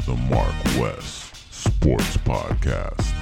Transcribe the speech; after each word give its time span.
to 0.00 0.06
the 0.06 0.16
Mark 0.16 0.54
West 0.78 1.52
Sports 1.52 2.16
Podcast. 2.18 3.12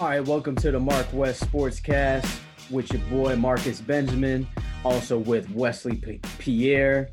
All 0.00 0.08
right, 0.08 0.24
welcome 0.24 0.54
to 0.56 0.70
the 0.70 0.78
Mark 0.78 1.06
West 1.12 1.50
Sportscast 1.50 2.40
with 2.70 2.92
your 2.92 3.02
boy 3.02 3.36
Marcus 3.36 3.80
Benjamin, 3.80 4.46
also 4.84 5.18
with 5.18 5.50
Wesley 5.50 5.96
P- 5.96 6.20
Pierre. 6.38 7.10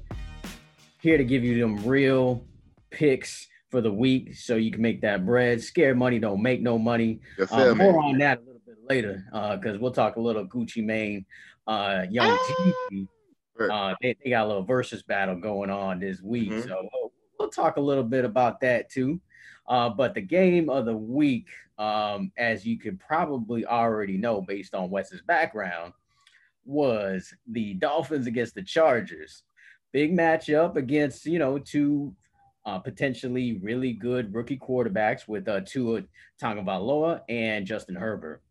Here 1.02 1.18
to 1.18 1.24
give 1.24 1.44
you 1.44 1.60
them 1.60 1.84
real 1.86 2.46
picks 2.92 3.48
for 3.72 3.82
the 3.82 3.92
week 3.92 4.36
so 4.36 4.56
you 4.56 4.72
can 4.72 4.82
make 4.82 5.02
that 5.02 5.26
bread. 5.26 5.62
Scared 5.64 5.98
money 5.98 6.20
don't 6.20 6.42
make 6.42 6.62
no 6.62 6.78
money. 6.78 7.22
You 7.40 7.48
Uh, 7.52 7.74
more 7.74 8.04
on 8.04 8.18
that 8.20 8.40
a 8.40 8.42
little 8.42 8.62
bit 8.66 8.78
later 8.88 9.26
because 9.60 9.80
we'll 9.80 9.92
talk 9.92 10.18
a 10.18 10.22
little 10.22 10.46
Gucci 10.46 10.84
Mane, 10.84 11.26
uh, 11.66 12.06
Young 12.10 12.38
Jeezy. 12.38 13.08
Right. 13.58 13.70
Uh, 13.70 13.96
they, 14.02 14.16
they 14.24 14.30
got 14.32 14.46
a 14.46 14.48
little 14.48 14.64
versus 14.64 15.02
battle 15.04 15.36
going 15.36 15.70
on 15.70 16.00
this 16.00 16.22
week, 16.22 16.52
Mhm. 16.52 16.68
so 16.68 16.90
we'll, 16.94 17.12
we'll 17.40 17.50
talk 17.50 17.78
a 17.78 17.82
little 17.82 18.04
bit 18.04 18.26
about 18.26 18.60
that 18.62 18.90
too. 18.90 19.20
Uh, 19.68 19.90
but 19.90 20.14
the 20.14 20.22
game 20.22 20.70
of 20.70 20.86
the 20.86 20.96
week, 20.96 21.48
um, 21.78 22.32
as 22.38 22.66
you 22.66 22.78
could 22.78 23.00
probably 23.00 23.66
already 23.66 24.18
know 24.18 24.42
based 24.42 24.76
on 24.76 24.90
Wes's 24.90 25.22
background, 25.22 25.94
was 26.66 27.34
the 27.48 27.74
Dolphins 27.76 28.28
against 28.28 28.56
the 28.56 28.64
Chargers. 28.64 29.44
Big 29.92 30.12
matchup 30.16 30.76
against 30.76 31.26
you 31.26 31.40
know 31.40 31.58
two 31.58 32.14
uh, 32.66 32.80
potentially 32.80 33.60
really 33.62 33.94
good 33.94 34.34
rookie 34.34 34.58
quarterbacks 34.58 35.28
with 35.28 35.48
uh, 35.48 35.62
Tua 35.62 36.02
Tagovailoa 36.42 37.22
and 37.30 37.66
Justin 37.66 37.96
Herbert. 37.96 38.42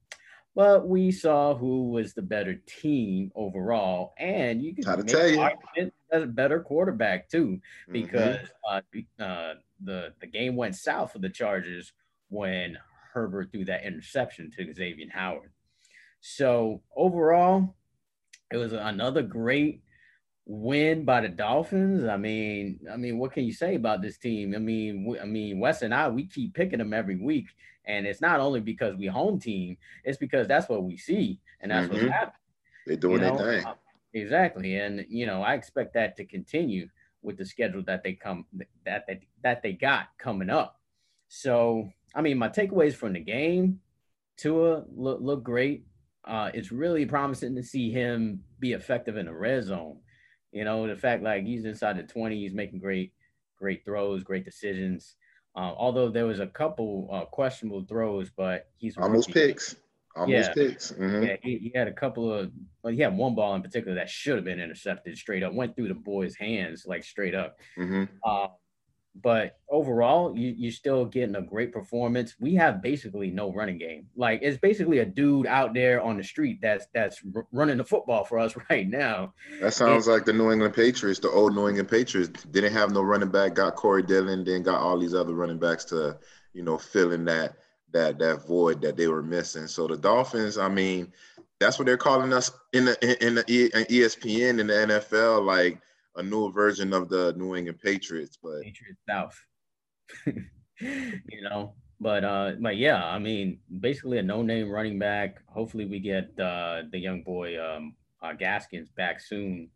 But 0.54 0.86
we 0.88 1.10
saw 1.10 1.54
who 1.56 1.90
was 1.90 2.14
the 2.14 2.22
better 2.22 2.54
team 2.54 3.32
overall, 3.34 4.14
and 4.18 4.62
you 4.62 4.74
can 4.74 4.84
make 5.04 5.06
tell 5.08 5.28
you. 5.28 5.40
argument 5.40 5.94
as 6.12 6.22
a 6.22 6.26
better 6.26 6.60
quarterback 6.60 7.28
too, 7.28 7.60
Mhm. 7.88 7.92
because 7.92 8.38
uh, 8.68 8.80
uh, 9.22 9.54
the 9.80 10.14
the 10.20 10.26
game 10.26 10.54
went 10.56 10.76
south 10.76 11.12
for 11.12 11.18
the 11.18 11.28
Chargers 11.28 11.92
when 12.28 12.78
Herbert 13.12 13.50
threw 13.52 13.64
that 13.66 13.84
interception 13.84 14.50
to 14.52 14.72
Xavier 14.72 15.08
Howard. 15.12 15.52
So 16.20 16.82
overall, 16.96 17.76
it 18.52 18.56
was 18.56 18.72
another 18.72 19.22
great 19.22 19.83
win 20.46 21.04
by 21.04 21.20
the 21.22 21.28
Dolphins. 21.28 22.04
I 22.04 22.16
mean, 22.16 22.80
I 22.92 22.96
mean, 22.96 23.18
what 23.18 23.32
can 23.32 23.44
you 23.44 23.52
say 23.52 23.74
about 23.76 24.02
this 24.02 24.18
team? 24.18 24.54
I 24.54 24.58
mean, 24.58 25.04
we, 25.04 25.18
I 25.18 25.24
mean, 25.24 25.58
Wes 25.60 25.82
and 25.82 25.94
I, 25.94 26.08
we 26.08 26.26
keep 26.26 26.54
picking 26.54 26.78
them 26.78 26.92
every 26.92 27.16
week, 27.16 27.46
and 27.86 28.06
it's 28.06 28.20
not 28.20 28.40
only 28.40 28.60
because 28.60 28.96
we 28.96 29.06
home 29.06 29.40
team; 29.40 29.76
it's 30.04 30.18
because 30.18 30.46
that's 30.46 30.68
what 30.68 30.84
we 30.84 30.96
see, 30.96 31.40
and 31.60 31.70
that's 31.70 31.88
what's 31.88 32.02
Mhm. 32.02 32.10
happening. 32.10 32.40
They're 32.86 32.96
doing 32.96 33.14
you 33.14 33.20
know? 33.20 33.36
their 33.38 33.56
thing. 33.60 33.66
Uh, 33.66 33.74
Exactly, 34.16 34.76
and 34.76 35.04
you 35.08 35.26
know, 35.26 35.42
I 35.42 35.54
expect 35.54 35.94
that 35.94 36.16
to 36.18 36.24
continue 36.24 36.88
with 37.22 37.36
the 37.36 37.44
schedule 37.44 37.82
that 37.82 38.04
they 38.04 38.12
come 38.12 38.46
that 38.84 39.08
that 39.08 39.18
that 39.42 39.62
they 39.62 39.72
got 39.72 40.06
coming 40.18 40.50
up. 40.50 40.80
So, 41.26 41.90
I 42.14 42.20
mean, 42.20 42.38
my 42.38 42.48
takeaways 42.48 42.94
from 42.94 43.14
the 43.14 43.18
game, 43.18 43.80
Tua 44.36 44.84
look 44.94 45.18
look 45.20 45.42
great. 45.42 45.86
Uh, 46.24 46.50
it's 46.54 46.70
really 46.70 47.06
promising 47.06 47.56
to 47.56 47.62
see 47.64 47.90
him 47.90 48.44
be 48.60 48.72
effective 48.72 49.16
in 49.16 49.26
the 49.26 49.34
red 49.34 49.64
zone. 49.64 49.98
You 50.54 50.64
know, 50.64 50.86
the 50.88 50.96
fact 50.96 51.22
like 51.24 51.44
he's 51.44 51.66
inside 51.66 51.98
the 51.98 52.04
twenty, 52.04 52.40
he's 52.42 52.54
making 52.54 52.80
great 52.80 53.12
great 53.58 53.84
throws, 53.84 54.24
great 54.24 54.44
decisions. 54.46 55.16
Uh, 55.56 55.74
although 55.76 56.10
there 56.10 56.26
was 56.26 56.40
a 56.40 56.46
couple 56.48 57.08
uh, 57.12 57.26
questionable 57.26 57.84
throws, 57.84 58.30
but 58.30 58.70
he's 58.78 58.96
Almost 58.98 59.28
rookie. 59.28 59.34
picks. 59.34 59.76
Almost 60.16 60.32
Yeah. 60.32 60.54
picks. 60.54 60.92
Mhm. 60.92 61.26
Yeah, 61.28 61.36
he, 61.42 61.58
he 61.58 61.72
had 61.78 61.88
a 61.88 61.92
couple 61.92 62.32
of, 62.32 62.52
well, 62.82 62.92
he 62.92 63.00
had 63.00 63.16
one 63.16 63.34
ball 63.36 63.54
in 63.56 63.62
particular 63.62 63.96
that 63.96 64.10
should 64.10 64.36
have 64.36 64.44
been 64.44 64.60
intercepted 64.60 65.16
straight 65.18 65.42
up, 65.44 65.54
went 65.54 65.76
through 65.76 65.88
the 65.88 65.94
boy's 65.94 66.36
hands 66.36 66.86
like 66.86 67.04
straight 67.04 67.34
up. 67.34 67.58
Mhm. 67.76 68.08
Uh, 68.24 68.48
but 69.22 69.58
overall, 69.68 70.36
you, 70.36 70.54
you're 70.56 70.72
still 70.72 71.04
getting 71.04 71.36
a 71.36 71.42
great 71.42 71.72
performance. 71.72 72.34
We 72.40 72.54
have 72.56 72.82
basically 72.82 73.30
no 73.30 73.52
running 73.52 73.78
game. 73.78 74.08
Like 74.16 74.40
it's 74.42 74.58
basically 74.58 74.98
a 74.98 75.04
dude 75.04 75.46
out 75.46 75.72
there 75.72 76.02
on 76.02 76.16
the 76.16 76.24
street 76.24 76.58
that's 76.60 76.86
that's 76.92 77.22
running 77.52 77.78
the 77.78 77.84
football 77.84 78.24
for 78.24 78.38
us 78.38 78.54
right 78.70 78.88
now. 78.88 79.34
That 79.60 79.72
sounds 79.72 80.08
like 80.08 80.24
the 80.24 80.32
New 80.32 80.50
England 80.50 80.74
Patriots, 80.74 81.20
the 81.20 81.30
old 81.30 81.54
New 81.54 81.68
England 81.68 81.88
Patriots. 81.88 82.44
Didn't 82.44 82.72
have 82.72 82.90
no 82.90 83.02
running 83.02 83.30
back, 83.30 83.54
got 83.54 83.76
Corey 83.76 84.02
Dillon, 84.02 84.44
then 84.44 84.62
got 84.62 84.80
all 84.80 84.98
these 84.98 85.14
other 85.14 85.34
running 85.34 85.58
backs 85.58 85.84
to, 85.86 86.18
you 86.52 86.62
know, 86.62 86.76
fill 86.76 87.12
in 87.12 87.24
that 87.26 87.56
that 87.92 88.18
that 88.18 88.46
void 88.46 88.82
that 88.82 88.96
they 88.96 89.06
were 89.06 89.22
missing. 89.22 89.68
So 89.68 89.86
the 89.86 89.96
Dolphins, 89.96 90.58
I 90.58 90.68
mean, 90.68 91.12
that's 91.60 91.78
what 91.78 91.86
they're 91.86 91.96
calling 91.96 92.32
us 92.32 92.50
in 92.72 92.86
the 92.86 93.24
in, 93.24 93.36
the 93.36 93.44
ESPN 93.44 94.58
in 94.58 94.66
the 94.66 94.72
NFL, 94.74 95.44
like 95.44 95.80
a 96.16 96.22
new 96.22 96.50
version 96.52 96.92
of 96.92 97.08
the 97.08 97.34
New 97.36 97.56
England 97.56 97.80
Patriots. 97.80 98.38
But 98.42 98.62
Patriots 98.62 99.00
South. 99.08 99.38
you 100.80 101.42
know, 101.42 101.74
but 102.00 102.24
uh, 102.24 102.52
but 102.60 102.76
yeah, 102.76 103.04
I 103.04 103.18
mean, 103.18 103.58
basically 103.80 104.18
a 104.18 104.22
no-name 104.22 104.70
running 104.70 104.98
back. 104.98 105.38
Hopefully, 105.46 105.86
we 105.86 106.00
get 106.00 106.38
uh, 106.38 106.82
the 106.90 106.98
young 106.98 107.22
boy 107.22 107.58
um, 107.60 107.94
uh, 108.22 108.32
Gaskins 108.32 108.90
back 108.90 109.20
soon. 109.20 109.70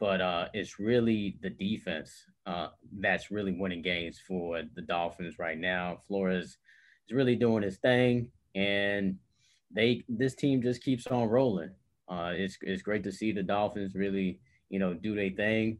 But 0.00 0.20
uh, 0.20 0.48
it's 0.52 0.78
really 0.78 1.38
the 1.40 1.50
defense 1.50 2.10
uh, 2.46 2.68
that's 2.98 3.30
really 3.30 3.52
winning 3.52 3.82
games 3.82 4.20
for 4.26 4.62
the 4.74 4.82
Dolphins 4.82 5.38
right 5.38 5.58
now. 5.58 5.98
Flores 6.06 6.58
is 7.08 7.14
really 7.14 7.36
doing 7.36 7.62
his 7.62 7.78
thing, 7.78 8.28
and 8.54 9.16
they 9.70 10.04
this 10.08 10.34
team 10.34 10.62
just 10.62 10.82
keeps 10.82 11.06
on 11.06 11.28
rolling. 11.28 11.70
Uh, 12.08 12.32
it's 12.34 12.58
it's 12.62 12.82
great 12.82 13.04
to 13.04 13.12
see 13.12 13.32
the 13.32 13.42
Dolphins 13.42 13.94
really 13.94 14.40
you 14.70 14.78
know 14.78 14.94
do 14.94 15.14
their 15.14 15.30
thing 15.30 15.78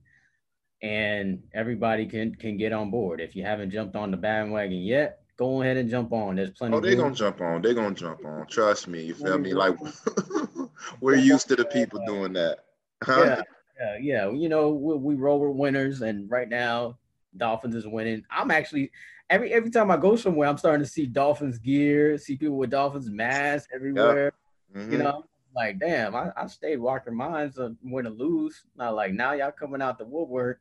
and 0.84 1.42
everybody 1.54 2.06
can 2.06 2.34
can 2.34 2.56
get 2.56 2.72
on 2.72 2.90
board. 2.90 3.20
If 3.20 3.34
you 3.34 3.42
haven't 3.42 3.70
jumped 3.70 3.96
on 3.96 4.10
the 4.10 4.16
bandwagon 4.16 4.82
yet, 4.82 5.20
go 5.36 5.62
ahead 5.62 5.78
and 5.78 5.88
jump 5.88 6.12
on. 6.12 6.36
There's 6.36 6.50
plenty. 6.50 6.76
Oh, 6.76 6.80
they're 6.80 6.96
gonna 6.96 7.14
jump 7.14 7.40
on. 7.40 7.62
They're 7.62 7.74
gonna 7.74 7.94
jump 7.94 8.24
on. 8.24 8.46
Trust 8.46 8.86
me. 8.88 9.02
You 9.02 9.14
feel 9.14 9.38
me? 9.38 9.52
Mhm. 9.52 9.56
Like 9.56 10.70
we're 11.00 11.16
used 11.16 11.48
to 11.48 11.56
the 11.56 11.64
people 11.64 12.00
doing 12.06 12.34
that. 12.34 12.58
Huh? 13.02 13.24
Yeah, 13.24 13.42
yeah, 13.80 13.96
yeah. 14.00 14.30
You 14.30 14.48
know, 14.48 14.70
we, 14.70 14.96
we 14.96 15.14
roll 15.14 15.40
with 15.40 15.56
winners, 15.56 16.02
and 16.02 16.30
right 16.30 16.48
now, 16.48 16.98
Dolphins 17.36 17.74
is 17.74 17.86
winning. 17.86 18.22
I'm 18.30 18.50
actually 18.50 18.90
every 19.30 19.52
every 19.54 19.70
time 19.70 19.90
I 19.90 19.96
go 19.96 20.16
somewhere, 20.16 20.48
I'm 20.48 20.58
starting 20.58 20.84
to 20.84 20.90
see 20.90 21.06
Dolphins 21.06 21.58
gear, 21.58 22.18
see 22.18 22.36
people 22.36 22.58
with 22.58 22.70
Dolphins 22.70 23.08
masks 23.08 23.68
everywhere. 23.74 24.32
Mhm. 24.76 24.92
You 24.92 24.98
know, 24.98 25.24
like 25.54 25.78
damn, 25.78 26.14
I, 26.14 26.30
I 26.36 26.46
stayed 26.46 26.78
walking 26.78 27.14
mines 27.14 27.58
of 27.58 27.76
win 27.82 28.06
or 28.06 28.10
lose. 28.10 28.62
Not 28.76 28.94
like 28.94 29.12
now 29.12 29.32
y'all 29.32 29.52
coming 29.52 29.82
out 29.82 29.98
the 29.98 30.04
woodwork, 30.04 30.60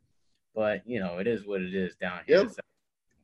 but 0.56 0.82
you 0.86 1.00
know, 1.00 1.18
it 1.18 1.28
is 1.28 1.46
what 1.46 1.62
it 1.62 1.74
is 1.74 1.96
down 1.96 2.22
here. 2.28 2.40
Yep. 2.40 2.52
So, 2.52 2.62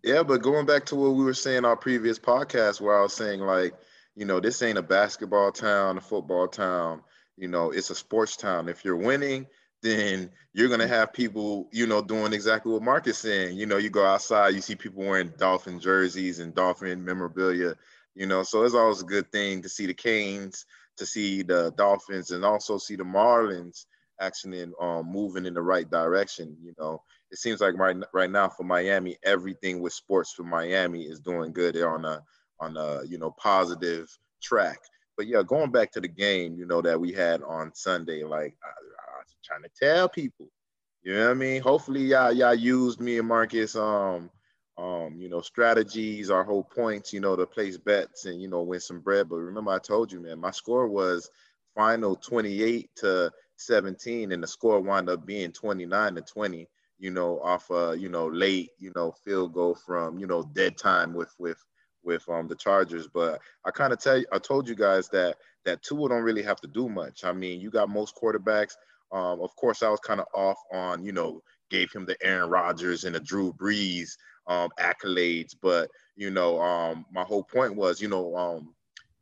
Yeah, 0.04 0.24
but 0.24 0.42
going 0.42 0.66
back 0.66 0.86
to 0.88 0.96
what 0.96 1.16
we 1.16 1.24
were 1.24 1.34
saying 1.34 1.66
our 1.66 1.78
previous 1.78 2.20
podcast, 2.20 2.82
where 2.82 2.98
I 2.98 3.02
was 3.02 3.14
saying 3.14 3.42
like, 3.42 3.74
you 4.16 4.26
know, 4.26 4.40
this 4.40 4.62
ain't 4.62 4.78
a 4.78 4.84
basketball 4.84 5.52
town, 5.52 5.98
a 5.98 6.02
football 6.02 6.48
town. 6.48 7.02
You 7.38 7.48
know, 7.48 7.72
it's 7.72 7.90
a 7.90 7.96
sports 7.96 8.36
town. 8.36 8.68
If 8.68 8.84
you're 8.84 8.98
winning, 8.98 9.48
then 9.82 10.30
you're 10.54 10.70
gonna 10.70 10.88
have 10.88 11.14
people, 11.14 11.70
you 11.72 11.88
know, 11.88 12.02
doing 12.02 12.34
exactly 12.34 12.74
what 12.74 12.82
Mark 12.82 13.08
is 13.08 13.18
saying. 13.18 13.58
You 13.58 13.66
know, 13.66 13.78
you 13.78 13.90
go 13.90 14.06
outside, 14.06 14.56
you 14.56 14.62
see 14.62 14.76
people 14.76 15.04
wearing 15.04 15.34
Dolphin 15.38 15.80
jerseys 15.80 16.40
and 16.40 16.54
Dolphin 16.54 17.04
memorabilia. 17.04 17.76
You 18.16 18.26
know, 18.26 18.44
so 18.44 18.64
it's 18.64 18.76
always 18.76 19.02
a 19.02 19.06
good 19.06 19.32
thing 19.32 19.62
to 19.62 19.70
see 19.70 19.86
the 19.86 19.94
Canes, 19.94 20.66
to 21.00 21.06
see 21.06 21.42
the 21.42 21.74
Dolphins, 21.78 22.32
and 22.32 22.46
also 22.46 22.78
see 22.78 22.96
the 22.96 23.04
Marlins 23.04 23.86
actually 24.22 24.66
um, 24.80 25.12
moving 25.12 25.46
in 25.46 25.54
the 25.54 25.62
right 25.62 25.90
direction. 25.90 26.56
You 26.62 26.74
know, 26.78 27.02
it 27.32 27.38
seems 27.38 27.62
like 27.62 27.78
right 27.78 27.98
right 28.14 28.30
now 28.30 28.50
for 28.50 28.64
Miami, 28.64 29.18
everything 29.24 29.82
with 29.82 29.94
sports 29.94 30.34
for 30.34 30.44
Miami 30.44 31.04
is 31.04 31.20
doing 31.20 31.52
good. 31.54 31.78
On 31.78 32.06
a 32.06 32.24
on 32.60 32.78
a 32.78 33.04
you 33.06 33.18
know 33.18 33.32
positive 33.32 34.08
track. 34.42 34.80
But 35.18 35.28
yeah, 35.28 35.44
going 35.46 35.72
back 35.72 35.92
to 35.94 36.02
the 36.02 36.08
game, 36.08 36.56
you 36.58 36.66
know 36.66 36.82
that 36.82 37.00
we 37.00 37.12
had 37.12 37.42
on 37.44 37.74
Sunday, 37.74 38.24
like 38.24 38.56
I, 38.64 38.70
I 38.70 39.18
was 39.20 39.36
trying 39.44 39.64
to 39.64 39.70
tell 39.78 40.08
people, 40.08 40.48
you 41.04 41.14
know 41.14 41.26
what 41.26 41.32
I 41.32 41.36
mean. 41.36 41.62
Hopefully, 41.62 42.06
y'all 42.06 42.32
y'all 42.32 42.54
used 42.54 43.00
me 43.00 43.18
and 43.20 43.28
Marcus, 43.28 43.76
um, 43.76 44.30
um, 44.80 45.20
you 45.20 45.30
know, 45.30 45.42
strategies, 45.42 46.30
our 46.30 46.44
whole 46.44 46.64
points, 46.64 47.12
you 47.12 47.20
know, 47.20 47.36
to 47.36 47.46
place 47.46 47.78
bets 47.78 48.26
and 48.26 48.42
you 48.42 48.48
know 48.48 48.62
win 48.62 48.80
some 48.80 49.02
bread. 49.02 49.30
But 49.30 49.38
remember, 49.38 49.72
I 49.72 49.80
told 49.80 50.12
you, 50.12 50.22
man, 50.22 50.40
my 50.40 50.52
score 50.52 50.88
was 50.88 51.30
final 51.76 52.16
twenty 52.16 52.64
eight 52.64 52.90
to 52.98 53.32
seventeen, 53.58 54.32
and 54.32 54.42
the 54.42 54.48
score 54.48 54.80
wound 54.80 55.10
up 55.10 55.26
being 55.26 55.52
twenty 55.52 55.86
nine 55.86 56.16
to 56.16 56.22
twenty 56.22 56.68
you 57.00 57.12
know, 57.12 57.40
off 57.42 57.70
a 57.72 57.96
you 57.98 58.10
know 58.10 58.28
late, 58.28 58.72
you 58.78 58.92
know, 58.96 59.14
field 59.24 59.54
goal 59.54 59.74
from 59.74 60.20
you 60.20 60.28
know 60.28 60.44
dead 60.54 60.78
time 60.78 61.14
with 61.14 61.34
with 61.40 61.58
with 62.04 62.28
um 62.30 62.48
the 62.48 62.56
Chargers. 62.56 63.08
But 63.08 63.42
I 63.66 63.72
kind 63.72 63.94
of 63.94 64.00
tell 64.00 64.18
you, 64.18 64.26
I 64.32 64.38
told 64.38 64.68
you 64.68 64.76
guys 64.76 65.10
that 65.10 65.38
that 65.66 65.82
Tua 65.82 66.10
don't 66.10 66.24
really 66.24 66.44
have 66.44 66.60
to 66.62 66.68
do 66.68 66.90
much. 66.90 67.24
I 67.24 67.32
mean, 67.32 67.62
you 67.62 67.72
got 67.72 67.90
most 67.90 68.16
quarterbacks. 68.16 68.74
Um, 69.12 69.42
of 69.42 69.56
course, 69.56 69.82
I 69.82 69.90
was 69.90 70.00
kind 70.02 70.20
of 70.20 70.28
off 70.36 70.60
on 70.72 71.04
you 71.04 71.14
know 71.14 71.42
gave 71.70 71.92
him 71.92 72.06
the 72.06 72.18
Aaron 72.22 72.50
Rodgers 72.50 73.06
and 73.06 73.16
the 73.16 73.20
Drew 73.20 73.54
Brees 73.54 74.12
um, 74.50 74.70
accolades, 74.80 75.56
but 75.62 75.90
you 76.16 76.30
know, 76.32 76.60
um, 76.60 77.06
my 77.14 77.24
whole 77.24 77.44
point 77.44 77.76
was, 77.76 78.02
you 78.02 78.10
know, 78.10 78.36
um, 78.36 78.76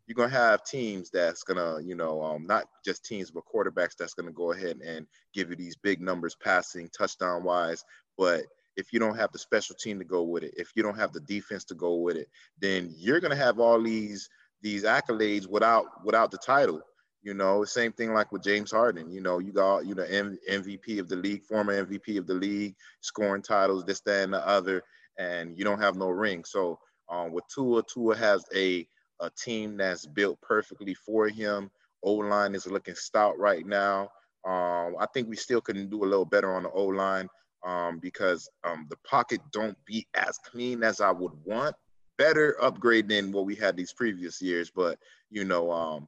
you're 0.08 0.16
gonna 0.16 0.30
have 0.30 0.64
teams 0.64 1.12
that's 1.12 1.44
gonna, 1.44 1.80
you 1.84 1.94
know, 1.94 2.24
um, 2.24 2.48
not 2.48 2.66
just 2.84 3.06
teams 3.06 3.30
but 3.30 3.44
quarterbacks 3.46 3.96
that's 3.98 4.14
gonna 4.14 4.32
go 4.32 4.54
ahead 4.54 4.78
and 4.78 5.06
give 5.34 5.50
you 5.50 5.56
these 5.56 5.76
big 5.76 6.02
numbers 6.02 6.36
passing, 6.36 6.90
touchdown 6.98 7.44
wise. 7.44 7.84
but 8.18 8.44
if 8.78 8.94
you 8.94 9.00
don't 9.00 9.18
have 9.18 9.32
the 9.32 9.40
special 9.40 9.76
team 9.76 9.98
to 9.98 10.06
go 10.06 10.22
with 10.22 10.44
it, 10.44 10.54
if 10.56 10.72
you 10.76 10.84
don't 10.84 10.98
have 10.98 11.12
the 11.12 11.20
defense 11.22 11.64
to 11.66 11.74
go 11.74 11.96
with 11.96 12.16
it, 12.16 12.30
then 12.62 12.94
you're 12.96 13.20
gonna 13.20 13.36
have 13.36 13.60
all 13.60 13.82
these 13.82 14.30
these 14.62 14.84
accolades 14.84 15.48
without 15.48 15.86
without 16.06 16.32
the 16.32 16.38
title. 16.38 16.82
You 17.24 17.34
know, 17.34 17.66
same 17.66 17.92
thing 17.92 18.14
like 18.14 18.32
with 18.32 18.44
James 18.44 18.72
Harden. 18.72 19.12
You 19.12 19.22
know, 19.22 19.40
you 19.40 19.52
got 19.52 19.86
you 19.86 19.96
know 19.96 20.04
M- 20.04 20.38
MVP 20.50 21.00
of 21.00 21.10
the 21.10 21.16
league, 21.16 21.44
former 21.44 21.74
MVP 21.86 22.18
of 22.18 22.28
the 22.28 22.36
league, 22.36 22.76
scoring 23.02 23.42
titles, 23.42 23.84
this, 23.84 24.00
that, 24.02 24.24
and 24.24 24.34
the 24.34 24.48
other, 24.48 24.84
and 25.18 25.58
you 25.58 25.64
don't 25.64 25.82
have 25.82 25.96
no 25.96 26.10
ring. 26.10 26.44
So 26.44 26.80
um, 27.10 27.32
with 27.32 27.46
Tua, 27.54 27.84
Tua 27.84 28.16
has 28.16 28.44
a 28.56 28.88
a 29.20 29.32
team 29.32 29.78
that's 29.78 30.06
built 30.06 30.40
perfectly 30.42 30.94
for 30.94 31.28
him. 31.28 31.72
O 32.04 32.14
line 32.14 32.54
is 32.54 32.68
looking 32.68 32.96
stout 32.96 33.38
right 33.40 33.66
now. 33.66 34.10
Um, 34.46 34.96
I 35.00 35.08
think 35.14 35.28
we 35.28 35.36
still 35.36 35.62
can 35.62 35.90
do 35.90 36.04
a 36.04 36.06
little 36.06 36.26
better 36.26 36.54
on 36.54 36.64
the 36.64 36.70
O 36.70 36.86
line 36.86 37.28
um, 37.66 38.00
because 38.00 38.50
um, 38.64 38.86
the 38.90 38.98
pocket 38.98 39.42
don't 39.52 39.78
be 39.86 40.08
as 40.14 40.38
clean 40.38 40.84
as 40.84 41.02
I 41.02 41.12
would 41.12 41.34
want. 41.46 41.76
Better 42.18 42.58
upgrade 42.62 43.08
than 43.08 43.32
what 43.32 43.46
we 43.46 43.56
had 43.56 43.76
these 43.76 43.94
previous 43.94 44.42
years, 44.42 44.72
but 44.74 44.98
you 45.30 45.44
know, 45.44 45.72
um, 45.72 46.08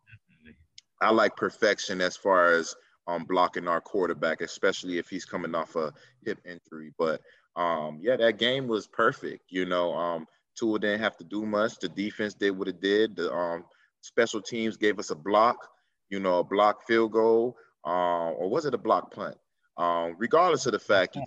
I 1.01 1.11
like 1.11 1.35
perfection 1.35 2.01
as 2.01 2.17
far 2.17 2.53
as 2.53 2.75
um, 3.07 3.25
blocking 3.25 3.67
our 3.67 3.81
quarterback, 3.81 4.41
especially 4.41 4.97
if 4.97 5.09
he's 5.09 5.25
coming 5.25 5.55
off 5.55 5.75
a 5.75 5.93
hip 6.23 6.39
injury. 6.45 6.93
But 6.97 7.21
um, 7.59 7.99
yeah, 8.01 8.15
that 8.15 8.37
game 8.37 8.67
was 8.67 8.87
perfect. 8.87 9.43
You 9.49 9.65
know, 9.65 9.93
um, 9.93 10.25
Tua 10.57 10.79
didn't 10.79 11.01
have 11.01 11.17
to 11.17 11.25
do 11.25 11.45
much. 11.45 11.77
The 11.79 11.89
defense 11.89 12.33
did 12.33 12.57
what 12.57 12.69
it 12.69 12.79
did. 12.81 13.17
The 13.17 13.31
um, 13.33 13.65
special 13.99 14.41
teams 14.41 14.77
gave 14.77 14.97
us 14.97 15.09
a 15.09 15.15
block, 15.15 15.67
you 16.09 16.21
know, 16.21 16.39
a 16.39 16.43
block 16.43 16.87
field 16.87 17.11
goal, 17.11 17.57
uh, 17.85 18.31
or 18.31 18.49
was 18.49 18.65
it 18.65 18.73
a 18.73 18.77
block 18.77 19.13
punt? 19.13 19.35
Um, 19.77 20.15
regardless 20.17 20.65
of 20.67 20.71
the 20.71 20.79
fact, 20.79 21.17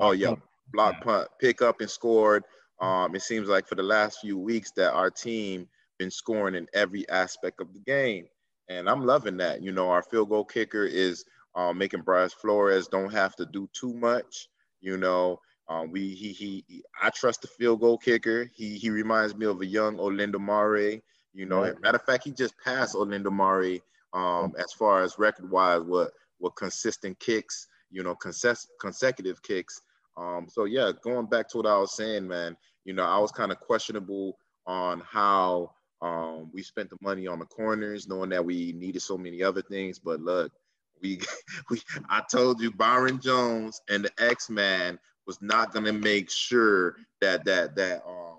oh 0.00 0.12
yeah, 0.12 0.34
block 0.72 1.02
punt, 1.02 1.28
pick 1.38 1.60
up 1.60 1.82
and 1.82 1.90
scored. 1.90 2.44
Um, 2.80 3.14
it 3.14 3.22
seems 3.22 3.48
like 3.48 3.68
for 3.68 3.74
the 3.74 3.82
last 3.82 4.20
few 4.20 4.38
weeks 4.38 4.72
that 4.76 4.92
our 4.92 5.10
team 5.10 5.68
been 5.98 6.10
scoring 6.10 6.54
in 6.54 6.66
every 6.72 7.06
aspect 7.10 7.60
of 7.60 7.74
the 7.74 7.80
game, 7.80 8.26
and 8.70 8.88
I'm 8.88 9.04
loving 9.04 9.36
that. 9.38 9.62
You 9.62 9.72
know, 9.72 9.90
our 9.90 10.02
field 10.02 10.30
goal 10.30 10.46
kicker 10.46 10.86
is 10.86 11.22
uh, 11.54 11.74
making 11.74 12.00
Brian 12.00 12.30
Flores 12.30 12.88
don't 12.88 13.12
have 13.12 13.36
to 13.36 13.44
do 13.44 13.68
too 13.74 13.92
much. 13.92 14.48
You 14.80 14.96
know, 14.96 15.38
um, 15.72 15.90
we 15.90 16.14
he, 16.14 16.32
he, 16.32 16.64
he 16.68 16.82
I 17.00 17.10
trust 17.10 17.42
the 17.42 17.48
field 17.48 17.80
goal 17.80 17.98
kicker. 17.98 18.50
He 18.54 18.76
he 18.76 18.90
reminds 18.90 19.34
me 19.34 19.46
of 19.46 19.60
a 19.60 19.66
young 19.66 19.96
Olindo 19.96 20.40
Mare. 20.40 21.00
You 21.34 21.46
know, 21.46 21.62
right. 21.62 21.80
matter 21.80 21.96
of 21.96 22.04
fact, 22.04 22.24
he 22.24 22.30
just 22.30 22.54
passed 22.62 22.94
Olindo 22.94 23.32
Mare 23.32 23.80
um, 24.12 24.54
as 24.58 24.72
far 24.72 25.02
as 25.02 25.18
record 25.18 25.50
wise, 25.50 25.82
what 25.82 26.12
what 26.38 26.56
consistent 26.56 27.18
kicks, 27.20 27.68
you 27.90 28.02
know, 28.02 28.14
conses- 28.14 28.68
consecutive 28.80 29.42
kicks. 29.42 29.80
Um, 30.16 30.46
so 30.50 30.64
yeah, 30.64 30.92
going 31.02 31.26
back 31.26 31.48
to 31.50 31.58
what 31.58 31.66
I 31.66 31.78
was 31.78 31.96
saying, 31.96 32.28
man, 32.28 32.56
you 32.84 32.92
know, 32.92 33.04
I 33.04 33.18
was 33.18 33.32
kind 33.32 33.52
of 33.52 33.60
questionable 33.60 34.38
on 34.66 35.00
how 35.00 35.70
um, 36.02 36.50
we 36.52 36.62
spent 36.62 36.90
the 36.90 36.98
money 37.00 37.26
on 37.26 37.38
the 37.38 37.46
corners, 37.46 38.08
knowing 38.08 38.30
that 38.30 38.44
we 38.44 38.72
needed 38.72 39.00
so 39.00 39.16
many 39.16 39.42
other 39.42 39.62
things. 39.62 39.98
But 39.98 40.20
look, 40.20 40.52
we 41.00 41.20
we 41.70 41.80
I 42.10 42.22
told 42.30 42.60
you 42.60 42.72
Byron 42.72 43.20
Jones 43.20 43.80
and 43.88 44.04
the 44.04 44.12
X 44.18 44.50
Man 44.50 44.98
was 45.26 45.40
not 45.40 45.72
gonna 45.72 45.92
make 45.92 46.30
sure 46.30 46.96
that 47.20 47.44
that 47.44 47.76
that 47.76 48.02
um 48.06 48.38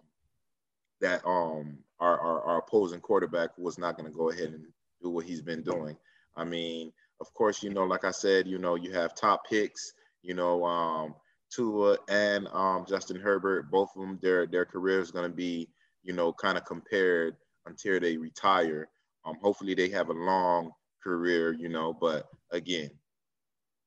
that 1.02 1.26
um 1.26 1.78
our, 2.00 2.20
our, 2.20 2.42
our 2.42 2.58
opposing 2.60 3.00
quarterback 3.00 3.50
was 3.58 3.78
not 3.78 3.98
gonna 3.98 4.12
go 4.12 4.30
ahead 4.30 4.50
and 4.50 4.66
do 5.02 5.10
what 5.10 5.26
he's 5.26 5.42
been 5.42 5.62
doing. 5.62 5.98
I 6.36 6.44
mean, 6.44 6.92
of 7.20 7.34
course, 7.34 7.64
you 7.64 7.70
know, 7.70 7.84
like 7.84 8.06
I 8.06 8.12
said, 8.12 8.48
you 8.48 8.58
know, 8.58 8.76
you 8.76 8.92
have 8.92 9.16
top 9.16 9.48
picks, 9.50 9.94
you 10.22 10.34
know, 10.34 10.66
um, 10.66 11.16
Tua 11.54 11.98
and 12.10 12.48
um, 12.52 12.86
Justin 12.88 13.20
Herbert, 13.20 13.70
both 13.70 13.90
of 13.96 14.02
them, 14.02 14.20
their 14.22 14.48
their 14.48 14.66
career 14.66 15.00
is 15.00 15.12
going 15.12 15.30
to 15.30 15.36
be, 15.36 15.70
you 16.04 16.14
know, 16.14 16.34
kind 16.34 16.58
of 16.58 16.66
compared 16.66 17.36
until 17.66 18.00
they 18.00 18.18
retire. 18.18 18.88
Um, 19.26 19.38
hopefully, 19.42 19.76
they 19.76 19.90
have 19.90 20.10
a 20.10 20.14
long 20.14 20.72
career, 21.02 21.54
you 21.54 21.70
know. 21.70 21.94
But 21.94 22.28
again, 22.52 22.90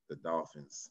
the 0.08 0.16
Dolphins, 0.16 0.90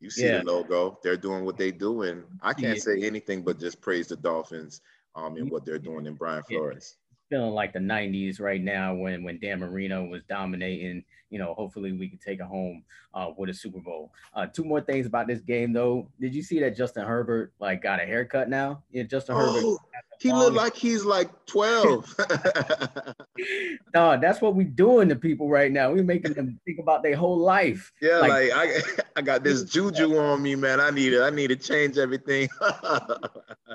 you 0.00 0.10
see 0.10 0.24
yeah. 0.24 0.38
the 0.38 0.44
logo, 0.44 0.98
they're 1.02 1.16
doing 1.16 1.44
what 1.44 1.56
they 1.56 1.70
do, 1.70 2.02
and 2.02 2.24
I 2.42 2.52
can't 2.52 2.76
yeah. 2.76 2.82
say 2.82 3.02
anything 3.02 3.42
but 3.42 3.58
just 3.58 3.80
praise 3.80 4.08
the 4.08 4.16
Dolphins 4.16 4.80
um, 5.14 5.36
and 5.36 5.50
what 5.50 5.64
they're 5.64 5.78
doing 5.78 6.06
in 6.06 6.14
Brian 6.14 6.42
Flores 6.44 6.96
feeling 7.30 7.52
like 7.52 7.72
the 7.72 7.78
90s 7.78 8.40
right 8.40 8.60
now 8.60 8.92
when 8.92 9.22
when 9.22 9.38
Dan 9.38 9.60
Marino 9.60 10.04
was 10.04 10.22
dominating. 10.28 11.04
You 11.30 11.38
know, 11.38 11.54
hopefully 11.54 11.92
we 11.92 12.08
can 12.08 12.18
take 12.18 12.40
it 12.40 12.46
home 12.46 12.82
uh, 13.14 13.30
with 13.36 13.50
a 13.50 13.54
Super 13.54 13.78
Bowl. 13.78 14.12
Uh, 14.34 14.46
two 14.46 14.64
more 14.64 14.80
things 14.80 15.06
about 15.06 15.28
this 15.28 15.40
game 15.40 15.72
though. 15.72 16.08
Did 16.20 16.34
you 16.34 16.42
see 16.42 16.58
that 16.60 16.76
Justin 16.76 17.06
Herbert 17.06 17.52
like 17.60 17.82
got 17.82 18.02
a 18.02 18.04
haircut 18.04 18.48
now? 18.48 18.82
Yeah, 18.90 19.04
Justin 19.04 19.36
oh, 19.36 19.38
Herbert. 19.38 19.78
He 20.20 20.30
looked 20.34 20.54
like 20.54 20.76
he's 20.76 21.02
like 21.02 21.30
12. 21.46 22.14
no, 23.94 24.20
that's 24.20 24.42
what 24.42 24.54
we're 24.54 24.66
doing 24.66 25.08
to 25.08 25.16
people 25.16 25.48
right 25.48 25.72
now. 25.72 25.90
We're 25.90 26.04
making 26.04 26.34
them 26.34 26.60
think 26.66 26.78
about 26.78 27.02
their 27.02 27.16
whole 27.16 27.38
life. 27.38 27.90
Yeah, 28.02 28.18
like, 28.18 28.30
like 28.30 28.50
I, 28.52 28.82
I 29.16 29.22
got 29.22 29.42
this 29.42 29.64
juju 29.64 30.18
on 30.18 30.42
me, 30.42 30.56
man. 30.56 30.78
I 30.78 30.90
need 30.90 31.14
it. 31.14 31.22
I 31.22 31.30
need 31.30 31.48
to 31.48 31.56
change 31.56 31.96
everything. 31.96 32.50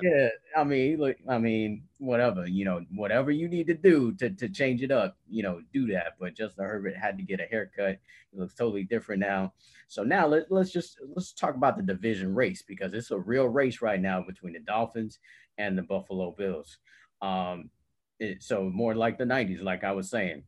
yeah, 0.02 0.28
I 0.56 0.62
mean, 0.62 0.98
look, 0.98 1.16
I 1.28 1.38
mean, 1.38 1.82
whatever, 1.98 2.46
you 2.46 2.64
know, 2.64 2.84
whatever 2.94 3.32
you 3.32 3.48
need 3.48 3.66
to 3.66 3.74
do 3.74 4.12
to, 4.12 4.30
to 4.30 4.48
change 4.48 4.82
it 4.82 4.92
up, 4.92 5.16
you 5.28 5.42
know, 5.42 5.60
do 5.72 5.88
that. 5.88 6.12
But 6.20 6.36
Justin 6.36 6.64
Herbert 6.64 6.96
had 6.96 7.16
to 7.18 7.24
get 7.24 7.40
a 7.40 7.44
haircut. 7.44 7.98
He 8.30 8.38
looks 8.38 8.54
totally 8.54 8.84
different 8.84 9.20
now. 9.20 9.52
So 9.88 10.04
now 10.04 10.26
let, 10.28 10.50
let's 10.50 10.70
just 10.70 10.98
let's 11.14 11.32
talk 11.32 11.56
about 11.56 11.76
the 11.76 11.82
division 11.82 12.34
race 12.34 12.62
because 12.62 12.92
it's 12.92 13.10
a 13.10 13.18
real 13.18 13.46
race 13.46 13.82
right 13.82 14.00
now 14.00 14.22
between 14.22 14.52
the 14.52 14.60
Dolphins 14.60 15.18
and 15.58 15.76
the 15.76 15.82
Buffalo 15.82 16.34
Bills. 16.36 16.78
Um, 17.22 17.70
it, 18.18 18.42
so 18.42 18.70
more 18.70 18.94
like 18.94 19.18
the 19.18 19.24
90s, 19.24 19.62
like 19.62 19.84
I 19.84 19.92
was 19.92 20.10
saying, 20.10 20.42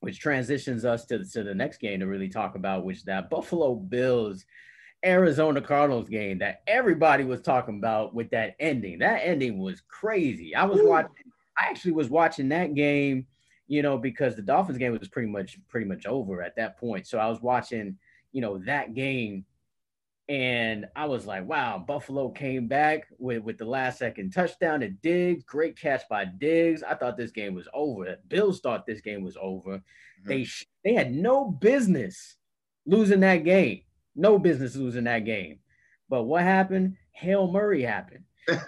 which 0.00 0.20
transitions 0.20 0.84
us 0.84 1.04
to, 1.06 1.24
to 1.24 1.42
the 1.42 1.54
next 1.54 1.78
game 1.78 2.00
to 2.00 2.06
really 2.06 2.28
talk 2.28 2.54
about, 2.56 2.84
which 2.84 3.04
that 3.04 3.30
Buffalo 3.30 3.74
Bills 3.74 4.44
Arizona 5.04 5.60
Cardinals 5.60 6.08
game 6.08 6.38
that 6.38 6.62
everybody 6.66 7.24
was 7.24 7.42
talking 7.42 7.78
about 7.78 8.14
with 8.14 8.30
that 8.30 8.56
ending. 8.58 8.98
That 8.98 9.20
ending 9.22 9.58
was 9.58 9.82
crazy. 9.86 10.54
I 10.54 10.64
was 10.64 10.80
Ooh. 10.80 10.88
watching, 10.88 11.10
I 11.58 11.66
actually 11.68 11.92
was 11.92 12.08
watching 12.08 12.48
that 12.48 12.74
game, 12.74 13.26
you 13.66 13.82
know, 13.82 13.98
because 13.98 14.34
the 14.34 14.42
Dolphins 14.42 14.78
game 14.78 14.96
was 14.98 15.08
pretty 15.08 15.28
much 15.28 15.58
pretty 15.68 15.86
much 15.86 16.06
over 16.06 16.42
at 16.42 16.56
that 16.56 16.78
point. 16.78 17.06
So 17.06 17.18
I 17.18 17.28
was 17.28 17.42
watching, 17.42 17.98
you 18.32 18.40
know, 18.40 18.58
that 18.64 18.94
game 18.94 19.44
and 20.28 20.86
I 20.96 21.04
was 21.04 21.26
like, 21.26 21.46
wow, 21.46 21.78
Buffalo 21.78 22.30
came 22.30 22.66
back 22.66 23.06
with, 23.18 23.42
with 23.42 23.58
the 23.58 23.66
last 23.66 23.98
second 23.98 24.32
touchdown 24.32 24.80
to 24.80 24.88
Diggs. 24.88 25.44
Great 25.44 25.78
catch 25.78 26.02
by 26.08 26.24
Diggs. 26.24 26.82
I 26.82 26.94
thought 26.94 27.18
this 27.18 27.30
game 27.30 27.54
was 27.54 27.68
over. 27.74 28.16
Bills 28.28 28.60
thought 28.60 28.86
this 28.86 29.02
game 29.02 29.22
was 29.22 29.36
over. 29.38 29.76
Mm-hmm. 29.76 30.28
They 30.28 30.46
they 30.82 30.94
had 30.94 31.12
no 31.14 31.50
business 31.50 32.36
losing 32.86 33.20
that 33.20 33.44
game. 33.44 33.82
No 34.16 34.38
business 34.38 34.76
losing 34.76 35.04
that 35.04 35.26
game. 35.26 35.58
But 36.08 36.22
what 36.22 36.42
happened? 36.42 36.96
Hail 37.12 37.50
Murray 37.50 37.82
happened. 37.82 38.24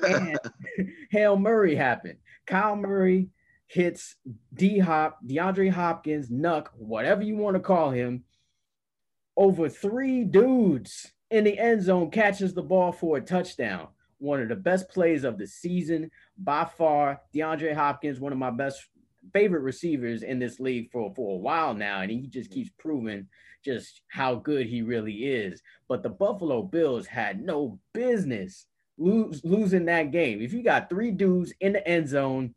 And 0.06 0.38
Hail 1.10 1.38
Murray 1.38 1.74
happened. 1.74 2.18
Kyler 2.46 2.80
Murray 2.80 3.28
hits 3.66 4.16
D 4.52 4.78
Hop, 4.78 5.18
DeAndre 5.26 5.70
Hopkins, 5.70 6.28
Nuk, 6.28 6.68
whatever 6.76 7.22
you 7.22 7.36
want 7.36 7.56
to 7.56 7.60
call 7.60 7.90
him, 7.90 8.24
over 9.36 9.68
three 9.68 10.24
dudes 10.24 11.12
in 11.30 11.44
the 11.44 11.58
end 11.58 11.82
zone, 11.82 12.10
catches 12.10 12.54
the 12.54 12.62
ball 12.62 12.92
for 12.92 13.16
a 13.16 13.20
touchdown. 13.20 13.88
One 14.18 14.40
of 14.40 14.48
the 14.48 14.56
best 14.56 14.88
plays 14.88 15.24
of 15.24 15.38
the 15.38 15.46
season 15.46 16.10
by 16.38 16.64
far. 16.64 17.20
DeAndre 17.34 17.74
Hopkins, 17.74 18.20
one 18.20 18.32
of 18.32 18.38
my 18.38 18.50
best 18.50 18.86
favorite 19.32 19.62
receivers 19.62 20.22
in 20.22 20.38
this 20.38 20.60
league 20.60 20.90
for, 20.90 21.12
for 21.14 21.34
a 21.34 21.38
while 21.38 21.74
now, 21.74 22.00
and 22.00 22.10
he 22.10 22.26
just 22.26 22.50
keeps 22.50 22.70
proving 22.78 23.26
just 23.64 24.02
how 24.08 24.36
good 24.36 24.66
he 24.66 24.82
really 24.82 25.26
is. 25.26 25.60
But 25.88 26.02
the 26.02 26.08
Buffalo 26.08 26.62
Bills 26.62 27.06
had 27.06 27.42
no 27.42 27.78
business 27.92 28.66
lose, 28.96 29.44
losing 29.44 29.86
that 29.86 30.12
game. 30.12 30.40
If 30.40 30.52
you 30.52 30.62
got 30.62 30.88
three 30.88 31.10
dudes 31.10 31.52
in 31.60 31.72
the 31.72 31.86
end 31.86 32.08
zone, 32.08 32.54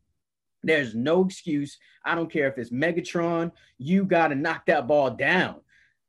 there's 0.64 0.94
no 0.94 1.26
excuse. 1.26 1.78
I 2.06 2.16
don't 2.16 2.32
care 2.32 2.48
if 2.48 2.58
it's 2.58 2.72
Megatron, 2.72 3.52
you 3.78 4.06
got 4.06 4.30
to 4.30 4.36
knock 4.36 4.66
that 4.68 4.88
ball 4.88 5.12
down. 5.12 5.62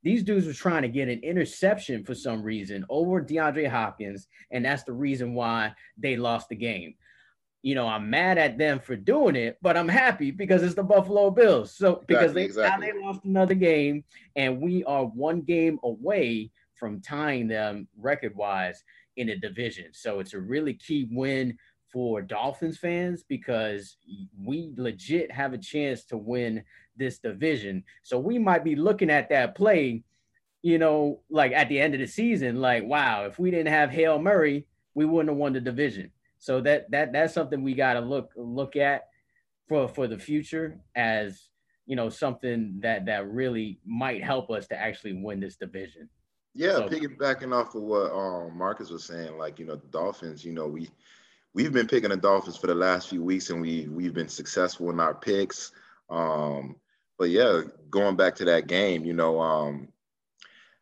These 0.03 0.23
dudes 0.23 0.47
were 0.47 0.53
trying 0.53 0.81
to 0.81 0.87
get 0.87 1.09
an 1.09 1.19
interception 1.19 2.03
for 2.03 2.15
some 2.15 2.41
reason 2.41 2.85
over 2.89 3.21
DeAndre 3.21 3.69
Hopkins, 3.69 4.27
and 4.49 4.65
that's 4.65 4.83
the 4.83 4.93
reason 4.93 5.33
why 5.33 5.73
they 5.97 6.17
lost 6.17 6.49
the 6.49 6.55
game. 6.55 6.95
You 7.61 7.75
know, 7.75 7.87
I'm 7.87 8.09
mad 8.09 8.39
at 8.39 8.57
them 8.57 8.79
for 8.79 8.95
doing 8.95 9.35
it, 9.35 9.57
but 9.61 9.77
I'm 9.77 9.87
happy 9.87 10.31
because 10.31 10.63
it's 10.63 10.73
the 10.73 10.83
Buffalo 10.83 11.29
Bills. 11.29 11.75
So 11.75 12.03
because 12.07 12.31
exactly, 12.31 12.41
they 12.41 12.45
exactly. 12.45 12.87
now 12.87 12.93
they 12.93 12.99
lost 13.05 13.25
another 13.25 13.53
game, 13.53 14.03
and 14.35 14.59
we 14.59 14.83
are 14.85 15.05
one 15.05 15.41
game 15.41 15.79
away 15.83 16.49
from 16.73 16.99
tying 17.01 17.47
them 17.47 17.87
record-wise 17.99 18.83
in 19.17 19.29
a 19.29 19.37
division. 19.37 19.85
So 19.93 20.19
it's 20.19 20.33
a 20.33 20.39
really 20.39 20.73
key 20.73 21.07
win 21.11 21.57
for 21.91 22.21
Dolphins 22.21 22.77
fans 22.77 23.23
because 23.27 23.97
we 24.37 24.73
legit 24.77 25.31
have 25.31 25.53
a 25.53 25.57
chance 25.57 26.05
to 26.05 26.17
win 26.17 26.63
this 26.95 27.19
division. 27.19 27.83
So 28.03 28.19
we 28.19 28.39
might 28.39 28.63
be 28.63 28.75
looking 28.75 29.09
at 29.09 29.29
that 29.29 29.55
play 29.55 30.03
you 30.61 30.77
know, 30.77 31.21
like 31.29 31.53
at 31.53 31.69
the 31.69 31.79
end 31.79 31.93
of 31.93 31.99
the 31.99 32.07
season, 32.07 32.61
like, 32.61 32.83
wow, 32.83 33.25
if 33.25 33.39
we 33.39 33.51
didn't 33.51 33.73
have 33.73 33.89
Hail 33.89 34.19
Murray, 34.19 34.67
we 34.93 35.05
wouldn't 35.05 35.29
have 35.29 35.37
won 35.37 35.53
the 35.53 35.61
division. 35.61 36.11
So 36.37 36.61
that 36.61 36.89
that 36.91 37.13
that's 37.13 37.33
something 37.33 37.63
we 37.63 37.73
got 37.73 37.93
to 37.93 37.99
look 37.99 38.31
look 38.35 38.75
at 38.75 39.07
for 39.67 39.87
for 39.87 40.07
the 40.07 40.17
future 40.17 40.79
as 40.95 41.49
you 41.85 41.95
know 41.95 42.09
something 42.09 42.79
that 42.81 43.05
that 43.05 43.29
really 43.29 43.79
might 43.85 44.23
help 44.23 44.49
us 44.49 44.67
to 44.67 44.75
actually 44.75 45.13
win 45.13 45.39
this 45.39 45.55
division. 45.55 46.09
Yeah, 46.53 46.73
so, 46.73 46.89
piggybacking 46.89 47.53
off 47.53 47.75
of 47.75 47.83
what 47.83 48.11
um, 48.11 48.57
Marcus 48.57 48.89
was 48.89 49.03
saying, 49.03 49.37
like 49.37 49.59
you 49.59 49.65
know 49.65 49.75
the 49.75 49.87
Dolphins, 49.87 50.43
you 50.43 50.51
know 50.51 50.67
we 50.67 50.89
we've 51.53 51.73
been 51.73 51.87
picking 51.87 52.09
the 52.09 52.17
Dolphins 52.17 52.57
for 52.57 52.67
the 52.67 52.75
last 52.75 53.09
few 53.09 53.23
weeks, 53.23 53.49
and 53.49 53.61
we 53.61 53.87
we've 53.87 54.13
been 54.13 54.29
successful 54.29 54.89
in 54.89 54.99
our 54.99 55.13
picks. 55.13 55.71
Um, 56.09 56.75
but 57.17 57.29
yeah, 57.29 57.61
going 57.89 58.15
back 58.15 58.35
to 58.35 58.45
that 58.45 58.67
game, 58.67 59.05
you 59.05 59.13
know, 59.13 59.39
um, 59.39 59.89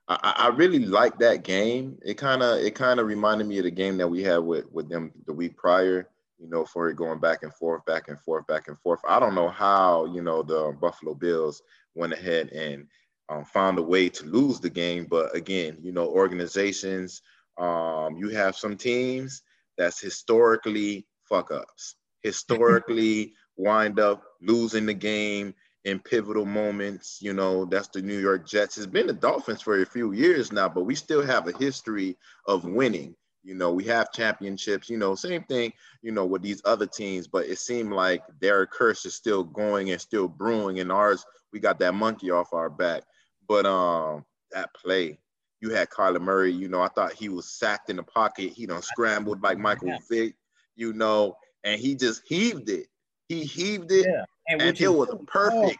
I, 0.08 0.34
I 0.38 0.48
really 0.50 0.86
like 0.86 1.20
that 1.20 1.44
game. 1.44 1.98
It 2.04 2.16
kind 2.16 2.42
of 2.42 2.60
it 2.60 2.76
kind 2.76 3.00
of 3.00 3.08
reminded 3.08 3.48
me 3.48 3.58
of 3.60 3.66
the 3.66 3.72
game 3.72 3.98
that 3.98 4.08
we 4.08 4.24
had 4.24 4.40
with 4.40 4.72
with 4.72 4.90
them 4.90 5.12
the 5.26 5.34
week 5.34 5.58
prior. 5.58 6.10
You 6.40 6.48
know, 6.48 6.64
for 6.64 6.90
it 6.90 6.96
going 6.96 7.20
back 7.20 7.44
and 7.44 7.54
forth, 7.54 7.86
back 7.86 8.08
and 8.08 8.18
forth, 8.18 8.48
back 8.48 8.70
and 8.70 8.80
forth. 8.80 9.02
I 9.06 9.20
don't 9.20 9.36
know 9.36 9.50
how 9.50 10.06
you 10.06 10.22
know 10.22 10.42
the 10.42 10.76
Buffalo 10.80 11.14
Bills 11.14 11.62
went 11.96 12.14
ahead 12.14 12.50
and 12.54 12.88
um, 13.28 13.44
found 13.44 13.78
a 13.78 13.82
way 13.84 14.08
to 14.08 14.26
lose 14.26 14.62
the 14.62 14.70
game, 14.70 15.06
but 15.10 15.36
again, 15.36 15.78
you 15.82 15.92
know, 15.92 16.08
organizations. 16.08 17.22
Um, 17.58 18.16
you 18.16 18.30
have 18.30 18.56
some 18.56 18.78
teams 18.78 19.42
that's 19.80 20.02
historically 20.02 21.08
fuck 21.24 21.52
ups, 21.52 21.96
historically 22.22 23.34
wind 23.58 24.00
up 24.00 24.24
losing 24.42 24.86
the 24.86 24.94
game 24.94 25.56
in 25.86 26.00
pivotal 26.00 26.46
moments. 26.46 27.20
You 27.22 27.34
know, 27.34 27.66
that's 27.66 27.88
the 27.88 28.02
New 28.02 28.20
York 28.20 28.46
Jets. 28.46 28.78
It's 28.78 28.86
been 28.86 29.08
the 29.08 29.14
Dolphins 29.14 29.62
for 29.62 29.82
a 29.82 29.86
few 29.86 30.12
years 30.12 30.52
now, 30.52 30.68
but 30.68 30.84
we 30.84 30.96
still 30.96 31.26
have 31.26 31.48
a 31.48 31.58
history 31.58 32.18
of 32.46 32.66
winning. 32.66 33.16
You 33.44 33.56
know, 33.56 33.72
we 33.72 33.86
have 33.86 34.12
championships, 34.12 34.90
you 34.90 34.98
know, 34.98 35.16
same 35.16 35.44
thing, 35.46 35.72
you 36.02 36.12
know, 36.12 36.26
with 36.26 36.42
these 36.42 36.62
other 36.66 36.86
teams, 36.86 37.28
but 37.28 37.46
it 37.46 37.58
seemed 37.58 37.94
like 37.94 38.22
their 38.42 38.66
curse 38.66 39.06
is 39.06 39.16
still 39.16 39.46
going 39.46 39.92
and 39.92 40.02
still 40.02 40.28
brewing. 40.28 40.82
And 40.82 40.92
ours, 40.92 41.26
we 41.54 41.62
got 41.62 41.80
that 41.80 41.94
monkey 41.96 42.32
off 42.32 42.54
our 42.54 42.70
back. 42.70 43.04
But 43.48 43.66
um 43.66 44.26
that 44.52 44.74
play, 44.74 45.20
you 45.62 45.72
had 45.72 45.89
Kyler 45.89 46.22
Murray, 46.22 46.51
you 46.51 46.68
know, 46.68 46.82
I 46.82 46.88
thought 46.88 47.13
he 47.13 47.30
was 47.30 47.48
sacked 47.48 47.89
in 47.89 47.98
the 47.98 48.04
pocket. 48.04 48.54
He 48.54 48.66
done 48.66 48.82
scrambled 48.82 49.44
like 49.44 49.58
Michael 49.58 49.98
Vick, 50.10 50.36
you 50.75 50.94
know, 50.94 51.36
and 51.63 51.80
he 51.80 51.96
just 51.96 52.22
heaved 52.25 52.70
it. 52.70 52.88
He 53.28 53.44
heaved 53.44 53.92
it. 53.92 54.06
Yeah 54.08 54.24
and, 54.50 54.62
and 54.62 54.70
oh, 54.70 54.74
hmm. 54.78 54.84
it 54.84 54.94
was 54.94 55.16
perfect. 55.28 55.80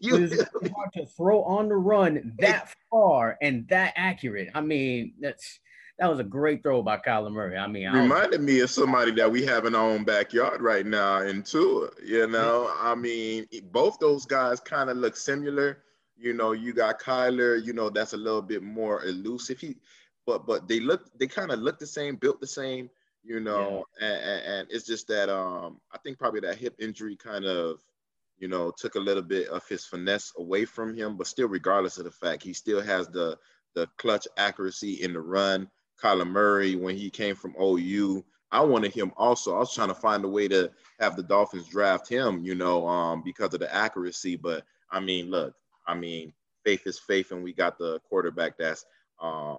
you 0.00 0.20
was 0.20 0.32
hard 0.74 0.92
to 0.94 1.06
throw 1.06 1.42
on 1.42 1.68
the 1.68 1.74
run 1.74 2.34
that 2.38 2.72
far 2.90 3.36
and 3.42 3.66
that 3.68 3.94
accurate. 3.96 4.50
I 4.54 4.60
mean, 4.60 5.14
that's 5.18 5.58
that 5.98 6.08
was 6.08 6.18
a 6.18 6.24
great 6.24 6.62
throw 6.62 6.82
by 6.82 6.96
Kyler 6.96 7.30
Murray. 7.30 7.58
I 7.58 7.66
mean, 7.66 7.86
I 7.86 8.00
reminded 8.00 8.40
me 8.40 8.60
of 8.60 8.70
somebody 8.70 9.10
that 9.12 9.30
we 9.30 9.44
have 9.44 9.66
in 9.66 9.74
our 9.74 9.90
own 9.90 10.04
backyard 10.04 10.62
right 10.62 10.86
now 10.86 11.20
in 11.22 11.42
Tua. 11.42 11.90
You 12.02 12.26
know, 12.26 12.72
I 12.78 12.94
mean, 12.94 13.46
both 13.70 13.98
those 13.98 14.24
guys 14.24 14.60
kind 14.60 14.88
of 14.88 14.96
look 14.96 15.16
similar. 15.16 15.82
You 16.20 16.34
know, 16.34 16.52
you 16.52 16.72
got 16.72 17.00
Kyler. 17.00 17.64
You 17.64 17.72
know, 17.72 17.90
that's 17.90 18.12
a 18.12 18.18
little 18.18 18.42
bit 18.42 18.62
more 18.62 19.04
elusive. 19.04 19.58
He, 19.58 19.76
but 20.26 20.46
but 20.46 20.68
they 20.68 20.80
look, 20.80 21.02
they 21.18 21.26
kind 21.26 21.50
of 21.50 21.60
look 21.60 21.78
the 21.78 21.86
same, 21.86 22.16
built 22.16 22.40
the 22.40 22.46
same 22.46 22.90
you 23.22 23.40
know, 23.40 23.84
yeah. 24.00 24.08
and, 24.08 24.44
and, 24.46 24.68
it's 24.70 24.86
just 24.86 25.08
that 25.08 25.28
um, 25.28 25.80
I 25.92 25.98
think 25.98 26.18
probably 26.18 26.40
that 26.40 26.56
hip 26.56 26.74
injury 26.78 27.16
kind 27.16 27.44
of, 27.44 27.80
you 28.38 28.48
know, 28.48 28.72
took 28.76 28.94
a 28.94 29.00
little 29.00 29.22
bit 29.22 29.48
of 29.48 29.66
his 29.68 29.84
finesse 29.84 30.32
away 30.38 30.64
from 30.64 30.94
him, 30.94 31.16
but 31.16 31.26
still, 31.26 31.48
regardless 31.48 31.98
of 31.98 32.04
the 32.04 32.10
fact, 32.10 32.42
he 32.42 32.52
still 32.52 32.80
has 32.80 33.08
the 33.08 33.38
the 33.74 33.86
clutch 33.98 34.26
accuracy 34.36 35.02
in 35.02 35.12
the 35.12 35.20
run. 35.20 35.68
Kyler 36.02 36.26
Murray, 36.26 36.76
when 36.76 36.96
he 36.96 37.10
came 37.10 37.36
from 37.36 37.54
OU, 37.60 38.24
I 38.50 38.62
wanted 38.62 38.92
him 38.92 39.12
also. 39.16 39.54
I 39.54 39.58
was 39.58 39.74
trying 39.74 39.88
to 39.88 39.94
find 39.94 40.24
a 40.24 40.28
way 40.28 40.48
to 40.48 40.70
have 40.98 41.14
the 41.14 41.22
Dolphins 41.22 41.68
draft 41.68 42.08
him, 42.08 42.42
you 42.42 42.54
know, 42.54 42.88
um, 42.88 43.22
because 43.22 43.52
of 43.52 43.60
the 43.60 43.72
accuracy. 43.72 44.36
But 44.36 44.64
I 44.90 44.98
mean, 44.98 45.30
look, 45.30 45.54
I 45.90 45.94
mean, 45.94 46.32
faith 46.64 46.86
is 46.86 47.00
faith, 47.00 47.32
and 47.32 47.42
we 47.42 47.52
got 47.52 47.76
the 47.76 47.98
quarterback 48.08 48.56
that's 48.56 48.84
um, 49.20 49.58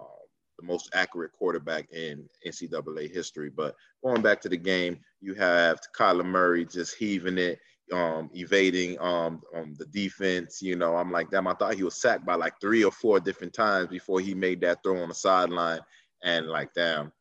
the 0.58 0.64
most 0.64 0.90
accurate 0.94 1.32
quarterback 1.32 1.90
in 1.92 2.26
NCAA 2.46 3.12
history. 3.12 3.50
But 3.50 3.74
going 4.02 4.22
back 4.22 4.40
to 4.42 4.48
the 4.48 4.56
game, 4.56 4.98
you 5.20 5.34
have 5.34 5.78
Kyler 5.96 6.24
Murray 6.24 6.64
just 6.64 6.96
heaving 6.96 7.36
it, 7.36 7.58
um, 7.92 8.30
evading 8.34 8.98
um, 8.98 9.42
um, 9.54 9.74
the 9.78 9.86
defense. 9.86 10.62
You 10.62 10.76
know, 10.76 10.96
I'm 10.96 11.12
like, 11.12 11.30
damn, 11.30 11.46
I 11.46 11.54
thought 11.54 11.74
he 11.74 11.82
was 11.82 12.00
sacked 12.00 12.24
by 12.24 12.34
like 12.34 12.54
three 12.60 12.82
or 12.82 12.92
four 12.92 13.20
different 13.20 13.52
times 13.52 13.88
before 13.88 14.20
he 14.20 14.32
made 14.34 14.62
that 14.62 14.82
throw 14.82 15.02
on 15.02 15.10
the 15.10 15.14
sideline. 15.14 15.80
And 16.24 16.46
like, 16.46 16.72
damn, 16.74 17.12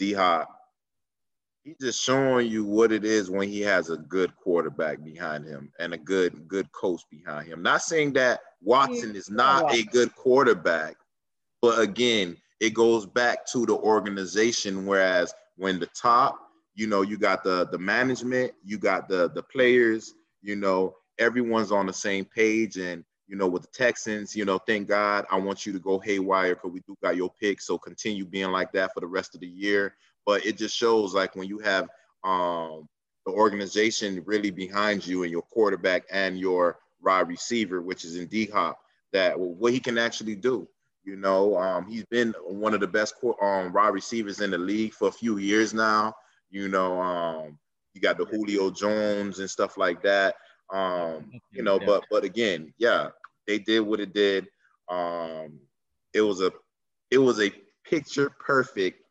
D 0.00 0.14
Hop, 0.14 0.48
he's 1.62 1.76
just 1.80 2.02
showing 2.02 2.48
you 2.48 2.64
what 2.64 2.90
it 2.90 3.04
is 3.04 3.30
when 3.30 3.48
he 3.48 3.60
has 3.60 3.90
a 3.90 3.98
good 3.98 4.34
quarterback 4.36 5.04
behind 5.04 5.46
him 5.46 5.70
and 5.78 5.94
a 5.94 5.98
good 5.98 6.48
good 6.48 6.72
coach 6.72 7.02
behind 7.08 7.46
him. 7.46 7.62
Not 7.62 7.82
saying 7.82 8.14
that 8.14 8.40
Watson 8.62 9.14
is 9.14 9.30
not 9.30 9.74
a 9.74 9.84
good 9.84 10.14
quarterback, 10.14 10.96
but 11.62 11.80
again, 11.80 12.36
it 12.60 12.74
goes 12.74 13.06
back 13.06 13.46
to 13.52 13.64
the 13.66 13.74
organization. 13.74 14.86
Whereas 14.86 15.32
when 15.56 15.78
the 15.78 15.86
top, 15.86 16.38
you 16.74 16.86
know, 16.86 17.02
you 17.02 17.18
got 17.18 17.44
the 17.44 17.68
the 17.70 17.78
management, 17.78 18.52
you 18.64 18.78
got 18.78 19.08
the 19.08 19.30
the 19.30 19.42
players, 19.42 20.14
you 20.42 20.56
know, 20.56 20.94
everyone's 21.18 21.72
on 21.72 21.86
the 21.86 21.92
same 21.92 22.24
page. 22.24 22.76
And 22.76 23.04
you 23.28 23.36
know, 23.36 23.46
with 23.46 23.62
the 23.62 23.68
Texans, 23.68 24.34
you 24.34 24.44
know, 24.44 24.58
thank 24.58 24.88
God, 24.88 25.26
I 25.30 25.38
want 25.38 25.66
you 25.66 25.72
to 25.72 25.78
go 25.78 25.98
haywire 25.98 26.54
because 26.54 26.72
we 26.72 26.80
do 26.80 26.96
got 27.02 27.16
your 27.16 27.30
pick. 27.40 27.60
So 27.60 27.78
continue 27.78 28.24
being 28.24 28.50
like 28.50 28.72
that 28.72 28.92
for 28.94 29.00
the 29.00 29.06
rest 29.06 29.34
of 29.34 29.40
the 29.40 29.46
year. 29.46 29.94
But 30.24 30.44
it 30.46 30.56
just 30.56 30.76
shows 30.76 31.14
like 31.14 31.36
when 31.36 31.48
you 31.48 31.58
have 31.58 31.88
um, 32.24 32.88
the 33.26 33.32
organization 33.32 34.22
really 34.26 34.50
behind 34.50 35.06
you 35.06 35.22
and 35.22 35.30
your 35.30 35.42
quarterback 35.42 36.04
and 36.10 36.38
your 36.38 36.78
wide 37.02 37.28
receiver, 37.28 37.80
which 37.80 38.04
is 38.04 38.16
in 38.16 38.26
D 38.26 38.46
Hop, 38.46 38.78
that 39.12 39.38
what 39.38 39.72
he 39.72 39.80
can 39.80 39.98
actually 39.98 40.34
do. 40.34 40.68
You 41.04 41.16
know, 41.16 41.56
um, 41.56 41.86
he's 41.86 42.04
been 42.06 42.34
one 42.46 42.74
of 42.74 42.80
the 42.80 42.86
best 42.86 43.14
um, 43.40 43.72
wide 43.72 43.94
receivers 43.94 44.40
in 44.40 44.50
the 44.50 44.58
league 44.58 44.92
for 44.92 45.08
a 45.08 45.12
few 45.12 45.38
years 45.38 45.72
now. 45.72 46.14
You 46.50 46.68
know, 46.68 47.00
um, 47.00 47.58
you 47.94 48.00
got 48.00 48.18
the 48.18 48.26
Julio 48.26 48.70
Jones 48.70 49.38
and 49.38 49.48
stuff 49.48 49.78
like 49.78 50.02
that. 50.02 50.34
Um, 50.70 51.30
you 51.50 51.62
know, 51.62 51.78
but 51.78 52.04
but 52.10 52.24
again, 52.24 52.74
yeah, 52.78 53.08
they 53.46 53.58
did 53.58 53.80
what 53.80 54.00
it 54.00 54.12
did. 54.12 54.48
Um, 54.88 55.60
it 56.12 56.20
was 56.20 56.42
a 56.42 56.52
it 57.10 57.18
was 57.18 57.40
a 57.40 57.52
picture 57.84 58.30
perfect 58.30 59.02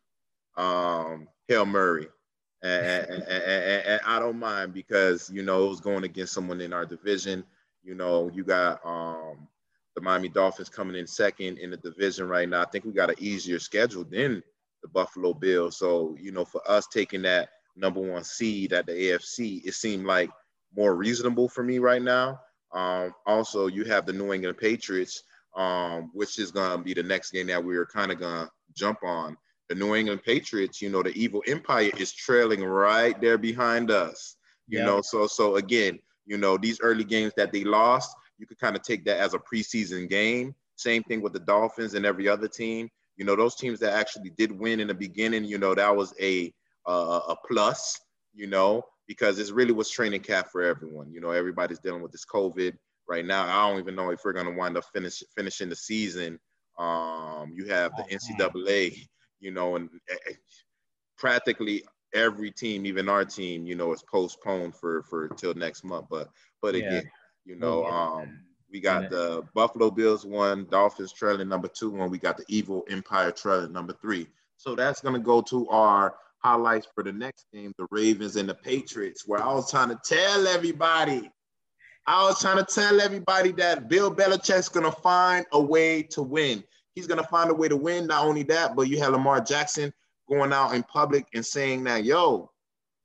um, 0.57 1.27
Hail 1.47 1.65
Murray. 1.65 2.07
And, 2.63 2.85
and, 2.85 3.23
and, 3.23 3.85
and, 3.85 4.01
I 4.03 4.19
don't 4.19 4.39
mind 4.39 4.73
because 4.73 5.29
you 5.29 5.43
know 5.43 5.65
it 5.65 5.69
was 5.69 5.79
going 5.79 6.03
against 6.03 6.33
someone 6.33 6.59
in 6.59 6.73
our 6.73 6.85
division. 6.85 7.43
You 7.87 7.95
know, 7.95 8.29
you 8.33 8.43
got 8.43 8.85
um, 8.85 9.47
the 9.95 10.01
Miami 10.01 10.27
Dolphins 10.27 10.67
coming 10.67 10.97
in 10.97 11.07
second 11.07 11.57
in 11.57 11.71
the 11.71 11.77
division 11.77 12.27
right 12.27 12.47
now. 12.47 12.61
I 12.61 12.65
think 12.65 12.83
we 12.83 12.91
got 12.91 13.09
an 13.09 13.15
easier 13.17 13.59
schedule 13.59 14.03
than 14.03 14.43
the 14.81 14.89
Buffalo 14.89 15.33
Bills. 15.33 15.77
So, 15.77 16.13
you 16.19 16.33
know, 16.33 16.43
for 16.43 16.61
us 16.69 16.87
taking 16.87 17.21
that 17.21 17.47
number 17.77 18.01
one 18.01 18.25
seed 18.25 18.73
at 18.73 18.87
the 18.87 18.91
AFC, 18.91 19.65
it 19.65 19.73
seemed 19.73 20.05
like 20.05 20.29
more 20.75 20.95
reasonable 20.95 21.47
for 21.47 21.63
me 21.63 21.79
right 21.79 22.01
now. 22.01 22.41
Um, 22.73 23.13
also, 23.25 23.67
you 23.67 23.85
have 23.85 24.05
the 24.05 24.11
New 24.11 24.33
England 24.33 24.57
Patriots, 24.57 25.23
um, 25.55 26.11
which 26.13 26.39
is 26.39 26.51
going 26.51 26.77
to 26.77 26.83
be 26.83 26.93
the 26.93 27.03
next 27.03 27.31
game 27.31 27.47
that 27.47 27.63
we 27.63 27.77
are 27.77 27.85
kind 27.85 28.11
of 28.11 28.19
going 28.19 28.47
to 28.47 28.51
jump 28.75 28.99
on. 29.01 29.37
The 29.69 29.75
New 29.75 29.95
England 29.95 30.23
Patriots, 30.23 30.81
you 30.81 30.89
know, 30.89 31.03
the 31.03 31.17
evil 31.17 31.41
empire 31.47 31.91
is 31.97 32.11
trailing 32.11 32.65
right 32.65 33.19
there 33.21 33.37
behind 33.37 33.91
us. 33.91 34.35
You 34.67 34.79
yeah. 34.79 34.85
know, 34.85 35.01
so 35.01 35.25
so 35.27 35.55
again, 35.55 35.99
you 36.27 36.37
know, 36.37 36.57
these 36.57 36.79
early 36.81 37.05
games 37.05 37.33
that 37.37 37.51
they 37.51 37.63
lost, 37.63 38.15
you 38.37 38.45
could 38.45 38.59
kind 38.59 38.75
of 38.75 38.83
take 38.83 39.05
that 39.05 39.17
as 39.17 39.33
a 39.33 39.39
preseason 39.39 40.07
game. 40.07 40.53
Same 40.75 41.01
thing 41.03 41.21
with 41.21 41.33
the 41.33 41.39
Dolphins 41.39 41.95
and 41.95 42.05
every 42.05 42.27
other 42.27 42.47
team. 42.47 42.89
You 43.15 43.25
know, 43.25 43.35
those 43.35 43.55
teams 43.55 43.79
that 43.79 43.93
actually 43.93 44.29
did 44.31 44.51
win 44.51 44.79
in 44.79 44.87
the 44.87 44.93
beginning, 44.93 45.45
you 45.45 45.57
know, 45.57 45.73
that 45.73 45.95
was 45.95 46.13
a 46.21 46.53
uh, 46.85 47.21
a 47.29 47.35
plus, 47.47 47.99
you 48.35 48.47
know, 48.47 48.83
because 49.07 49.37
this 49.37 49.51
really 49.51 49.71
was 49.71 49.89
training 49.89 50.21
cap 50.21 50.49
for 50.51 50.61
everyone. 50.61 51.11
You 51.11 51.19
know, 51.19 51.31
everybody's 51.31 51.79
dealing 51.79 52.03
with 52.03 52.11
this 52.11 52.25
COVID 52.25 52.77
right 53.07 53.25
now. 53.25 53.43
I 53.43 53.69
don't 53.69 53.79
even 53.79 53.95
know 53.95 54.11
if 54.11 54.23
we're 54.23 54.33
going 54.33 54.45
to 54.45 54.51
wind 54.51 54.77
up 54.77 54.85
finish 54.93 55.23
finishing 55.35 55.69
the 55.69 55.75
season. 55.75 56.39
Um, 56.77 57.51
you 57.55 57.65
have 57.65 57.91
the 57.97 58.03
NCAA, 58.03 59.07
you 59.39 59.51
know, 59.51 59.77
and 59.77 59.89
uh, 60.11 60.33
practically 61.17 61.83
every 62.13 62.51
team, 62.51 62.85
even 62.85 63.09
our 63.09 63.25
team, 63.25 63.65
you 63.65 63.75
know, 63.75 63.93
is 63.93 64.03
postponed 64.03 64.75
for 64.75 65.03
for 65.03 65.27
till 65.29 65.53
next 65.53 65.83
month. 65.83 66.07
But 66.09 66.29
but 66.61 66.75
yeah. 66.75 66.85
again, 66.85 67.11
you 67.45 67.55
know, 67.55 67.85
um, 67.85 68.39
we 68.71 68.79
got 68.79 69.09
the 69.09 69.43
Buffalo 69.53 69.89
Bills 69.89 70.25
one, 70.25 70.67
Dolphins 70.69 71.13
trailing 71.13 71.49
number 71.49 71.67
two, 71.67 72.01
and 72.01 72.11
we 72.11 72.17
got 72.17 72.37
the 72.37 72.45
Evil 72.47 72.85
Empire 72.89 73.31
trailing 73.31 73.71
number 73.71 73.93
three. 74.01 74.27
So 74.57 74.75
that's 74.75 75.01
gonna 75.01 75.19
go 75.19 75.41
to 75.43 75.67
our 75.69 76.15
highlights 76.39 76.87
for 76.93 77.03
the 77.03 77.11
next 77.11 77.45
game, 77.53 77.73
the 77.77 77.87
Ravens 77.91 78.35
and 78.35 78.49
the 78.49 78.55
Patriots, 78.55 79.27
where 79.27 79.41
I 79.41 79.53
was 79.53 79.71
trying 79.71 79.89
to 79.89 79.99
tell 80.03 80.47
everybody, 80.47 81.29
I 82.05 82.23
was 82.23 82.41
trying 82.41 82.57
to 82.57 82.65
tell 82.65 83.01
everybody 83.01 83.51
that 83.53 83.87
Bill 83.89 84.13
Belichick's 84.13 84.69
gonna 84.69 84.91
find 84.91 85.45
a 85.51 85.61
way 85.61 86.03
to 86.03 86.21
win. 86.21 86.63
He's 86.95 87.07
gonna 87.07 87.23
find 87.23 87.49
a 87.49 87.53
way 87.53 87.67
to 87.67 87.77
win. 87.77 88.07
Not 88.07 88.25
only 88.25 88.43
that, 88.43 88.75
but 88.75 88.89
you 88.89 88.99
have 88.99 89.13
Lamar 89.13 89.41
Jackson 89.41 89.93
going 90.29 90.53
out 90.53 90.73
in 90.73 90.83
public 90.83 91.25
and 91.33 91.45
saying 91.45 91.83
that, 91.85 92.03
yo, 92.03 92.51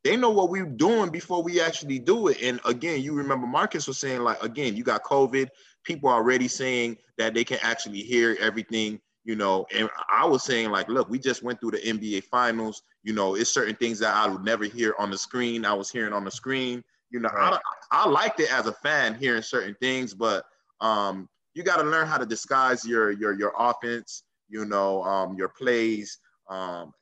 they 0.04 0.16
know 0.16 0.30
what 0.30 0.50
we're 0.50 0.66
doing 0.66 1.10
before 1.10 1.42
we 1.42 1.60
actually 1.60 1.98
do 1.98 2.28
it. 2.28 2.42
And 2.42 2.60
again, 2.64 3.02
you 3.02 3.12
remember 3.12 3.46
Marcus 3.46 3.86
was 3.86 3.98
saying, 3.98 4.20
like, 4.20 4.42
again, 4.42 4.76
you 4.76 4.82
got 4.82 5.04
COVID, 5.04 5.48
people 5.84 6.08
are 6.08 6.16
already 6.16 6.48
saying 6.48 6.98
that 7.18 7.34
they 7.34 7.44
can 7.44 7.58
actually 7.62 8.00
hear 8.00 8.36
everything, 8.40 9.00
you 9.24 9.36
know. 9.36 9.66
And 9.74 9.88
I 10.10 10.26
was 10.26 10.42
saying, 10.42 10.70
like, 10.70 10.88
look, 10.88 11.08
we 11.08 11.18
just 11.18 11.42
went 11.42 11.60
through 11.60 11.72
the 11.72 11.78
NBA 11.78 12.24
finals, 12.24 12.82
you 13.04 13.12
know, 13.12 13.36
it's 13.36 13.52
certain 13.52 13.76
things 13.76 14.00
that 14.00 14.14
I 14.14 14.28
would 14.28 14.44
never 14.44 14.64
hear 14.64 14.94
on 14.98 15.10
the 15.10 15.18
screen. 15.18 15.64
I 15.64 15.74
was 15.74 15.90
hearing 15.90 16.12
on 16.12 16.24
the 16.24 16.30
screen, 16.30 16.82
you 17.10 17.20
know, 17.20 17.28
right. 17.28 17.60
I, 17.90 18.04
I 18.04 18.08
liked 18.08 18.40
it 18.40 18.52
as 18.52 18.66
a 18.66 18.72
fan 18.72 19.14
hearing 19.14 19.42
certain 19.42 19.76
things, 19.80 20.14
but 20.14 20.44
um, 20.80 21.28
you 21.54 21.62
got 21.62 21.76
to 21.76 21.84
learn 21.84 22.06
how 22.06 22.18
to 22.18 22.26
disguise 22.26 22.84
your 22.84 23.12
your 23.12 23.38
your 23.38 23.52
offense, 23.56 24.24
you 24.48 24.64
know, 24.64 25.02
um, 25.04 25.36
your 25.36 25.48
plays. 25.48 26.18
Um, 26.49 26.92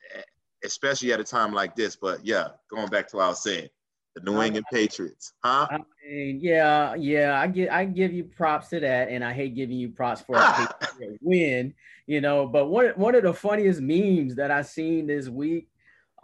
especially 0.64 1.12
at 1.12 1.20
a 1.20 1.24
time 1.24 1.52
like 1.52 1.74
this. 1.76 1.96
But 1.96 2.24
yeah, 2.24 2.48
going 2.70 2.88
back 2.88 3.08
to 3.08 3.16
what 3.16 3.24
I 3.24 3.28
was 3.28 3.42
saying, 3.42 3.68
the 4.14 4.22
New 4.22 4.40
England 4.42 4.66
Patriots, 4.72 5.32
huh? 5.44 5.68
I 5.70 5.78
mean, 6.04 6.40
yeah, 6.42 6.94
yeah, 6.96 7.40
I 7.40 7.46
get, 7.46 7.70
I 7.70 7.84
give 7.84 8.12
you 8.12 8.24
props 8.24 8.68
to 8.68 8.80
that, 8.80 9.08
and 9.08 9.24
I 9.24 9.32
hate 9.32 9.54
giving 9.54 9.76
you 9.76 9.90
props 9.90 10.20
for 10.22 10.36
a 10.36 10.68
win, 11.20 11.74
you 12.06 12.20
know. 12.20 12.46
But 12.46 12.66
one, 12.66 12.88
one 12.96 13.14
of 13.14 13.22
the 13.22 13.34
funniest 13.34 13.80
memes 13.80 14.34
that 14.36 14.50
I 14.50 14.62
seen 14.62 15.06
this 15.06 15.28
week 15.28 15.68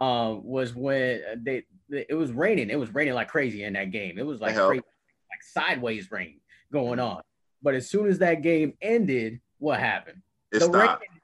um, 0.01 0.45
was 0.45 0.75
when 0.75 1.21
they, 1.43 1.63
it 1.89 2.15
was 2.15 2.31
raining. 2.31 2.69
It 2.69 2.79
was 2.79 2.93
raining 2.93 3.13
like 3.13 3.29
crazy 3.29 3.63
in 3.63 3.73
that 3.73 3.91
game. 3.91 4.17
It 4.17 4.25
was 4.25 4.41
like 4.41 4.55
crazy, 4.55 4.83
like 4.83 5.43
sideways 5.53 6.11
rain 6.11 6.41
going 6.71 6.99
on. 6.99 7.21
But 7.63 7.73
as 7.73 7.89
soon 7.89 8.07
as 8.07 8.19
that 8.19 8.41
game 8.41 8.73
ended, 8.81 9.39
what 9.59 9.79
happened? 9.79 10.21
It 10.51 10.59
the 10.59 10.65
stopped. 10.65 11.01
rain 11.01 11.16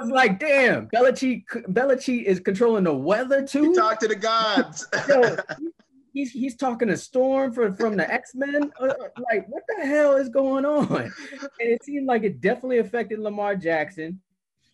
was 0.00 0.10
like, 0.10 0.38
damn, 0.38 0.88
Belichick, 0.88 1.44
Belichick 1.68 2.24
is 2.24 2.40
controlling 2.40 2.84
the 2.84 2.94
weather 2.94 3.46
too. 3.46 3.70
He 3.70 3.74
talked 3.74 4.00
to 4.02 4.08
the 4.08 4.16
gods. 4.16 4.86
Yo, 5.08 5.36
he's 6.12 6.30
he's 6.30 6.56
talking 6.56 6.88
to 6.88 6.96
Storm 6.96 7.52
from 7.52 7.76
from 7.76 7.96
the 7.96 8.10
X 8.10 8.32
Men. 8.34 8.72
Uh, 8.80 8.94
like, 9.30 9.46
what 9.48 9.62
the 9.68 9.86
hell 9.86 10.16
is 10.16 10.28
going 10.28 10.64
on? 10.64 10.90
And 10.92 11.12
it 11.58 11.84
seemed 11.84 12.06
like 12.06 12.22
it 12.22 12.40
definitely 12.40 12.78
affected 12.78 13.18
Lamar 13.18 13.56
Jackson. 13.56 14.20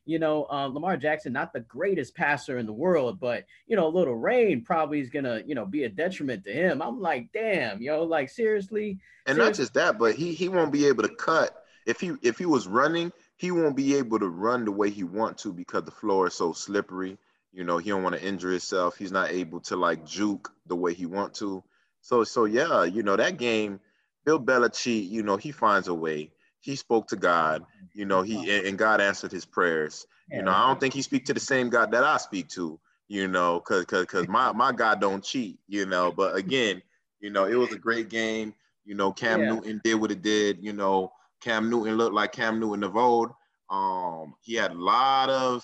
You 0.05 0.19
know, 0.19 0.47
uh, 0.51 0.67
Lamar 0.67 0.97
Jackson, 0.97 1.35
not 1.35 1.53
the 1.53 1.61
greatest 1.61 2.15
passer 2.15 2.57
in 2.57 2.65
the 2.65 2.73
world, 2.73 3.21
but 3.21 3.45
you 3.67 3.77
know, 3.77 3.87
a 3.87 3.91
little 3.91 4.17
rain 4.17 4.65
probably 4.65 5.01
is 5.01 5.11
gonna, 5.11 5.43
you 5.45 5.55
know, 5.55 5.67
be 5.67 5.85
a 5.85 5.89
detriment 5.89 6.45
to 6.45 6.53
him. 6.53 6.81
I'm 6.81 7.01
like, 7.01 7.29
damn, 7.33 7.83
yo, 7.83 8.05
like 8.05 8.31
seriously. 8.31 8.99
And 9.27 9.37
seriously? 9.37 9.45
not 9.45 9.55
just 9.55 9.75
that, 9.75 9.99
but 9.99 10.15
he 10.15 10.33
he 10.33 10.49
won't 10.49 10.73
be 10.73 10.87
able 10.87 11.03
to 11.03 11.15
cut 11.15 11.63
if 11.87 12.01
he 12.01 12.13
if 12.23 12.39
he 12.39 12.47
was 12.47 12.69
running 12.69 13.13
he 13.38 13.52
won't 13.52 13.76
be 13.76 13.95
able 13.95 14.18
to 14.18 14.28
run 14.28 14.64
the 14.64 14.73
way 14.73 14.90
he 14.90 15.04
want 15.04 15.38
to 15.38 15.52
because 15.52 15.85
the 15.85 15.92
floor 15.92 16.26
is 16.26 16.35
so 16.35 16.52
slippery. 16.52 17.16
You 17.52 17.64
know, 17.64 17.78
he 17.78 17.90
don't 17.90 18.02
want 18.02 18.16
to 18.16 18.23
injure 18.23 18.50
himself. 18.50 18.97
He's 18.99 19.12
not 19.12 19.30
able 19.30 19.61
to 19.61 19.76
like 19.76 20.04
juke 20.04 20.52
the 20.66 20.76
way 20.76 20.92
he 20.92 21.07
want 21.07 21.35
to. 21.35 21.62
So 22.02 22.25
so 22.25 22.45
yeah, 22.45 22.85
you 22.85 23.02
know 23.02 23.16
that 23.16 23.38
game, 23.38 23.80
Bill 24.25 24.40
Belichick, 24.40 25.09
you 25.09 25.23
know 25.23 25.37
he 25.37 25.52
finds 25.52 25.88
a 25.88 25.95
way. 25.95 26.33
He 26.61 26.75
spoke 26.75 27.09
to 27.09 27.16
God, 27.16 27.64
you 27.95 28.04
know 28.04 28.23
he 28.23 28.66
and 28.66 28.76
God 28.76 29.00
answered 29.00 29.33
his 29.33 29.45
prayers. 29.45 30.07
You 30.30 30.42
know 30.42 30.52
I 30.52 30.66
don't 30.66 30.80
think 30.80 30.92
he 30.92 31.02
speak 31.02 31.25
to 31.26 31.35
the 31.35 31.40
same 31.40 31.71
God 31.71 31.92
that 31.92 32.04
I 32.04 32.16
speak 32.18 32.49
to. 32.50 32.78
You 33.07 33.28
know, 33.28 33.61
cause 33.61 33.85
cause 33.87 34.04
cause 34.07 34.28
my 34.28 34.52
my 34.52 34.73
God 34.73 35.00
don't 35.00 35.23
cheat. 35.23 35.59
You 35.68 35.87
know, 35.87 36.11
but 36.11 36.35
again, 36.35 36.83
you 37.21 37.30
know 37.30 37.45
it 37.45 37.54
was 37.54 37.73
a 37.73 37.78
great 37.78 38.11
game. 38.11 38.52
You 38.85 38.97
know 38.97 39.12
Cam 39.12 39.40
yeah. 39.40 39.54
Newton 39.54 39.80
did 39.85 39.95
what 39.95 40.10
it 40.10 40.23
did. 40.23 40.58
You 40.60 40.73
know 40.73 41.13
Cam 41.41 41.71
Newton 41.71 41.97
looked 41.97 42.15
like 42.15 42.33
Cam 42.33 42.59
Newton 42.61 42.85
of 42.85 42.97
old. 42.97 43.31
Um, 43.71 44.35
he 44.41 44.55
had 44.55 44.73
a 44.73 44.79
lot 44.79 45.29
of 45.31 45.63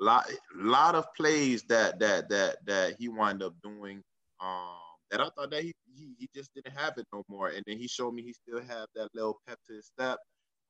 lot 0.00 0.30
lot 0.54 0.94
of 0.94 1.12
plays 1.14 1.62
that 1.64 1.98
that 1.98 2.28
that 2.28 2.56
that 2.66 2.96
he 2.98 3.08
wound 3.08 3.42
up 3.42 3.54
doing. 3.62 4.02
Um, 4.40 4.76
that 5.10 5.20
I 5.20 5.28
thought 5.30 5.50
that 5.50 5.62
he, 5.62 5.74
he 5.94 6.14
he 6.18 6.28
just 6.34 6.54
didn't 6.54 6.76
have 6.76 6.94
it 6.98 7.06
no 7.12 7.24
more. 7.28 7.48
And 7.48 7.64
then 7.66 7.78
he 7.78 7.88
showed 7.88 8.14
me 8.14 8.22
he 8.22 8.32
still 8.32 8.60
had 8.60 8.86
that 8.94 9.08
little 9.14 9.40
pep 9.46 9.58
to 9.66 9.74
his 9.74 9.86
step. 9.86 10.18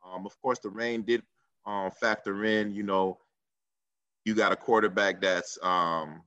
Um, 0.07 0.27
of 0.27 0.41
course, 0.41 0.61
the 0.61 0.71
rain 0.71 1.03
did 1.03 1.23
um, 1.67 1.91
factor 1.91 2.45
in. 2.45 2.73
You 2.73 2.85
know, 2.85 3.19
you 4.25 4.35
got 4.35 4.53
a 4.53 4.57
quarterback 4.57 5.21
that's 5.21 5.59
um, 5.63 6.23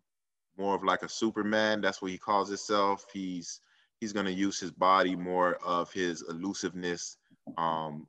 more 0.57 0.75
of 0.75 0.83
like 0.83 1.03
a 1.03 1.09
Superman. 1.09 1.81
That's 1.81 2.01
what 2.01 2.11
he 2.11 2.17
calls 2.17 2.49
himself. 2.49 3.05
He's 3.13 3.61
he's 3.99 4.13
going 4.13 4.25
to 4.25 4.33
use 4.33 4.59
his 4.59 4.71
body 4.71 5.15
more 5.15 5.55
of 5.63 5.91
his 5.93 6.23
elusiveness 6.23 7.17
um, 7.57 8.07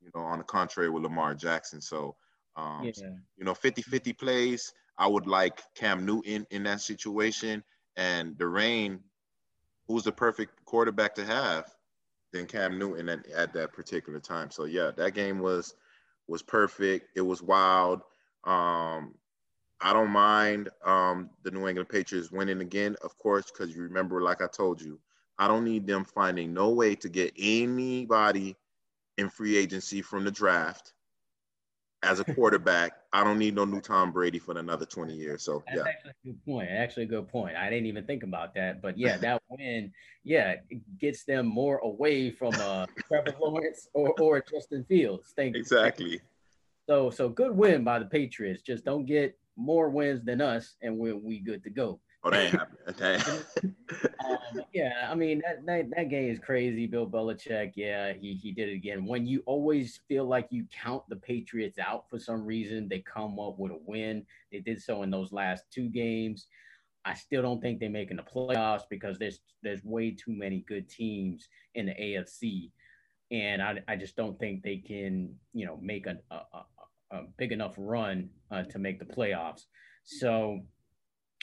you 0.00 0.10
know, 0.14 0.22
on 0.22 0.38
the 0.38 0.44
contrary 0.44 0.90
with 0.90 1.02
Lamar 1.02 1.34
Jackson. 1.34 1.80
So, 1.80 2.16
um, 2.56 2.82
yeah. 2.84 3.10
you 3.36 3.44
know, 3.44 3.54
50 3.54 3.82
50 3.82 4.12
plays. 4.14 4.72
I 4.98 5.06
would 5.06 5.26
like 5.26 5.62
Cam 5.74 6.04
Newton 6.04 6.46
in 6.50 6.62
that 6.64 6.80
situation. 6.80 7.62
And 7.96 8.36
the 8.38 8.46
rain, 8.46 9.00
who's 9.88 10.04
the 10.04 10.12
perfect 10.12 10.64
quarterback 10.64 11.14
to 11.16 11.24
have 11.24 11.64
than 12.32 12.46
Cam 12.46 12.78
Newton 12.78 13.08
at, 13.08 13.26
at 13.28 13.52
that 13.54 13.72
particular 13.72 14.20
time. 14.20 14.50
So, 14.50 14.64
yeah, 14.64 14.90
that 14.96 15.14
game 15.14 15.38
was 15.38 15.74
was 16.28 16.42
perfect. 16.42 17.08
It 17.16 17.22
was 17.22 17.42
wild. 17.42 18.02
Um, 18.44 19.14
I 19.80 19.92
don't 19.92 20.10
mind 20.10 20.68
um, 20.84 21.30
the 21.42 21.50
New 21.50 21.66
England 21.66 21.88
Patriots 21.88 22.30
winning 22.30 22.60
again, 22.60 22.96
of 23.02 23.16
course, 23.18 23.50
because 23.50 23.74
you 23.74 23.82
remember, 23.82 24.20
like 24.20 24.42
I 24.42 24.46
told 24.46 24.80
you, 24.80 25.00
I 25.38 25.48
don't 25.48 25.64
need 25.64 25.86
them 25.86 26.04
finding 26.04 26.52
no 26.52 26.70
way 26.70 26.94
to 26.96 27.08
get 27.08 27.32
anybody 27.38 28.56
in 29.20 29.30
free 29.30 29.56
agency 29.56 30.02
from 30.02 30.24
the 30.24 30.30
draft 30.30 30.92
as 32.02 32.20
a 32.20 32.24
quarterback. 32.24 32.92
I 33.12 33.24
don't 33.24 33.38
need 33.38 33.54
no 33.54 33.64
new 33.64 33.80
Tom 33.80 34.12
Brady 34.12 34.38
for 34.38 34.56
another 34.56 34.86
20 34.86 35.14
years. 35.14 35.42
So 35.42 35.62
That's 35.66 35.78
yeah. 35.78 35.90
actually 35.90 36.10
a 36.10 36.26
good 36.26 36.44
point. 36.44 36.68
Actually 36.70 37.02
a 37.04 37.06
good 37.06 37.28
point. 37.28 37.56
I 37.56 37.68
didn't 37.70 37.86
even 37.86 38.06
think 38.06 38.22
about 38.22 38.54
that. 38.54 38.80
But 38.80 38.98
yeah, 38.98 39.16
that 39.18 39.42
win, 39.48 39.92
yeah, 40.24 40.56
gets 40.98 41.24
them 41.24 41.46
more 41.46 41.78
away 41.78 42.30
from 42.30 42.54
uh 42.54 42.86
Trevor 43.08 43.36
Lawrence 43.40 43.88
or, 43.92 44.14
or 44.20 44.40
Justin 44.40 44.84
Fields. 44.84 45.32
Thank 45.36 45.54
you. 45.54 45.60
exactly. 45.60 46.20
So 46.88 47.10
so 47.10 47.28
good 47.28 47.56
win 47.56 47.84
by 47.84 47.98
the 47.98 48.06
Patriots. 48.06 48.62
Just 48.62 48.84
don't 48.84 49.06
get 49.06 49.36
more 49.56 49.90
wins 49.90 50.24
than 50.24 50.40
us 50.40 50.76
and 50.82 50.96
we're 50.96 51.16
we 51.16 51.40
good 51.40 51.62
to 51.64 51.70
go. 51.70 52.00
Oh, 52.22 52.30
that 52.30 52.44
ain't 52.44 52.54
happening. 53.22 53.74
um, 54.28 54.62
yeah, 54.74 55.08
I 55.10 55.14
mean 55.14 55.40
that, 55.46 55.64
that 55.64 55.90
that 55.96 56.08
game 56.10 56.30
is 56.30 56.38
crazy. 56.38 56.86
Bill 56.86 57.08
Belichick, 57.08 57.72
yeah, 57.76 58.12
he 58.12 58.34
he 58.34 58.52
did 58.52 58.68
it 58.68 58.74
again. 58.74 59.06
When 59.06 59.26
you 59.26 59.42
always 59.46 60.00
feel 60.06 60.26
like 60.26 60.48
you 60.50 60.66
count 60.70 61.02
the 61.08 61.16
Patriots 61.16 61.78
out 61.78 62.10
for 62.10 62.18
some 62.18 62.44
reason, 62.44 62.88
they 62.88 63.00
come 63.00 63.38
up 63.38 63.58
with 63.58 63.72
a 63.72 63.78
win. 63.86 64.26
They 64.52 64.60
did 64.60 64.82
so 64.82 65.02
in 65.02 65.10
those 65.10 65.32
last 65.32 65.64
two 65.72 65.88
games. 65.88 66.46
I 67.06 67.14
still 67.14 67.40
don't 67.40 67.62
think 67.62 67.80
they're 67.80 67.88
making 67.88 68.18
the 68.18 68.22
playoffs 68.22 68.82
because 68.90 69.18
there's 69.18 69.40
there's 69.62 69.82
way 69.82 70.10
too 70.10 70.32
many 70.32 70.64
good 70.68 70.90
teams 70.90 71.48
in 71.74 71.86
the 71.86 71.92
AFC, 71.92 72.70
and 73.30 73.62
I 73.62 73.80
I 73.88 73.96
just 73.96 74.16
don't 74.16 74.38
think 74.38 74.62
they 74.62 74.76
can 74.76 75.34
you 75.54 75.64
know 75.64 75.78
make 75.80 76.06
a 76.06 76.18
a, 76.30 76.34
a, 76.34 76.66
a 77.12 77.22
big 77.38 77.52
enough 77.52 77.74
run 77.78 78.28
uh, 78.50 78.64
to 78.64 78.78
make 78.78 78.98
the 78.98 79.06
playoffs. 79.06 79.62
So 80.04 80.60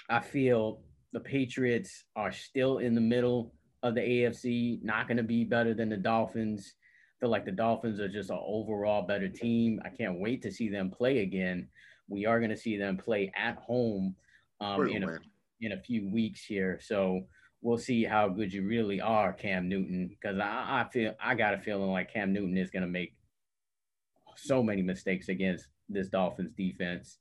I 0.10 0.20
feel 0.20 0.82
the 1.13 1.20
Patriots 1.20 2.06
are 2.15 2.32
still 2.32 2.78
in 2.80 2.96
the 2.96 3.02
middle 3.02 3.54
of 3.84 3.96
the 3.96 4.02
AFC, 4.02 4.84
not 4.84 5.08
going 5.08 5.17
to 5.17 5.24
be 5.24 5.43
better 5.43 5.74
than 5.74 5.89
the 5.89 5.98
Dolphins. 5.98 6.76
I 7.17 7.20
feel 7.20 7.30
like 7.30 7.46
the 7.46 7.52
Dolphins 7.52 8.00
are 8.00 8.08
just 8.08 8.30
an 8.30 8.39
overall 8.41 9.06
better 9.06 9.28
team. 9.28 9.82
I 9.84 9.89
can't 9.89 10.20
wait 10.20 10.41
to 10.43 10.52
see 10.52 10.70
them 10.70 10.91
play 10.91 11.20
again. 11.20 11.67
We 12.08 12.26
are 12.26 12.39
going 12.39 12.52
to 12.52 12.58
see 12.58 12.78
them 12.78 12.98
play 12.98 13.32
at 13.36 13.58
home 13.58 14.15
um, 14.62 14.88
in, 14.88 15.04
a, 15.04 15.17
in 15.62 15.72
a 15.74 15.82
few 15.82 16.10
weeks 16.10 16.43
here. 16.43 16.80
So 16.82 17.22
we'll 17.62 17.78
see 17.78 18.04
how 18.04 18.30
good 18.30 18.54
you 18.54 18.65
really 18.65 19.02
are, 19.02 19.34
Cam 19.34 19.67
Newton, 19.67 20.08
because 20.08 20.39
I, 20.39 20.86
I 20.86 20.89
feel 20.91 21.13
I 21.22 21.36
got 21.36 21.54
a 21.54 21.60
feeling 21.60 21.91
like 21.91 22.13
Cam 22.13 22.34
Newton 22.34 22.58
is 22.58 22.70
going 22.70 22.84
to 22.84 22.89
make 22.89 23.15
so 24.36 24.62
many 24.62 24.82
mistakes 24.82 25.30
against 25.30 25.67
this 25.89 26.10
Dolphins 26.10 26.54
defense. 26.56 27.17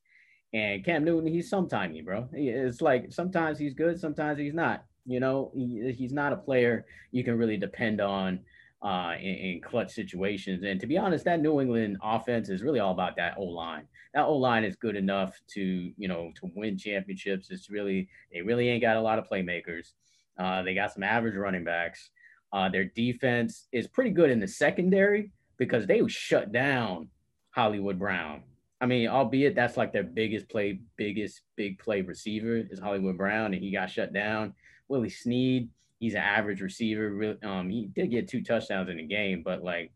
And 0.56 0.82
Cam 0.82 1.04
Newton, 1.04 1.30
he's 1.30 1.50
sometimey, 1.50 2.02
bro. 2.02 2.30
It's 2.32 2.80
like 2.80 3.12
sometimes 3.12 3.58
he's 3.58 3.74
good, 3.74 4.00
sometimes 4.00 4.38
he's 4.38 4.54
not. 4.54 4.86
You 5.04 5.20
know, 5.20 5.52
he, 5.54 5.92
he's 5.94 6.14
not 6.14 6.32
a 6.32 6.36
player 6.36 6.86
you 7.12 7.22
can 7.22 7.36
really 7.36 7.58
depend 7.58 8.00
on 8.00 8.40
uh, 8.80 9.16
in, 9.20 9.34
in, 9.34 9.60
clutch 9.60 9.92
situations. 9.92 10.64
And 10.64 10.80
to 10.80 10.86
be 10.86 10.96
honest, 10.96 11.26
that 11.26 11.42
New 11.42 11.60
England 11.60 11.98
offense 12.02 12.48
is 12.48 12.62
really 12.62 12.80
all 12.80 12.92
about 12.92 13.16
that 13.16 13.34
O 13.36 13.42
line. 13.42 13.86
That 14.14 14.24
O 14.24 14.34
line 14.34 14.64
is 14.64 14.76
good 14.76 14.96
enough 14.96 15.38
to, 15.48 15.60
you 15.60 16.08
know, 16.08 16.32
to 16.36 16.50
win 16.54 16.78
championships. 16.78 17.50
It's 17.50 17.68
really 17.68 18.08
they 18.32 18.40
really 18.40 18.70
ain't 18.70 18.82
got 18.82 18.96
a 18.96 19.00
lot 19.00 19.18
of 19.18 19.28
playmakers. 19.28 19.92
Uh, 20.38 20.62
they 20.62 20.74
got 20.74 20.90
some 20.90 21.02
average 21.02 21.36
running 21.36 21.64
backs. 21.64 22.08
Uh, 22.50 22.70
their 22.70 22.86
defense 22.86 23.66
is 23.72 23.86
pretty 23.86 24.10
good 24.10 24.30
in 24.30 24.40
the 24.40 24.48
secondary 24.48 25.32
because 25.58 25.86
they 25.86 26.00
shut 26.08 26.50
down 26.50 27.08
Hollywood 27.50 27.98
Brown 27.98 28.42
I 28.80 28.86
mean, 28.86 29.08
albeit 29.08 29.54
that's 29.54 29.76
like 29.76 29.92
their 29.92 30.02
biggest 30.02 30.48
play, 30.48 30.80
biggest 30.96 31.42
big 31.56 31.78
play 31.78 32.02
receiver 32.02 32.56
is 32.56 32.78
Hollywood 32.78 33.16
Brown, 33.16 33.54
and 33.54 33.62
he 33.62 33.70
got 33.70 33.90
shut 33.90 34.12
down. 34.12 34.52
Willie 34.88 35.08
Snead, 35.08 35.68
he's 35.98 36.14
an 36.14 36.20
average 36.20 36.60
receiver. 36.60 37.36
Um, 37.42 37.70
he 37.70 37.86
did 37.86 38.10
get 38.10 38.28
two 38.28 38.42
touchdowns 38.42 38.90
in 38.90 38.98
the 38.98 39.06
game, 39.06 39.42
but 39.42 39.62
like 39.62 39.92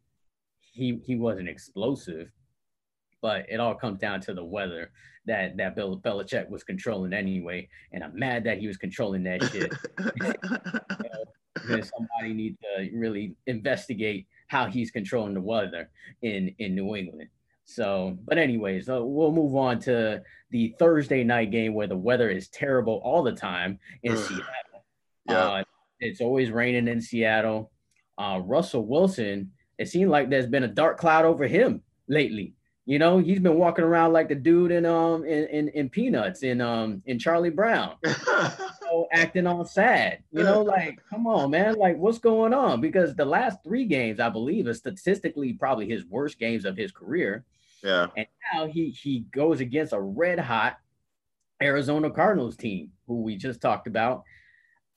he 0.61 1.01
he 1.05 1.17
wasn't 1.17 1.49
explosive. 1.49 2.31
But 3.21 3.45
it 3.51 3.61
all 3.61 3.75
comes 3.75 3.99
down 3.99 4.23
to 4.23 4.35
the 4.35 4.45
weather 4.45 4.93
that 5.27 5.59
that 5.59 5.77
Bill 5.77 6.01
Belichick 6.01 6.49
was 6.49 6.65
controlling 6.65 7.13
anyway, 7.13 7.69
and 7.93 8.03
I'm 8.03 8.19
mad 8.19 8.45
that 8.45 8.59
he 8.59 8.67
was 8.67 8.79
controlling 8.79 9.25
that 9.25 9.43
shit. 9.45 9.73
you 11.69 11.77
know, 11.77 11.83
somebody 11.83 12.33
needs 12.33 12.59
to 12.61 12.91
really 12.97 13.35
investigate 13.47 14.27
how 14.49 14.67
he's 14.67 14.91
controlling 14.91 15.35
the 15.35 15.41
weather 15.41 15.91
in 16.23 16.55
in 16.59 16.75
New 16.75 16.97
England. 16.97 17.29
So, 17.65 18.19
but 18.25 18.39
anyways, 18.39 18.89
uh, 18.89 19.05
we'll 19.05 19.33
move 19.33 19.55
on 19.55 19.79
to 19.81 20.23
the 20.51 20.75
Thursday 20.79 21.23
night 21.23 21.51
game 21.51 21.75
where 21.75 21.87
the 21.87 21.97
weather 21.97 22.29
is 22.29 22.49
terrible 22.49 23.01
all 23.05 23.23
the 23.23 23.33
time 23.33 23.79
in 24.03 24.17
Seattle. 24.17 24.85
Yeah. 25.29 25.39
Uh, 25.39 25.65
it's 26.01 26.21
always 26.21 26.51
raining 26.51 26.89
in 26.89 27.01
Seattle. 27.01 27.71
Uh, 28.19 28.41
Russell 28.45 28.87
Wilson, 28.87 29.53
it 29.79 29.89
seemed 29.89 30.11
like 30.11 30.29
there's 30.29 30.47
been 30.47 30.65
a 30.65 30.69
dark 30.69 30.99
cloud 30.99 31.25
over 31.25 31.47
him 31.47 31.83
lately. 32.09 32.55
You 32.87 32.99
know, 32.99 33.19
he's 33.19 33.39
been 33.39 33.57
walking 33.57 33.85
around 33.85 34.13
like 34.13 34.29
the 34.29 34.35
dude 34.35 34.73
in 34.73 34.85
um 34.85 35.25
in 35.25 35.47
in, 35.47 35.69
in 35.69 35.89
Peanuts 35.91 36.43
in 36.43 36.61
um 36.61 37.03
in 37.07 37.19
Charlie 37.19 37.51
Brown, 37.51 37.95
know, 38.91 39.09
acting 39.13 39.47
all 39.47 39.65
sad. 39.65 40.23
You 40.33 40.43
know, 40.43 40.63
like 40.63 40.99
come 41.09 41.27
on, 41.27 41.51
man, 41.51 41.75
like 41.77 41.97
what's 41.97 42.19
going 42.19 42.55
on? 42.55 42.81
Because 42.81 43.15
the 43.15 43.25
last 43.25 43.63
three 43.65 43.85
games, 43.85 44.21
I 44.21 44.29
believe, 44.29 44.67
are 44.67 44.75
statistically 44.75 45.53
probably 45.53 45.89
his 45.89 46.05
worst 46.05 46.39
games 46.39 46.65
of 46.65 46.77
his 46.77 46.93
career. 46.93 47.45
Yeah. 47.83 48.09
And 48.17 48.27
now 48.53 48.67
he 48.67 48.91
he 48.91 49.21
goes 49.33 49.61
against 49.61 49.93
a 49.93 50.01
red 50.01 50.39
hot 50.39 50.79
Arizona 51.63 52.11
Cardinals 52.11 52.57
team 52.57 52.91
who 53.07 53.23
we 53.23 53.37
just 53.37 53.61
talked 53.61 53.87
about. 53.87 54.25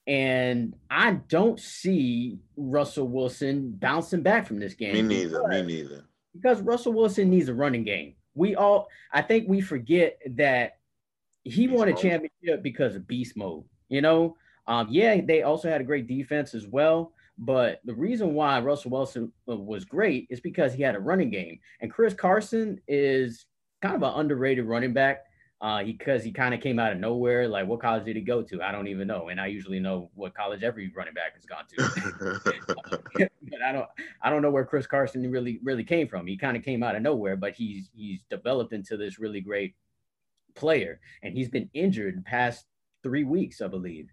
And 0.05 0.75
I 0.89 1.13
don't 1.13 1.59
see 1.59 2.39
Russell 2.57 3.07
Wilson 3.07 3.71
bouncing 3.71 4.21
back 4.21 4.45
from 4.45 4.59
this 4.59 4.73
game. 4.73 4.93
Me 4.93 5.01
neither. 5.01 5.41
Because, 5.41 5.51
me 5.51 5.61
neither. 5.61 6.05
Because 6.33 6.61
Russell 6.61 6.93
Wilson 6.93 7.29
needs 7.29 7.47
a 7.47 7.53
running 7.53 7.83
game. 7.83 8.15
We 8.35 8.55
all, 8.55 8.89
I 9.11 9.21
think 9.21 9.47
we 9.47 9.61
forget 9.61 10.19
that 10.31 10.77
he 11.43 11.67
beast 11.67 11.77
won 11.77 11.87
a 11.87 11.91
mode. 11.91 12.01
championship 12.01 12.63
because 12.63 12.95
of 12.95 13.07
beast 13.07 13.37
mode. 13.37 13.63
You 13.89 14.01
know, 14.01 14.37
um, 14.67 14.87
yeah, 14.89 15.21
they 15.21 15.43
also 15.43 15.69
had 15.69 15.81
a 15.81 15.85
great 15.85 16.07
defense 16.07 16.53
as 16.53 16.67
well. 16.67 17.13
But 17.37 17.81
the 17.83 17.95
reason 17.95 18.33
why 18.33 18.59
Russell 18.59 18.91
Wilson 18.91 19.31
uh, 19.49 19.55
was 19.55 19.85
great 19.85 20.27
is 20.29 20.39
because 20.39 20.73
he 20.73 20.83
had 20.83 20.95
a 20.95 20.99
running 20.99 21.31
game. 21.31 21.59
And 21.81 21.91
Chris 21.91 22.13
Carson 22.13 22.79
is 22.87 23.45
kind 23.81 23.95
of 23.95 24.03
an 24.03 24.19
underrated 24.19 24.65
running 24.65 24.93
back 24.93 25.23
uh, 25.59 25.83
because 25.83 26.23
he, 26.23 26.29
he 26.29 26.33
kind 26.33 26.53
of 26.53 26.61
came 26.61 26.77
out 26.77 26.91
of 26.91 26.99
nowhere. 26.99 27.47
Like, 27.47 27.67
what 27.67 27.81
college 27.81 28.05
did 28.05 28.15
he 28.15 28.21
go 28.21 28.43
to? 28.43 28.61
I 28.61 28.71
don't 28.71 28.87
even 28.87 29.07
know. 29.07 29.29
And 29.29 29.41
I 29.41 29.47
usually 29.47 29.79
know 29.79 30.11
what 30.13 30.35
college 30.35 30.61
every 30.61 30.91
running 30.95 31.15
back 31.15 31.35
has 31.35 31.45
gone 31.45 31.65
to. 31.69 32.39
but 33.49 33.61
I 33.65 33.71
don't, 33.71 33.89
I 34.21 34.29
don't 34.29 34.41
know 34.41 34.51
where 34.51 34.65
Chris 34.65 34.85
Carson 34.85 35.29
really, 35.31 35.59
really 35.63 35.83
came 35.83 36.07
from. 36.07 36.27
He 36.27 36.37
kind 36.37 36.55
of 36.55 36.63
came 36.63 36.83
out 36.83 36.95
of 36.95 37.01
nowhere, 37.01 37.35
but 37.35 37.53
he's 37.55 37.89
he's 37.95 38.21
developed 38.29 38.73
into 38.73 38.95
this 38.95 39.19
really 39.19 39.41
great 39.41 39.75
player. 40.53 40.99
And 41.23 41.33
he's 41.33 41.49
been 41.49 41.69
injured 41.73 42.23
past 42.25 42.65
three 43.03 43.23
weeks, 43.23 43.61
I 43.61 43.67
believe 43.67 44.09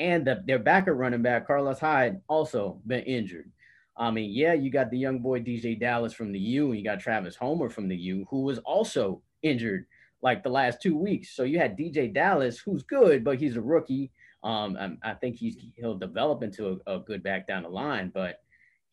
and 0.00 0.26
the, 0.26 0.42
their 0.46 0.58
backup 0.58 0.96
running 0.96 1.20
back 1.20 1.46
Carlos 1.46 1.78
Hyde 1.78 2.20
also 2.26 2.80
been 2.86 3.02
injured. 3.02 3.50
I 3.96 4.10
mean, 4.10 4.30
yeah, 4.32 4.54
you 4.54 4.70
got 4.70 4.90
the 4.90 4.96
young 4.98 5.18
boy 5.18 5.40
DeeJay 5.40 5.78
Dallas 5.78 6.14
from 6.14 6.32
the 6.32 6.38
U, 6.38 6.68
and 6.68 6.78
you 6.78 6.84
got 6.84 7.00
Travis 7.00 7.36
Homer 7.36 7.68
from 7.68 7.86
the 7.86 7.96
U, 7.96 8.26
who 8.30 8.42
was 8.42 8.58
also 8.60 9.20
injured 9.42 9.84
like 10.22 10.42
the 10.42 10.48
last 10.48 10.80
two 10.80 10.96
weeks. 10.96 11.36
So 11.36 11.42
you 11.42 11.58
had 11.58 11.76
DeeJay 11.76 12.14
Dallas, 12.14 12.58
who's 12.58 12.82
good, 12.82 13.24
but 13.24 13.38
he's 13.38 13.56
a 13.56 13.60
rookie. 13.60 14.10
Um, 14.42 14.98
I, 15.04 15.10
I 15.10 15.14
think 15.14 15.36
he's 15.36 15.58
he'll 15.76 15.98
develop 15.98 16.42
into 16.42 16.80
a, 16.86 16.96
a 16.96 17.00
good 17.00 17.22
back 17.22 17.46
down 17.46 17.64
the 17.64 17.68
line, 17.68 18.10
but 18.14 18.40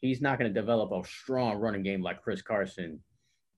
he's 0.01 0.21
not 0.21 0.37
going 0.37 0.53
to 0.53 0.61
develop 0.61 0.91
a 0.91 1.07
strong 1.07 1.55
running 1.55 1.83
game 1.83 2.01
like 2.01 2.21
Chris 2.21 2.41
Carson 2.41 2.99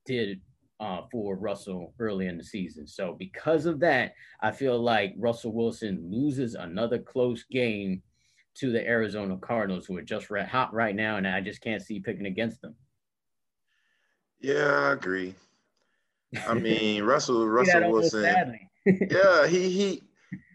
did 0.05 0.39
uh, 0.79 1.01
for 1.11 1.35
Russell 1.35 1.93
early 1.99 2.27
in 2.27 2.37
the 2.37 2.43
season. 2.43 2.87
So 2.87 3.15
because 3.17 3.65
of 3.65 3.79
that, 3.81 4.13
I 4.41 4.51
feel 4.51 4.79
like 4.79 5.13
Russell 5.17 5.53
Wilson 5.53 6.09
loses 6.09 6.55
another 6.55 6.99
close 6.99 7.43
game 7.43 8.01
to 8.55 8.71
the 8.71 8.85
Arizona 8.85 9.37
Cardinals, 9.37 9.85
who 9.85 9.97
are 9.97 10.01
just 10.01 10.29
red 10.29 10.47
hot 10.47 10.73
right 10.73 10.95
now, 10.95 11.17
and 11.17 11.27
I 11.27 11.41
just 11.41 11.61
can't 11.61 11.81
see 11.81 11.99
picking 11.99 12.25
against 12.25 12.61
them. 12.61 12.75
Yeah, 14.41 14.89
I 14.89 14.91
agree. 14.93 15.35
I 16.47 16.53
mean, 16.53 17.03
Russell 17.05 17.47
Russell 17.47 17.91
Wilson. 17.91 18.59
yeah, 18.85 19.47
he 19.47 19.69
he 19.69 20.03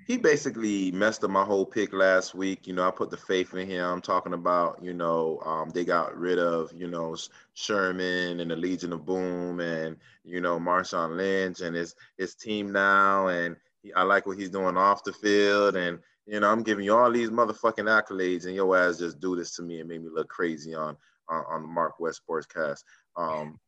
he 0.06 0.18
basically 0.18 0.92
messed 0.92 1.24
up 1.24 1.30
my 1.30 1.44
whole 1.44 1.64
pick 1.64 1.92
last 1.92 2.34
week. 2.34 2.66
You 2.66 2.74
know, 2.74 2.86
I 2.86 2.90
put 2.90 3.10
the 3.10 3.16
faith 3.16 3.54
in 3.54 3.68
him. 3.68 3.84
I'm 3.84 4.00
talking 4.00 4.34
about, 4.34 4.82
you 4.82 4.92
know, 4.92 5.40
um, 5.44 5.70
they 5.70 5.84
got 5.84 6.16
rid 6.16 6.38
of, 6.38 6.72
you 6.76 6.88
know, 6.88 7.16
Sherman 7.54 8.40
and 8.40 8.50
the 8.50 8.56
Legion 8.56 8.92
of 8.92 9.06
Boom 9.06 9.60
and, 9.60 9.96
you 10.24 10.40
know, 10.40 10.58
Marshawn 10.58 11.16
Lynch 11.16 11.60
and 11.60 11.74
his 11.74 11.94
his 12.18 12.34
team 12.34 12.70
now. 12.70 13.28
And 13.28 13.56
he, 13.82 13.92
I 13.94 14.02
like 14.02 14.26
what 14.26 14.38
he's 14.38 14.50
doing 14.50 14.76
off 14.76 15.04
the 15.04 15.12
field. 15.12 15.76
And, 15.76 15.98
you 16.26 16.40
know, 16.40 16.50
I'm 16.50 16.62
giving 16.62 16.84
you 16.84 16.96
all 16.96 17.10
these 17.10 17.30
motherfucking 17.30 17.88
accolades 17.88 18.44
and 18.44 18.54
your 18.54 18.76
ass 18.76 18.98
just 18.98 19.20
do 19.20 19.36
this 19.36 19.56
to 19.56 19.62
me 19.62 19.80
and 19.80 19.88
make 19.88 20.02
me 20.02 20.08
look 20.12 20.28
crazy 20.28 20.74
on 20.74 20.96
on, 21.28 21.44
on 21.48 21.62
the 21.62 21.68
Mark 21.68 21.98
West 21.98 22.20
Sportscast. 22.28 22.82
Um, 23.16 23.58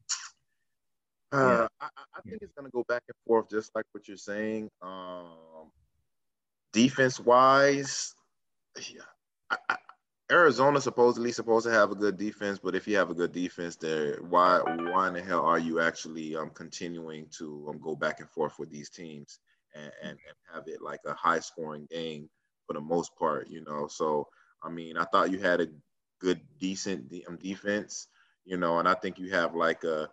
uh, 1.33 1.67
I, 1.81 1.89
I, 2.15 2.21
think 2.23 2.43
it's 2.43 2.53
gonna 2.57 2.71
go 2.71 2.85
back 2.89 3.03
and 3.09 3.17
forth, 3.27 3.49
just 3.51 3.75
like 3.75 3.85
what 3.93 4.07
you're 4.07 4.17
saying. 4.17 4.71
Um, 4.81 5.71
defense 6.77 7.19
wise, 7.19 8.15
yeah, 8.77 9.01
Arizona 10.31 10.79
supposedly 10.79 11.33
supposed 11.33 11.65
to 11.65 11.73
have 11.73 11.91
a 11.91 11.95
good 11.95 12.19
defense, 12.19 12.59
but 12.63 12.75
if 12.75 12.87
you 12.87 12.97
have 12.99 13.09
a 13.09 13.15
good 13.15 13.33
defense 13.33 13.77
there, 13.77 14.19
why 14.29 14.61
why 14.61 15.09
in 15.09 15.15
the 15.15 15.23
hell 15.23 15.47
are 15.47 15.59
you 15.59 15.81
actually 15.81 16.37
um, 16.37 16.51
continuing 16.51 17.29
to 17.39 17.67
um, 17.71 17.79
go 17.79 17.97
back 17.97 18.21
and 18.21 18.29
forth 18.29 18.59
with 18.59 18.71
these 18.71 18.91
teams 18.91 19.39
and, 19.75 19.91
and, 20.03 20.11
and 20.11 20.37
have 20.53 20.65
it 20.67 20.83
like 20.83 21.01
a 21.07 21.15
high 21.15 21.41
scoring 21.41 21.89
game 21.91 22.29
for 22.67 22.75
the 22.75 22.81
most 22.81 23.17
part, 23.17 23.49
you 23.49 23.65
know? 23.65 23.87
So 23.89 24.29
I 24.63 24.69
mean, 24.69 24.99
I 24.99 25.05
thought 25.07 25.31
you 25.31 25.39
had 25.39 25.63
a 25.63 25.69
good, 26.21 26.41
decent 26.61 27.11
um, 27.27 27.39
defense, 27.39 28.09
you 28.45 28.59
know, 28.59 28.81
and 28.81 28.87
I 28.87 28.95
think 28.95 29.19
you 29.19 29.31
have 29.31 29.55
like 29.55 29.83
a 29.85 30.11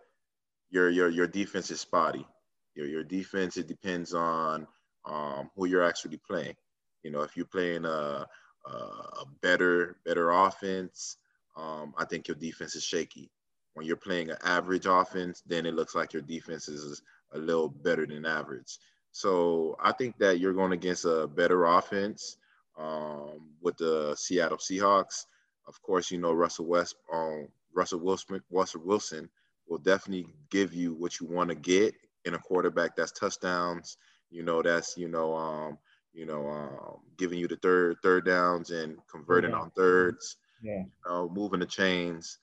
your 0.70 0.88
your 0.88 1.10
your 1.10 1.26
defense 1.26 1.70
is 1.70 1.82
spotty. 1.82 2.26
Your 2.74 2.86
your 2.86 3.04
defense 3.04 3.58
it 3.58 3.68
depends 3.68 4.14
on 4.14 4.66
um, 5.06 5.50
who 5.56 5.66
you're 5.66 5.84
actually 5.84 6.18
playing. 6.26 6.54
You 7.02 7.10
know, 7.10 7.22
if 7.22 7.36
you're 7.36 7.46
playing 7.46 7.84
a, 7.84 8.26
a 8.66 9.24
better 9.42 9.96
better 10.04 10.30
offense, 10.30 11.16
um, 11.56 11.94
I 11.98 12.04
think 12.04 12.28
your 12.28 12.36
defense 12.36 12.74
is 12.74 12.84
shaky. 12.84 13.30
When 13.74 13.86
you're 13.86 13.96
playing 13.96 14.30
an 14.30 14.38
average 14.44 14.86
offense, 14.86 15.42
then 15.46 15.66
it 15.66 15.74
looks 15.74 15.94
like 15.94 16.12
your 16.12 16.22
defense 16.22 16.68
is 16.68 17.02
a 17.32 17.38
little 17.38 17.68
better 17.68 18.06
than 18.06 18.24
average. 18.24 18.78
So 19.10 19.76
I 19.82 19.92
think 19.92 20.16
that 20.18 20.38
you're 20.38 20.54
going 20.54 20.72
against 20.72 21.04
a 21.04 21.26
better 21.26 21.66
offense 21.66 22.36
um, 22.78 23.50
with 23.60 23.76
the 23.76 24.14
Seattle 24.16 24.58
Seahawks. 24.58 25.26
Of 25.66 25.80
course, 25.82 26.10
you 26.10 26.18
know 26.18 26.32
Russell 26.32 26.66
West, 26.66 26.96
um, 27.12 27.48
Russell 27.74 28.00
Wilson, 28.00 28.40
Russell 28.50 28.82
Wilson 28.84 29.28
will 29.68 29.78
definitely 29.78 30.26
give 30.50 30.74
you 30.74 30.94
what 30.94 31.20
you 31.20 31.26
want 31.26 31.48
to 31.48 31.54
get 31.54 31.94
in 32.24 32.34
a 32.34 32.38
quarterback 32.38 32.96
that's 32.96 33.12
touchdowns 33.12 33.96
you 34.34 34.42
know 34.42 34.62
that's 34.62 34.96
you 34.96 35.08
know 35.08 35.34
um 35.34 35.78
you 36.12 36.26
know 36.26 36.46
um 36.46 36.98
giving 37.16 37.38
you 37.38 37.48
the 37.48 37.56
third 37.56 37.96
third 38.02 38.26
downs 38.26 38.70
and 38.70 38.98
converting 39.10 39.52
yeah. 39.52 39.58
on 39.58 39.70
thirds 39.70 40.36
yeah. 40.62 40.78
you 40.78 40.90
know, 41.06 41.30
moving 41.32 41.60
the 41.60 41.66
chains. 41.66 42.38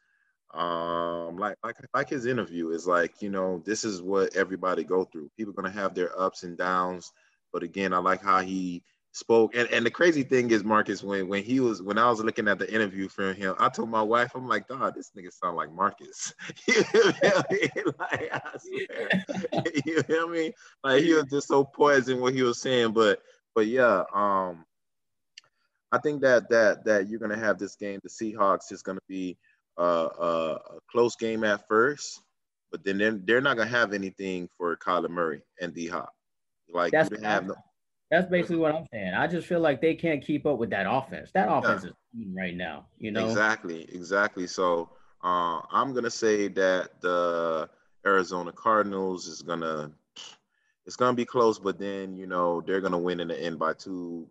Um 0.53 1.37
like 1.37 1.57
like 1.63 1.77
like 1.93 2.09
his 2.09 2.25
interview 2.25 2.71
is 2.71 2.85
like 2.85 3.21
you 3.21 3.29
know 3.29 3.61
this 3.65 3.85
is 3.85 4.01
what 4.01 4.35
everybody 4.35 4.83
go 4.83 5.05
through. 5.05 5.29
People 5.37 5.53
to 5.53 5.69
have 5.69 5.95
their 5.95 6.17
ups 6.19 6.43
and 6.43 6.57
downs 6.57 7.11
but 7.51 7.63
again 7.63 7.93
i 7.93 7.97
like 7.97 8.21
how 8.21 8.41
he 8.41 8.83
spoke. 9.11 9.55
And, 9.55 9.69
and 9.69 9.85
the 9.85 9.91
crazy 9.91 10.23
thing 10.23 10.51
is, 10.51 10.63
Marcus, 10.63 11.03
when 11.03 11.27
when 11.27 11.43
he 11.43 11.59
was 11.59 11.81
when 11.81 11.97
I 11.97 12.09
was 12.09 12.21
looking 12.21 12.47
at 12.47 12.59
the 12.59 12.71
interview 12.73 13.07
from 13.07 13.35
him, 13.35 13.55
I 13.59 13.69
told 13.69 13.89
my 13.89 14.01
wife, 14.01 14.31
I'm 14.35 14.47
like, 14.47 14.67
God, 14.67 14.95
this 14.95 15.11
nigga 15.17 15.31
sound 15.31 15.57
like 15.57 15.71
Marcus. 15.71 16.33
you 16.67 16.83
feel 16.83 17.43
me? 17.51 17.69
like 17.99 18.29
I 18.33 18.41
swear. 18.59 19.63
you 19.85 20.03
feel 20.03 20.27
me? 20.29 20.53
Like 20.83 21.03
he 21.03 21.13
was 21.13 21.25
just 21.25 21.47
so 21.47 21.63
poison 21.63 22.21
what 22.21 22.33
he 22.33 22.43
was 22.43 22.61
saying. 22.61 22.93
But 22.93 23.21
but 23.55 23.67
yeah, 23.67 24.03
um 24.13 24.65
I 25.91 25.97
think 25.97 26.21
that 26.21 26.49
that 26.49 26.85
that 26.85 27.09
you're 27.09 27.19
gonna 27.19 27.37
have 27.37 27.57
this 27.57 27.75
game. 27.75 27.99
The 28.03 28.09
Seahawks 28.09 28.71
is 28.71 28.81
gonna 28.81 29.01
be 29.07 29.37
a, 29.77 29.83
a, 29.83 30.53
a 30.55 30.79
close 30.89 31.15
game 31.15 31.43
at 31.43 31.67
first, 31.67 32.21
but 32.71 32.83
then 32.83 32.97
they're, 32.97 33.11
they're 33.11 33.41
not 33.41 33.57
gonna 33.57 33.69
have 33.69 33.93
anything 33.93 34.47
for 34.57 34.77
Kyler 34.77 35.09
Murray 35.09 35.41
and 35.59 35.73
D 35.73 35.87
Hop. 35.87 36.13
Like 36.73 36.93
That's 36.93 37.09
you 37.11 37.17
have 37.21 37.47
no 37.47 37.55
that's 38.11 38.29
basically 38.29 38.57
what 38.57 38.75
I'm 38.75 38.85
saying. 38.91 39.13
I 39.13 39.25
just 39.25 39.47
feel 39.47 39.61
like 39.61 39.79
they 39.79 39.95
can't 39.95 40.23
keep 40.23 40.45
up 40.45 40.57
with 40.57 40.69
that 40.71 40.85
offense. 40.87 41.31
That 41.33 41.49
offense 41.49 41.85
yeah. 41.85 42.21
is 42.21 42.27
right 42.35 42.55
now, 42.55 42.85
you 42.99 43.09
know. 43.09 43.25
Exactly, 43.25 43.83
exactly. 43.83 44.47
So 44.47 44.89
uh, 45.23 45.61
I'm 45.71 45.93
gonna 45.93 46.11
say 46.11 46.49
that 46.49 47.01
the 47.01 47.69
Arizona 48.05 48.51
Cardinals 48.51 49.27
is 49.27 49.41
gonna 49.41 49.91
it's 50.85 50.97
gonna 50.97 51.15
be 51.15 51.23
close, 51.23 51.57
but 51.57 51.79
then 51.79 52.17
you 52.17 52.27
know 52.27 52.59
they're 52.59 52.81
gonna 52.81 52.99
win 52.99 53.21
in 53.21 53.29
the 53.29 53.41
end 53.41 53.57
by 53.57 53.73
two, 53.73 54.27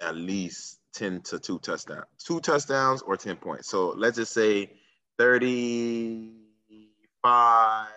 at 0.00 0.14
least 0.14 0.78
10 0.94 1.22
to 1.22 1.40
two 1.40 1.58
touchdowns, 1.58 2.06
two 2.18 2.38
touchdowns 2.38 3.02
or 3.02 3.16
10 3.16 3.36
points. 3.36 3.68
So 3.68 3.88
let's 3.96 4.16
just 4.16 4.32
say 4.32 4.70
35 5.18 7.88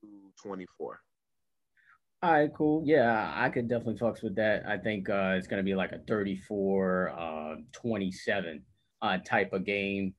to 0.00 0.08
24. 0.42 1.00
All 2.20 2.32
right, 2.32 2.52
cool. 2.52 2.82
Yeah, 2.84 3.32
I 3.34 3.48
could 3.48 3.68
definitely 3.68 3.94
fucks 3.94 4.24
with 4.24 4.34
that. 4.36 4.64
I 4.66 4.76
think 4.76 5.08
uh, 5.08 5.34
it's 5.36 5.46
going 5.46 5.58
to 5.58 5.64
be 5.64 5.76
like 5.76 5.92
a 5.92 5.98
34 5.98 7.14
uh, 7.16 7.54
27 7.72 8.62
uh, 9.00 9.18
type 9.24 9.52
of 9.52 9.64
game. 9.64 10.14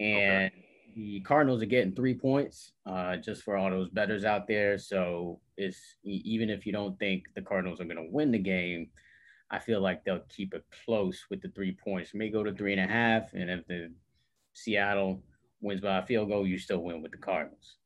And 0.00 0.46
okay. 0.46 0.64
the 0.96 1.20
Cardinals 1.20 1.62
are 1.62 1.66
getting 1.66 1.94
three 1.94 2.14
points 2.14 2.72
uh, 2.86 3.18
just 3.18 3.44
for 3.44 3.56
all 3.56 3.70
those 3.70 3.88
betters 3.90 4.24
out 4.24 4.48
there. 4.48 4.78
So 4.78 5.40
it's 5.56 5.78
even 6.02 6.50
if 6.50 6.66
you 6.66 6.72
don't 6.72 6.98
think 6.98 7.22
the 7.36 7.42
Cardinals 7.42 7.80
are 7.80 7.84
going 7.84 8.04
to 8.04 8.10
win 8.10 8.32
the 8.32 8.38
game, 8.38 8.88
I 9.48 9.60
feel 9.60 9.80
like 9.80 10.04
they'll 10.04 10.24
keep 10.28 10.54
it 10.54 10.64
close 10.84 11.24
with 11.30 11.40
the 11.40 11.50
three 11.50 11.76
points. 11.84 12.14
may 12.14 12.30
go 12.30 12.42
to 12.42 12.52
three 12.52 12.72
and 12.72 12.82
a 12.82 12.92
half. 12.92 13.32
And 13.32 13.48
if 13.48 13.64
the 13.68 13.92
Seattle 14.54 15.22
wins 15.60 15.80
by 15.80 15.98
a 15.98 16.06
field 16.06 16.30
goal, 16.30 16.48
you 16.48 16.58
still 16.58 16.80
win 16.80 17.00
with 17.00 17.12
the 17.12 17.18
Cardinals. 17.18 17.76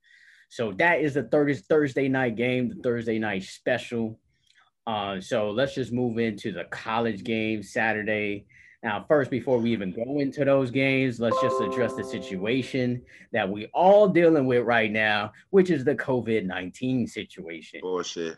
So 0.49 0.73
that 0.73 1.01
is 1.01 1.15
the 1.15 1.23
Thursday 1.23 2.09
night 2.09 2.37
game, 2.37 2.69
the 2.69 2.83
Thursday 2.83 3.19
night 3.19 3.43
special. 3.43 4.19
Uh, 4.87 5.21
so 5.21 5.51
let's 5.51 5.75
just 5.75 5.93
move 5.93 6.19
into 6.19 6.53
the 6.53 6.65
college 6.65 7.23
game 7.23 7.63
Saturday. 7.63 8.47
Now, 8.83 9.05
first, 9.09 9.31
before 9.31 9.59
we 9.59 9.73
even 9.73 9.93
go 9.93 10.21
into 10.21 10.45
those 10.45 10.71
games, 10.71 11.19
let's 11.19 11.41
just 11.43 11.61
address 11.61 11.95
the 11.95 12.05
situation 12.05 13.03
that 13.33 13.49
we 13.49 13.67
all 13.75 14.09
dealing 14.09 14.47
with 14.47 14.65
right 14.65 14.91
now, 14.91 15.33
which 15.51 15.69
is 15.71 15.85
the 15.85 15.97
COVID 15.97 16.47
nineteen 16.47 17.07
situation. 17.07 17.81
Bullshit. 17.83 18.37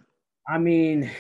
I 0.48 0.58
mean, 0.58 1.10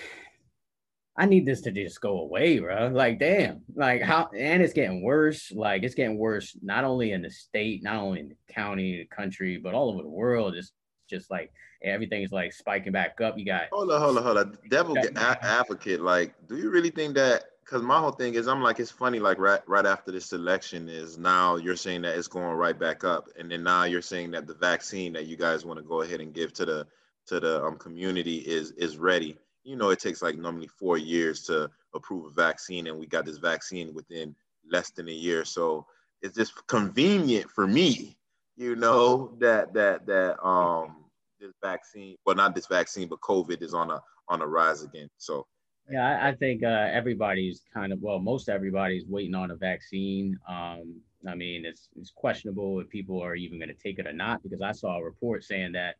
I 1.16 1.26
need 1.26 1.44
this 1.44 1.60
to 1.62 1.72
just 1.72 2.00
go 2.00 2.20
away, 2.20 2.58
bro. 2.60 2.88
Like, 2.88 3.18
damn, 3.18 3.62
like 3.74 4.00
how, 4.02 4.30
and 4.34 4.62
it's 4.62 4.72
getting 4.72 5.02
worse. 5.02 5.52
Like, 5.52 5.82
it's 5.82 5.94
getting 5.94 6.18
worse 6.18 6.56
not 6.62 6.84
only 6.84 7.12
in 7.12 7.22
the 7.22 7.30
state, 7.30 7.82
not 7.82 7.96
only 7.96 8.20
in 8.20 8.28
the 8.28 8.52
county, 8.52 8.98
the 8.98 9.14
country, 9.14 9.58
but 9.58 9.74
all 9.74 9.90
over 9.90 10.02
the 10.02 10.08
world. 10.08 10.54
It's 10.54 10.72
just 11.08 11.30
like 11.30 11.52
everything's 11.82 12.32
like 12.32 12.52
spiking 12.52 12.92
back 12.92 13.20
up. 13.20 13.36
You 13.36 13.44
got 13.44 13.64
hold 13.72 13.90
on, 13.90 14.00
hold 14.00 14.16
on, 14.16 14.22
hold 14.22 14.38
on. 14.38 14.58
Devil 14.68 14.96
advocate. 15.42 16.00
Like, 16.00 16.34
do 16.48 16.56
you 16.56 16.70
really 16.70 16.90
think 16.90 17.14
that? 17.16 17.44
Because 17.64 17.82
my 17.82 17.98
whole 17.98 18.10
thing 18.10 18.34
is, 18.34 18.48
I'm 18.48 18.62
like, 18.62 18.80
it's 18.80 18.90
funny. 18.90 19.18
Like 19.18 19.38
right, 19.38 19.60
right 19.68 19.86
after 19.86 20.10
this 20.10 20.32
election 20.32 20.88
is 20.88 21.18
now 21.18 21.56
you're 21.56 21.76
saying 21.76 22.02
that 22.02 22.16
it's 22.16 22.28
going 22.28 22.56
right 22.56 22.78
back 22.78 23.04
up, 23.04 23.28
and 23.38 23.50
then 23.50 23.62
now 23.62 23.84
you're 23.84 24.02
saying 24.02 24.30
that 24.32 24.46
the 24.46 24.54
vaccine 24.54 25.12
that 25.12 25.26
you 25.26 25.36
guys 25.36 25.64
want 25.64 25.78
to 25.78 25.84
go 25.84 26.02
ahead 26.02 26.20
and 26.20 26.32
give 26.32 26.52
to 26.54 26.64
the 26.64 26.86
to 27.26 27.40
the 27.40 27.62
um, 27.62 27.76
community 27.76 28.38
is 28.38 28.70
is 28.72 28.96
ready. 28.96 29.36
You 29.64 29.76
know, 29.76 29.90
it 29.90 30.00
takes 30.00 30.22
like 30.22 30.36
normally 30.36 30.68
four 30.68 30.98
years 30.98 31.42
to 31.42 31.70
approve 31.94 32.26
a 32.26 32.30
vaccine, 32.30 32.86
and 32.86 32.98
we 32.98 33.06
got 33.06 33.26
this 33.26 33.38
vaccine 33.38 33.92
within 33.94 34.34
less 34.70 34.90
than 34.90 35.08
a 35.08 35.12
year. 35.12 35.44
So 35.44 35.86
it's 36.22 36.36
just 36.36 36.66
convenient 36.66 37.50
for 37.50 37.66
me, 37.66 38.16
you 38.56 38.76
know, 38.76 39.36
that 39.38 39.72
that 39.74 40.06
that 40.06 40.42
um 40.44 41.04
this 41.40 41.52
vaccine, 41.62 42.16
well, 42.24 42.36
not 42.36 42.54
this 42.54 42.66
vaccine, 42.66 43.08
but 43.08 43.20
COVID 43.20 43.62
is 43.62 43.74
on 43.74 43.90
a 43.90 44.00
on 44.28 44.42
a 44.42 44.46
rise 44.46 44.82
again. 44.82 45.08
So 45.18 45.46
yeah, 45.90 46.06
I, 46.06 46.28
I 46.28 46.34
think 46.34 46.62
uh, 46.62 46.88
everybody's 46.92 47.62
kind 47.72 47.92
of 47.92 48.00
well, 48.00 48.18
most 48.18 48.48
everybody's 48.48 49.06
waiting 49.06 49.34
on 49.34 49.50
a 49.50 49.56
vaccine. 49.56 50.38
Um, 50.48 51.00
I 51.28 51.34
mean, 51.34 51.64
it's 51.64 51.88
it's 51.96 52.10
questionable 52.10 52.80
if 52.80 52.88
people 52.88 53.22
are 53.22 53.34
even 53.34 53.58
going 53.58 53.68
to 53.68 53.74
take 53.74 53.98
it 53.98 54.06
or 54.06 54.12
not 54.12 54.42
because 54.42 54.62
I 54.62 54.72
saw 54.72 54.98
a 54.98 55.04
report 55.04 55.44
saying 55.44 55.72
that 55.72 55.96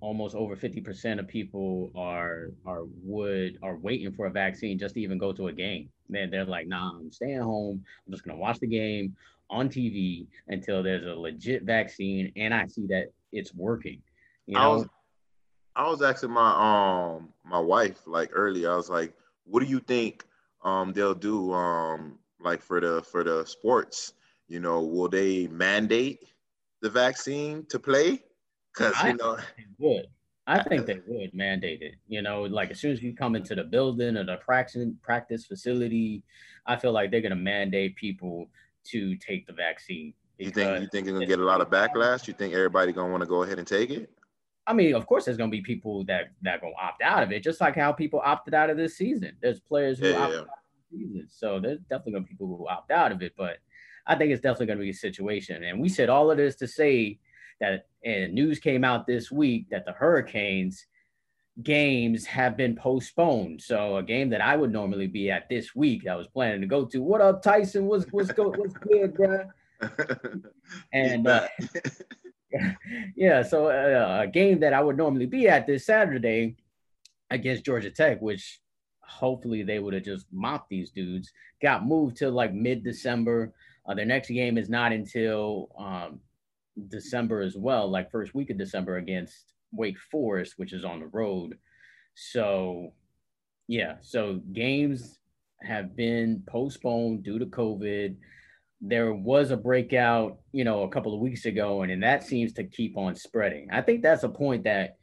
almost 0.00 0.34
over 0.34 0.56
50% 0.56 1.18
of 1.18 1.26
people 1.26 1.90
are 1.96 2.50
are 2.66 2.84
would 3.02 3.58
are 3.62 3.76
waiting 3.76 4.12
for 4.12 4.26
a 4.26 4.30
vaccine 4.30 4.78
just 4.78 4.94
to 4.94 5.00
even 5.00 5.18
go 5.18 5.32
to 5.32 5.48
a 5.48 5.52
game. 5.52 5.88
Man, 6.08 6.30
they're 6.30 6.44
like, 6.44 6.68
nah, 6.68 6.98
I'm 6.98 7.10
staying 7.10 7.40
home. 7.40 7.84
I'm 8.06 8.12
just 8.12 8.24
gonna 8.24 8.38
watch 8.38 8.60
the 8.60 8.66
game 8.66 9.16
on 9.50 9.68
TV 9.68 10.26
until 10.48 10.82
there's 10.82 11.04
a 11.04 11.14
legit 11.14 11.64
vaccine 11.64 12.32
and 12.36 12.54
I 12.54 12.66
see 12.66 12.86
that 12.86 13.12
it's 13.32 13.54
working. 13.54 14.00
You 14.46 14.54
know? 14.54 14.60
I 14.60 14.68
was 14.68 14.86
I 15.74 15.88
was 15.88 16.02
asking 16.02 16.30
my 16.30 17.16
um 17.16 17.32
my 17.44 17.60
wife 17.60 18.06
like 18.06 18.30
earlier. 18.32 18.72
I 18.72 18.76
was 18.76 18.90
like, 18.90 19.14
"What 19.44 19.60
do 19.60 19.66
you 19.66 19.80
think 19.80 20.24
um 20.62 20.92
they'll 20.92 21.14
do 21.14 21.52
um 21.52 22.18
like 22.40 22.62
for 22.62 22.80
the 22.80 23.02
for 23.02 23.24
the 23.24 23.44
sports? 23.44 24.14
You 24.48 24.60
know, 24.60 24.82
will 24.82 25.08
they 25.08 25.48
mandate 25.48 26.20
the 26.82 26.90
vaccine 26.90 27.64
to 27.66 27.78
play? 27.78 28.22
Because 28.72 28.94
you 29.04 29.14
know, 29.14 29.36
they 29.36 29.64
would. 29.78 30.06
I 30.46 30.62
think 30.62 30.86
they 30.86 31.00
would 31.06 31.34
mandate 31.34 31.82
it. 31.82 31.94
You 32.08 32.22
know, 32.22 32.42
like 32.42 32.70
as 32.70 32.80
soon 32.80 32.92
as 32.92 33.02
you 33.02 33.14
come 33.14 33.36
into 33.36 33.54
the 33.54 33.64
building 33.64 34.16
or 34.16 34.24
the 34.24 34.36
practice 34.36 34.86
practice 35.02 35.46
facility, 35.46 36.22
I 36.66 36.76
feel 36.76 36.92
like 36.92 37.10
they're 37.10 37.20
gonna 37.20 37.36
mandate 37.36 37.96
people 37.96 38.48
to 38.88 39.16
take 39.16 39.46
the 39.46 39.52
vaccine. 39.52 40.14
You 40.38 40.50
think 40.50 40.80
you 40.80 40.88
think 40.88 41.06
it's 41.06 41.12
gonna 41.12 41.26
get 41.26 41.38
a 41.38 41.44
lot 41.44 41.60
of 41.60 41.70
backlash? 41.70 42.26
You 42.26 42.34
think 42.34 42.54
everybody 42.54 42.92
gonna 42.92 43.10
want 43.10 43.22
to 43.22 43.28
go 43.28 43.44
ahead 43.44 43.58
and 43.58 43.66
take 43.66 43.90
it? 43.90 44.10
I 44.66 44.72
mean, 44.72 44.94
of 44.94 45.06
course, 45.06 45.24
there's 45.24 45.36
going 45.36 45.50
to 45.50 45.56
be 45.56 45.62
people 45.62 46.04
that 46.04 46.30
that 46.42 46.60
going 46.60 46.72
to 46.72 46.82
opt 46.84 47.02
out 47.02 47.22
of 47.22 47.32
it, 47.32 47.42
just 47.42 47.60
like 47.60 47.74
how 47.74 47.92
people 47.92 48.22
opted 48.24 48.54
out 48.54 48.70
of 48.70 48.76
this 48.76 48.96
season. 48.96 49.36
There's 49.42 49.60
players 49.60 49.98
who 49.98 50.08
yeah, 50.08 50.18
opt 50.18 50.32
yeah. 50.32 50.38
out 50.40 50.44
of 50.44 50.48
the 50.90 50.98
season, 50.98 51.28
so 51.28 51.58
there's 51.60 51.80
definitely 51.90 52.12
going 52.12 52.24
to 52.24 52.28
be 52.28 52.34
people 52.34 52.56
who 52.56 52.68
opt 52.68 52.90
out 52.90 53.12
of 53.12 53.22
it. 53.22 53.32
But 53.36 53.58
I 54.06 54.14
think 54.14 54.30
it's 54.30 54.40
definitely 54.40 54.66
going 54.66 54.78
to 54.78 54.84
be 54.84 54.90
a 54.90 54.94
situation. 54.94 55.64
And 55.64 55.80
we 55.80 55.88
said 55.88 56.08
all 56.08 56.30
of 56.30 56.36
this 56.36 56.54
to 56.56 56.68
say 56.68 57.18
that, 57.62 57.86
and 58.04 58.34
news 58.34 58.58
came 58.58 58.84
out 58.84 59.06
this 59.06 59.32
week 59.32 59.66
that 59.70 59.86
the 59.86 59.92
Hurricanes 59.92 60.86
games 61.62 62.26
have 62.26 62.56
been 62.56 62.74
postponed. 62.74 63.62
So 63.62 63.96
a 63.96 64.02
game 64.02 64.30
that 64.30 64.40
I 64.40 64.56
would 64.56 64.72
normally 64.72 65.06
be 65.06 65.30
at 65.30 65.48
this 65.48 65.74
week, 65.74 66.06
I 66.06 66.16
was 66.16 66.26
planning 66.26 66.60
to 66.60 66.66
go 66.66 66.84
to. 66.86 67.02
What 67.02 67.20
up, 67.20 67.42
Tyson? 67.42 67.86
What's 67.86 68.04
what's 68.10 68.32
go, 68.32 68.50
what's 68.50 68.74
good, 68.74 69.14
bro? 69.14 69.44
and. 70.92 71.26
Uh, 71.26 71.48
yeah, 73.16 73.42
so 73.42 73.68
uh, 73.68 74.22
a 74.22 74.26
game 74.26 74.60
that 74.60 74.74
I 74.74 74.82
would 74.82 74.96
normally 74.96 75.24
be 75.24 75.48
at 75.48 75.66
this 75.66 75.86
Saturday 75.86 76.56
against 77.30 77.64
Georgia 77.64 77.90
Tech, 77.90 78.20
which 78.20 78.60
hopefully 79.00 79.62
they 79.62 79.78
would 79.78 79.94
have 79.94 80.04
just 80.04 80.26
mopped 80.32 80.68
these 80.68 80.90
dudes, 80.90 81.32
got 81.62 81.86
moved 81.86 82.16
to 82.18 82.30
like 82.30 82.52
mid 82.52 82.84
December. 82.84 83.52
Uh, 83.86 83.94
their 83.94 84.04
next 84.04 84.28
game 84.28 84.58
is 84.58 84.68
not 84.68 84.92
until 84.92 85.70
um, 85.78 86.20
December 86.88 87.40
as 87.40 87.56
well, 87.56 87.90
like 87.90 88.10
first 88.10 88.34
week 88.34 88.50
of 88.50 88.58
December 88.58 88.96
against 88.96 89.52
Wake 89.72 89.98
Forest, 90.10 90.54
which 90.56 90.72
is 90.72 90.84
on 90.84 91.00
the 91.00 91.06
road. 91.06 91.58
So, 92.14 92.92
yeah, 93.68 93.96
so 94.00 94.40
games 94.52 95.18
have 95.62 95.96
been 95.96 96.42
postponed 96.46 97.22
due 97.22 97.38
to 97.38 97.46
COVID 97.46 98.16
there 98.82 99.14
was 99.14 99.52
a 99.52 99.56
breakout, 99.56 100.40
you 100.50 100.64
know, 100.64 100.82
a 100.82 100.88
couple 100.88 101.14
of 101.14 101.20
weeks 101.20 101.46
ago, 101.46 101.82
and, 101.82 101.92
and 101.92 102.02
that 102.02 102.24
seems 102.24 102.52
to 102.54 102.64
keep 102.64 102.98
on 102.98 103.14
spreading. 103.14 103.68
I 103.70 103.80
think 103.80 104.02
that's 104.02 104.24
a 104.24 104.28
point 104.28 104.64
that 104.64 104.96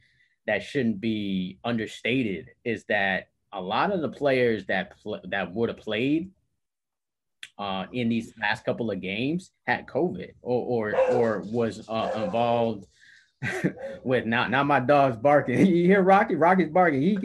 that 0.46 0.62
shouldn't 0.62 1.00
be 1.00 1.58
understated 1.64 2.50
is 2.62 2.84
that 2.88 3.28
a 3.52 3.60
lot 3.60 3.90
of 3.90 4.02
the 4.02 4.10
players 4.10 4.66
that 4.66 5.00
pl- 5.02 5.22
that 5.30 5.54
would 5.54 5.70
have 5.70 5.78
played 5.78 6.30
uh, 7.60 7.84
in 7.92 8.08
these 8.08 8.32
last 8.40 8.64
couple 8.64 8.90
of 8.90 9.02
games 9.02 9.50
had 9.66 9.86
COVID 9.86 10.32
or 10.40 10.94
or, 10.94 10.96
or 11.12 11.40
was 11.52 11.86
uh, 11.88 12.10
involved 12.16 12.86
with 14.02 14.24
not 14.24 14.50
not 14.50 14.66
my 14.66 14.80
dog's 14.80 15.18
barking. 15.18 15.66
you 15.66 15.84
hear 15.84 16.02
Rocky? 16.02 16.36
Rocky's 16.36 16.70
barking. 16.70 17.02
He, 17.02 17.18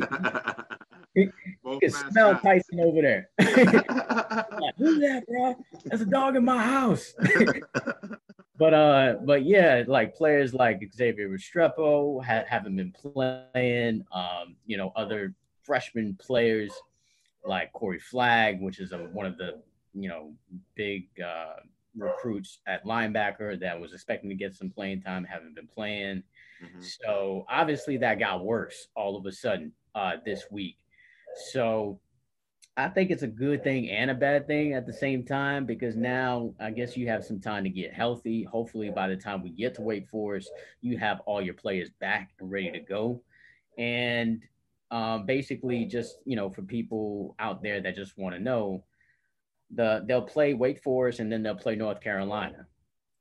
you 1.16 1.32
can 1.80 1.90
smell 1.90 2.38
Tyson 2.38 2.82
over 2.82 3.02
there. 3.02 3.30
like, 3.40 4.76
Who's 4.78 5.00
that, 5.00 5.24
bro? 5.26 5.56
That's 5.86 6.02
a 6.02 6.06
dog 6.06 6.36
in 6.36 6.44
my 6.44 6.62
house. 6.62 7.14
but 8.58 8.74
uh, 8.74 9.16
but 9.24 9.46
yeah, 9.46 9.84
like 9.88 10.16
players 10.16 10.54
like 10.54 10.86
Xavier 10.94 11.30
Restrepo 11.30 12.22
ha- 12.26 12.44
haven't 12.46 12.76
been 12.76 12.92
playing. 12.92 14.04
Um, 14.12 14.58
you 14.66 14.76
know, 14.76 14.92
other 14.98 15.34
freshman 15.64 16.18
players 16.20 16.74
like 17.46 17.72
Corey 17.72 18.00
Flagg, 18.00 18.60
which 18.60 18.80
is 18.80 18.92
a, 18.92 18.98
one 18.98 19.26
of 19.26 19.38
the 19.38 19.62
you 19.96 20.10
know 20.10 20.34
big 20.76 21.08
uh, 21.20 21.62
recruits 21.98 22.60
at 22.68 22.86
linebacker 22.86 23.60
that 23.60 23.80
was 23.80 23.94
expecting 23.94 24.30
to 24.30 24.36
get 24.36 24.54
some 24.54 24.70
playing 24.70 25.02
time, 25.02 25.24
haven't 25.24 25.56
been 25.56 25.68
playing. 25.68 26.24
Mm-hmm. 26.64 26.82
So 26.82 27.46
obviously 27.50 27.98
that 27.98 28.20
got 28.20 28.44
worse 28.44 28.88
all 28.96 29.18
of 29.18 29.26
a 29.26 29.32
sudden 29.32 29.72
uh, 29.94 30.14
this 30.26 30.46
week. 30.52 30.78
So 31.52 32.00
I 32.78 32.90
think 32.90 33.10
it's 33.10 33.24
a 33.24 33.28
good 33.28 33.64
thing 33.64 33.90
and 33.90 34.12
a 34.12 34.14
bad 34.14 34.48
thing 34.48 34.74
at 34.74 34.86
the 34.86 34.94
same 34.94 35.24
time 35.24 35.66
because 35.66 35.96
now 35.96 36.54
I 36.60 36.72
guess 36.72 36.98
you 36.98 37.08
have 37.08 37.24
some 37.24 37.40
time 37.40 37.64
to 37.64 37.70
get 37.70 37.94
healthy. 37.94 38.44
Hopefully, 38.44 38.90
by 38.90 39.08
the 39.08 39.16
time 39.16 39.42
we 39.42 39.50
get 39.50 39.76
to 39.76 39.82
Wake 39.82 40.10
Forest, 40.10 40.52
you 40.82 40.98
have 40.98 41.22
all 41.22 41.42
your 41.42 41.54
players 41.54 41.90
back 42.02 42.32
and 42.40 42.52
ready 42.52 42.72
to 42.72 42.80
go. 42.80 43.22
And 43.78 44.42
um, 44.92 45.26
basically, 45.26 45.86
just 45.86 46.18
you 46.26 46.36
know, 46.36 46.50
for 46.50 46.64
people 46.64 47.36
out 47.40 47.64
there 47.64 47.80
that 47.82 47.96
just 47.96 48.18
want 48.18 48.36
to 48.36 48.42
know, 48.42 48.84
the 49.76 50.04
they'll 50.08 50.22
play 50.22 50.54
Wake 50.54 50.82
Forest 50.82 51.20
and 51.20 51.32
then 51.32 51.44
they'll 51.44 51.56
play 51.56 51.76
North 51.76 52.02
Carolina. 52.02 52.68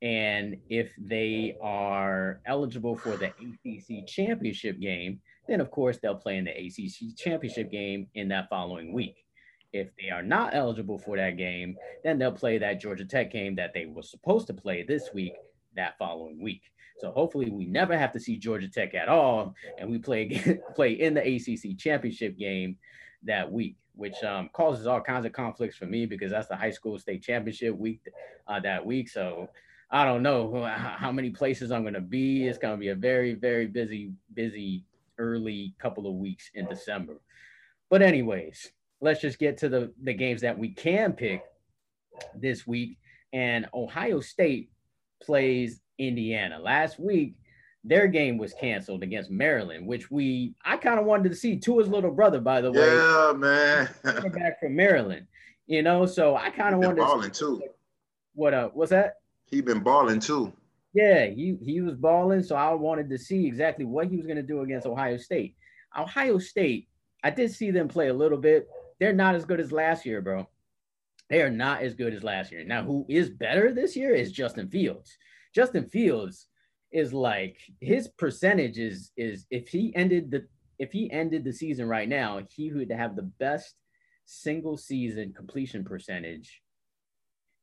And 0.01 0.57
if 0.69 0.91
they 0.97 1.57
are 1.61 2.41
eligible 2.45 2.95
for 2.95 3.17
the 3.17 3.27
ACC 3.27 4.07
championship 4.07 4.79
game, 4.79 5.21
then 5.47 5.61
of 5.61 5.71
course 5.71 5.97
they'll 5.97 6.15
play 6.15 6.37
in 6.37 6.45
the 6.45 6.51
ACC 6.51 7.17
championship 7.17 7.71
game 7.71 8.07
in 8.13 8.27
that 8.29 8.49
following 8.49 8.93
week. 8.93 9.25
If 9.73 9.89
they 9.99 10.09
are 10.09 10.23
not 10.23 10.55
eligible 10.55 10.97
for 10.97 11.17
that 11.17 11.37
game, 11.37 11.75
then 12.03 12.17
they'll 12.17 12.31
play 12.31 12.57
that 12.57 12.79
Georgia 12.79 13.05
Tech 13.05 13.31
game 13.31 13.55
that 13.55 13.73
they 13.73 13.85
were 13.85 14.03
supposed 14.03 14.47
to 14.47 14.53
play 14.53 14.83
this 14.83 15.09
week 15.13 15.33
that 15.75 15.97
following 15.97 16.41
week. 16.41 16.61
So 16.97 17.11
hopefully 17.11 17.49
we 17.49 17.65
never 17.65 17.97
have 17.97 18.13
to 18.13 18.19
see 18.19 18.37
Georgia 18.37 18.69
Tech 18.69 18.95
at 18.95 19.09
all, 19.09 19.53
and 19.77 19.89
we 19.89 19.97
play 19.97 20.59
play 20.75 20.93
in 20.93 21.13
the 21.13 21.21
ACC 21.21 21.77
championship 21.77 22.37
game 22.37 22.77
that 23.23 23.51
week, 23.51 23.75
which 23.95 24.23
um, 24.23 24.49
causes 24.53 24.87
all 24.87 25.01
kinds 25.01 25.25
of 25.25 25.33
conflicts 25.33 25.77
for 25.77 25.85
me 25.85 26.05
because 26.05 26.31
that's 26.31 26.47
the 26.47 26.55
high 26.55 26.71
school 26.71 26.97
state 26.99 27.23
championship 27.23 27.75
week 27.75 28.01
uh, 28.47 28.59
that 28.59 28.85
week. 28.85 29.09
So 29.09 29.49
I 29.91 30.05
don't 30.05 30.23
know 30.23 30.63
how 30.97 31.11
many 31.11 31.29
places 31.29 31.71
I'm 31.71 31.83
going 31.83 31.93
to 31.93 32.01
be. 32.01 32.47
It's 32.47 32.57
going 32.57 32.75
to 32.75 32.79
be 32.79 32.89
a 32.89 32.95
very 32.95 33.33
very 33.33 33.67
busy 33.67 34.11
busy 34.33 34.83
early 35.17 35.73
couple 35.79 36.07
of 36.07 36.15
weeks 36.15 36.49
in 36.53 36.65
December. 36.67 37.21
But 37.89 38.01
anyways, 38.01 38.71
let's 39.01 39.21
just 39.21 39.39
get 39.39 39.57
to 39.59 39.69
the 39.69 39.93
the 40.03 40.13
games 40.13 40.41
that 40.41 40.57
we 40.57 40.69
can 40.69 41.13
pick 41.13 41.43
this 42.35 42.65
week. 42.65 42.97
And 43.33 43.67
Ohio 43.73 44.21
State 44.21 44.71
plays 45.21 45.81
Indiana. 45.97 46.59
Last 46.59 46.99
week, 46.99 47.35
their 47.85 48.07
game 48.07 48.37
was 48.37 48.53
canceled 48.53 49.03
against 49.03 49.29
Maryland, 49.29 49.85
which 49.85 50.09
we 50.09 50.55
I 50.65 50.75
kind 50.77 50.99
of 50.99 51.05
wanted 51.05 51.29
to 51.29 51.35
see 51.35 51.57
Tua's 51.57 51.87
little 51.87 52.11
brother, 52.11 52.41
by 52.41 52.61
the 52.61 52.71
way. 52.71 52.79
Yeah, 52.79 53.33
man. 53.37 53.89
back 54.03 54.59
from 54.59 54.75
Maryland, 54.75 55.27
you 55.67 55.83
know. 55.83 56.05
So 56.05 56.35
I 56.35 56.49
kind 56.49 56.73
of 56.73 56.81
wanted 56.81 56.97
balling 56.97 57.31
to 57.31 57.39
too. 57.39 57.63
What 58.33 58.53
uh? 58.53 58.69
What's 58.73 58.89
that? 58.89 59.17
He 59.45 59.61
been 59.61 59.81
balling 59.81 60.19
too. 60.19 60.51
Yeah, 60.93 61.27
he 61.27 61.57
he 61.61 61.81
was 61.81 61.95
balling. 61.95 62.41
So 62.41 62.55
I 62.55 62.73
wanted 62.73 63.09
to 63.11 63.17
see 63.19 63.45
exactly 63.45 63.85
what 63.85 64.07
he 64.07 64.17
was 64.17 64.25
going 64.25 64.37
to 64.37 64.43
do 64.43 64.61
against 64.61 64.87
Ohio 64.87 65.17
State. 65.17 65.55
Ohio 65.97 66.39
State, 66.39 66.89
I 67.23 67.29
did 67.29 67.51
see 67.51 67.69
them 67.69 67.87
play 67.87 68.07
a 68.07 68.13
little 68.13 68.39
bit. 68.39 68.67
They're 68.99 69.13
not 69.13 69.35
as 69.35 69.45
good 69.45 69.59
as 69.59 69.71
last 69.71 70.05
year, 70.05 70.21
bro. 70.21 70.49
They 71.29 71.41
are 71.41 71.49
not 71.51 71.81
as 71.81 71.93
good 71.93 72.13
as 72.13 72.23
last 72.23 72.51
year. 72.51 72.63
Now, 72.63 72.83
who 72.83 73.05
is 73.09 73.29
better 73.29 73.73
this 73.73 73.95
year 73.95 74.13
is 74.13 74.31
Justin 74.31 74.69
Fields. 74.69 75.17
Justin 75.53 75.85
Fields 75.85 76.47
is 76.95 77.13
like 77.13 77.57
his 77.81 78.07
percentage 78.07 78.79
is 78.79 79.11
is 79.17 79.45
if 79.51 79.67
he 79.67 79.93
ended 79.95 80.31
the 80.31 80.47
if 80.79 80.91
he 80.91 81.11
ended 81.11 81.43
the 81.43 81.51
season 81.51 81.87
right 81.87 82.07
now, 82.07 82.41
he 82.49 82.71
would 82.71 82.91
have 82.91 83.15
the 83.15 83.29
best 83.39 83.75
single 84.25 84.77
season 84.77 85.33
completion 85.33 85.83
percentage 85.83 86.61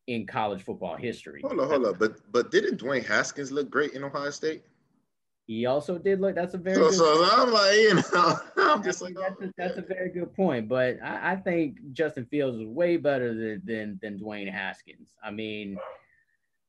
in 0.06 0.26
college 0.26 0.62
football 0.62 0.96
history. 0.96 1.40
Hold 1.42 1.60
on, 1.60 1.68
hold 1.68 1.86
on. 1.86 1.94
But 1.98 2.18
but 2.30 2.50
didn't 2.50 2.80
Dwayne 2.80 3.04
Haskins 3.04 3.50
look 3.50 3.70
great 3.70 3.92
in 3.92 4.04
Ohio 4.04 4.30
State? 4.30 4.64
He 5.46 5.66
also 5.66 5.98
did 5.98 6.20
look. 6.20 6.34
That's 6.34 6.54
a 6.54 6.58
very. 6.58 6.76
So, 6.76 6.90
good 6.90 6.94
so 6.94 7.28
I'm 7.32 7.52
like, 7.52 7.74
you 7.74 7.94
know, 7.94 8.36
I'm 8.58 8.82
just 8.82 9.00
like, 9.00 9.14
that's, 9.14 9.36
oh, 9.40 9.46
a, 9.46 9.52
that's 9.56 9.78
a 9.78 9.82
oh. 9.82 9.86
very 9.88 10.10
good 10.10 10.34
point. 10.34 10.68
But 10.68 10.98
I, 11.02 11.32
I 11.32 11.36
think 11.36 11.78
Justin 11.92 12.26
Fields 12.26 12.58
is 12.58 12.66
way 12.66 12.98
better 12.98 13.34
than, 13.34 13.62
than 13.64 13.98
than 14.02 14.18
Dwayne 14.18 14.52
Haskins. 14.52 15.14
I 15.24 15.30
mean, 15.30 15.78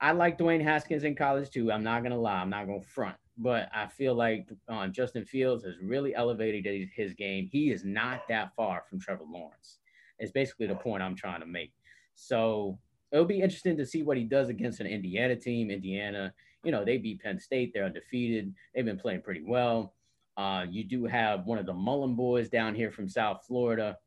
I 0.03 0.11
like 0.11 0.37
Dwayne 0.37 0.61
Haskins 0.61 1.05
in 1.05 1.15
college 1.15 1.49
too. 1.49 1.71
I'm 1.71 1.81
not 1.81 2.03
gonna 2.03 2.19
lie. 2.19 2.41
I'm 2.41 2.49
not 2.49 2.67
gonna 2.67 2.81
front. 2.81 3.15
But 3.37 3.69
I 3.73 3.87
feel 3.87 4.13
like 4.13 4.49
um, 4.67 4.91
Justin 4.91 5.23
Fields 5.23 5.63
has 5.63 5.75
really 5.81 6.13
elevated 6.13 6.89
his, 6.93 7.13
game. 7.13 7.47
He 7.49 7.71
is 7.71 7.85
not 7.85 8.27
that 8.27 8.53
far 8.53 8.83
from 8.89 8.99
Trevor 8.99 9.23
Lawrence. 9.25 9.79
It's 10.19 10.33
basically 10.33 10.67
the 10.67 10.75
point 10.75 11.01
I'm 11.01 11.15
trying 11.15 11.39
to 11.39 11.45
make. 11.45 11.71
So 12.15 12.77
it'll 13.13 13.23
be 13.23 13.39
interesting 13.39 13.77
to 13.77 13.85
see 13.85 14.03
what 14.03 14.17
he 14.17 14.25
does 14.25 14.49
against 14.49 14.81
an 14.81 14.87
Indiana 14.87 15.37
team. 15.37 15.71
Indiana, 15.71 16.33
you 16.65 16.71
know, 16.73 16.83
they 16.83 16.97
beat 16.97 17.21
Penn 17.23 17.39
State. 17.39 17.71
They're 17.73 17.85
undefeated. 17.85 18.53
They've 18.75 18.83
been 18.83 18.99
playing 18.99 19.21
pretty 19.21 19.43
well. 19.47 19.95
Uh, 20.35 20.65
you 20.69 20.83
do 20.83 21.05
have 21.05 21.45
one 21.45 21.59
of 21.59 21.65
the 21.65 21.73
Mullen 21.73 22.15
boys 22.15 22.49
down 22.49 22.75
here 22.75 22.91
from 22.91 23.07
South 23.07 23.45
Florida 23.47 23.97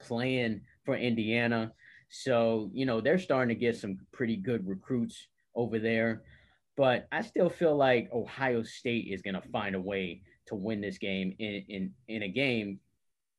playing 0.00 0.62
for 0.84 0.96
Indiana. 0.96 1.72
So, 2.08 2.70
you 2.72 2.86
know, 2.86 3.00
they're 3.00 3.18
starting 3.18 3.54
to 3.54 3.60
get 3.60 3.76
some 3.76 3.98
pretty 4.12 4.36
good 4.36 4.66
recruits 4.66 5.26
over 5.54 5.78
there. 5.78 6.22
But 6.76 7.08
I 7.10 7.22
still 7.22 7.50
feel 7.50 7.76
like 7.76 8.08
Ohio 8.12 8.62
State 8.62 9.08
is 9.10 9.22
going 9.22 9.34
to 9.34 9.48
find 9.48 9.74
a 9.74 9.80
way 9.80 10.22
to 10.46 10.54
win 10.54 10.80
this 10.80 10.98
game 10.98 11.34
in, 11.38 11.64
in, 11.68 11.92
in 12.06 12.22
a 12.22 12.28
game 12.28 12.80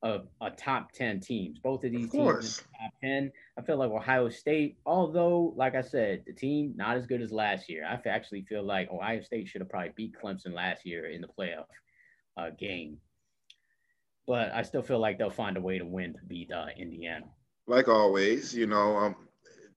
of 0.02 0.28
a 0.42 0.50
top 0.52 0.92
10 0.92 1.20
teams. 1.20 1.60
Both 1.60 1.84
of 1.84 1.92
these 1.92 2.06
Of 2.06 2.12
teams 2.12 2.58
top 2.58 2.92
10. 3.02 3.32
I 3.58 3.62
feel 3.62 3.78
like 3.78 3.92
Ohio 3.92 4.30
State, 4.30 4.78
although, 4.86 5.54
like 5.58 5.76
I 5.76 5.82
said, 5.82 6.24
the 6.26 6.34
team 6.34 6.74
not 6.76 6.98
as 6.98 7.06
good 7.06 7.22
as 7.22 7.32
last 7.32 7.70
year. 7.70 7.86
I 7.86 8.08
actually 8.08 8.44
feel 8.44 8.64
like 8.64 8.92
Ohio 8.92 9.22
State 9.22 9.48
should 9.48 9.62
have 9.62 9.70
probably 9.70 9.92
beat 9.96 10.16
Clemson 10.22 10.54
last 10.54 10.86
year 10.86 11.10
in 11.10 11.22
the 11.22 11.28
playoff 11.28 11.66
uh, 12.38 12.52
game. 12.58 12.98
But 14.28 14.54
I 14.54 14.62
still 14.62 14.84
feel 14.84 15.00
like 15.00 15.18
they'll 15.18 15.30
find 15.30 15.58
a 15.58 15.62
way 15.62 15.80
to 15.80 15.86
win 15.86 16.14
to 16.14 16.20
beat 16.28 16.52
uh, 16.52 16.68
Indiana. 16.78 17.26
Like 17.70 17.88
always, 17.88 18.54
you 18.56 18.66
know, 18.66 18.98
um, 18.98 19.16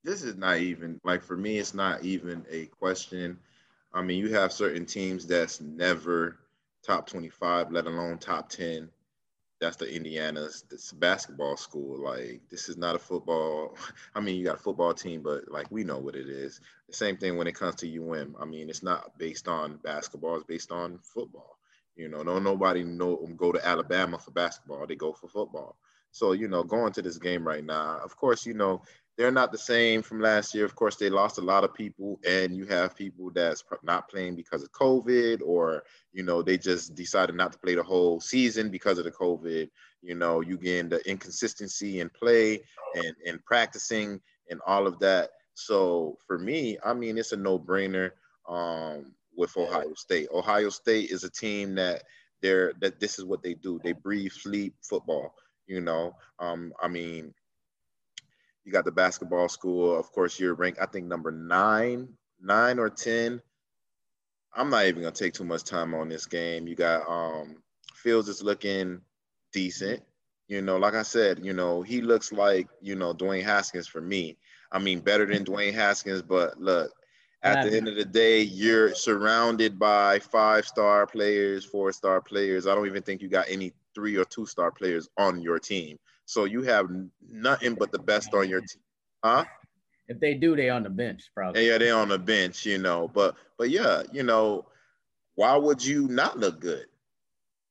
this 0.02 0.22
is 0.22 0.35
not 0.35 0.59
even 0.59 1.00
like 1.05 1.22
for 1.22 1.37
me, 1.37 1.59
it's 1.59 1.74
not 1.74 2.02
even 2.02 2.44
a 2.50 2.66
question. 2.66 3.38
I 3.92 4.02
mean, 4.02 4.18
you 4.18 4.35
have 4.35 4.52
certain 4.52 4.87
teams 4.87 5.26
that's 5.26 5.61
never 5.61 6.38
top 6.85 7.07
25, 7.07 7.70
let 7.70 7.87
alone 7.87 8.18
top 8.18 8.48
10. 8.48 8.88
That's 9.61 9.76
the 9.76 9.94
Indiana's. 9.94 10.64
This 10.70 10.90
basketball 10.92 11.57
school. 11.57 12.02
Like 12.02 12.40
this 12.50 12.68
is 12.68 12.78
not 12.78 12.96
a 12.96 12.98
football. 12.98 13.76
I 14.14 14.20
mean, 14.20 14.37
you 14.37 14.44
got 14.44 14.57
a 14.57 14.62
football 14.62 14.94
team, 14.94 15.22
but 15.22 15.48
like 15.50 15.70
we 15.70 15.85
know 15.85 15.98
what 15.98 16.16
it 16.16 16.28
is. 16.28 16.61
The 16.88 16.96
same 16.96 17.18
thing 17.18 17.37
when 17.37 17.46
it 17.46 17.55
comes 17.55 17.76
to 17.76 17.87
UM. 18.02 18.37
I 18.40 18.46
mean, 18.46 18.70
it's 18.70 18.83
not 18.83 19.18
based 19.18 19.46
on 19.48 19.76
basketball. 19.85 20.37
It's 20.37 20.44
based 20.44 20.72
on 20.72 20.98
football. 20.98 21.59
You 21.94 22.09
know, 22.09 22.22
no 22.22 22.38
nobody 22.38 22.83
know 22.83 23.16
go 23.37 23.52
to 23.52 23.64
Alabama 23.64 24.18
for 24.18 24.31
basketball. 24.31 24.87
They 24.87 24.96
go 24.96 25.12
for 25.12 25.28
football. 25.28 25.76
So, 26.12 26.33
you 26.33 26.46
know, 26.46 26.62
going 26.62 26.92
to 26.92 27.03
this 27.03 27.18
game 27.18 27.46
right 27.46 27.64
now, 27.64 27.98
of 28.05 28.16
course, 28.16 28.46
you 28.46 28.55
know, 28.55 28.83
they're 29.18 29.31
not 29.31 29.53
the 29.53 29.59
same 29.59 30.03
from 30.03 30.20
last 30.20 30.55
year. 30.55 30.64
Of 30.64 30.75
course, 30.75 30.96
they 30.96 31.11
lost 31.11 31.38
a 31.38 31.42
lot 31.42 31.64
of 31.64 31.75
people, 31.75 32.18
and 32.27 32.57
you 32.57 32.64
have 32.66 32.96
people 32.96 33.31
that's 33.31 33.62
not 33.83 34.09
playing 34.09 34.37
because 34.37 34.62
of 34.62 34.72
COVID, 34.72 35.40
or, 35.44 35.83
you 36.12 36.22
know, 36.22 36.42
they 36.42 36.57
just 36.57 36.94
decided 36.94 37.35
not 37.35 37.53
to 37.53 37.59
play 37.59 37.75
the 37.75 37.83
whole 37.83 38.20
season 38.20 38.70
because 38.70 38.98
of 38.98 39.05
the 39.05 39.11
COVID. 39.11 39.68
You 40.03 40.14
know, 40.14 40.40
you 40.40 40.57
gain 40.57 40.88
the 40.88 41.07
inconsistency 41.09 42.01
in 42.01 42.09
play 42.09 42.62
and, 42.94 43.14
and 43.27 43.44
practicing 43.44 44.20
and 44.51 44.61
all 44.66 44.87
of 44.87 44.98
that. 45.01 45.31
So 45.55 46.18
for 46.27 46.38
me, 46.38 46.79
I 46.85 46.94
mean, 46.94 47.18
it's 47.18 47.33
a 47.33 47.37
no 47.37 47.59
brainer 47.59 48.12
um, 48.48 49.12
with 49.37 49.57
Ohio 49.57 49.94
State. 49.94 50.29
Ohio 50.33 50.70
State 50.70 51.11
is 51.11 51.25
a 51.25 51.31
team 51.31 51.75
that 51.77 52.05
they're 52.40 52.72
that 52.81 52.98
this 52.98 53.18
is 53.18 53.25
what 53.25 53.42
they 53.42 53.55
do. 53.55 53.81
They 53.85 53.92
breathe, 53.92 54.33
sleep 54.33 54.75
football. 54.83 55.35
You 55.66 55.81
know, 55.81 56.14
um, 56.38 56.72
I 56.83 56.88
mean, 56.88 57.35
you 58.64 58.72
got 58.72 58.85
the 58.85 58.92
basketball 58.92 59.48
school. 59.48 59.98
Of 59.98 60.11
course, 60.12 60.38
you're 60.38 60.55
ranked, 60.55 60.81
I 60.81 60.87
think, 60.87 61.07
number 61.07 61.31
nine, 61.31 62.09
nine 62.40 62.79
or 62.79 62.90
ten. 62.90 63.40
I'm 64.55 64.70
not 64.70 64.87
even 64.87 65.03
gonna 65.03 65.14
take 65.14 65.33
too 65.33 65.44
much 65.44 65.64
time 65.64 65.94
on 65.94 66.09
this 66.09 66.27
game. 66.27 66.66
You 66.66 66.75
got 66.75 67.09
um, 67.09 67.62
Fields 67.94 68.29
is 68.29 68.42
looking 68.42 69.01
decent. 69.53 70.03
You 70.48 70.61
know, 70.61 70.77
like 70.77 70.94
I 70.94 71.03
said, 71.03 71.44
you 71.44 71.53
know, 71.53 71.83
he 71.83 72.03
looks 72.03 72.33
like 72.33 72.68
you 72.81 72.94
know 72.94 73.14
Dwayne 73.14 73.44
Haskins 73.44 73.87
for 73.87 74.01
me. 74.01 74.37
I 74.70 74.79
mean, 74.79 75.01
better 75.01 75.27
than 75.27 75.44
Dwayne 75.44 75.75
Haskins, 75.75 76.22
but 76.22 76.61
look, 76.61 76.92
at 77.42 77.64
the 77.64 77.77
end 77.77 77.88
of 77.88 77.96
the 77.96 78.05
day, 78.05 78.42
you're 78.42 78.94
surrounded 78.94 79.79
by 79.79 80.18
five 80.18 80.66
star 80.66 81.07
players, 81.07 81.64
four 81.64 81.92
star 81.92 82.20
players. 82.20 82.66
I 82.66 82.75
don't 82.75 82.87
even 82.87 83.03
think 83.03 83.20
you 83.20 83.29
got 83.29 83.46
any 83.48 83.72
three 83.94 84.16
or 84.16 84.24
two 84.24 84.46
star 84.46 84.70
players 84.70 85.09
on 85.18 85.40
your 85.40 85.59
team. 85.59 85.98
So 86.24 86.44
you 86.44 86.62
have 86.62 86.88
nothing 87.28 87.74
but 87.74 87.92
the 87.92 87.98
best 87.98 88.33
on 88.35 88.48
your 88.48 88.61
team. 88.61 88.83
Huh? 89.24 89.44
If 90.09 90.20
they 90.20 90.35
do, 90.35 90.57
they 90.57 90.68
on 90.68 90.83
the 90.83 90.90
bench 90.90 91.31
probably. 91.35 91.66
Yeah, 91.68 91.78
they're 91.78 91.96
on 91.96 92.09
the 92.09 92.18
bench, 92.18 92.66
you 92.66 92.78
know. 92.78 93.09
But 93.09 93.37
but 93.59 93.70
yeah, 93.70 94.02
you 94.12 94.22
know, 94.22 94.66
why 95.35 95.57
would 95.57 95.85
you 95.85 96.09
not 96.09 96.38
look 96.38 96.61
good? 96.61 96.87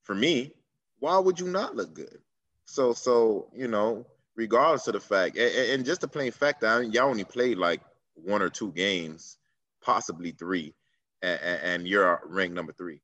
For 0.03 0.15
me, 0.15 0.53
why 0.99 1.17
would 1.19 1.39
you 1.39 1.47
not 1.47 1.75
look 1.75 1.93
good? 1.93 2.17
So 2.65 2.93
so 2.93 3.49
you 3.53 3.67
know, 3.67 4.05
regardless 4.35 4.87
of 4.87 4.93
the 4.93 4.99
fact, 4.99 5.37
and, 5.37 5.71
and 5.71 5.85
just 5.85 6.01
the 6.01 6.07
plain 6.07 6.31
fact 6.31 6.61
that 6.61 6.75
I 6.75 6.81
mean, 6.81 6.91
y'all 6.91 7.09
only 7.09 7.25
played 7.25 7.57
like 7.57 7.81
one 8.15 8.41
or 8.41 8.49
two 8.49 8.71
games, 8.71 9.37
possibly 9.83 10.31
three, 10.31 10.73
and, 11.21 11.39
and 11.41 11.87
you're 11.87 12.21
ranked 12.25 12.55
number 12.55 12.73
three. 12.73 13.01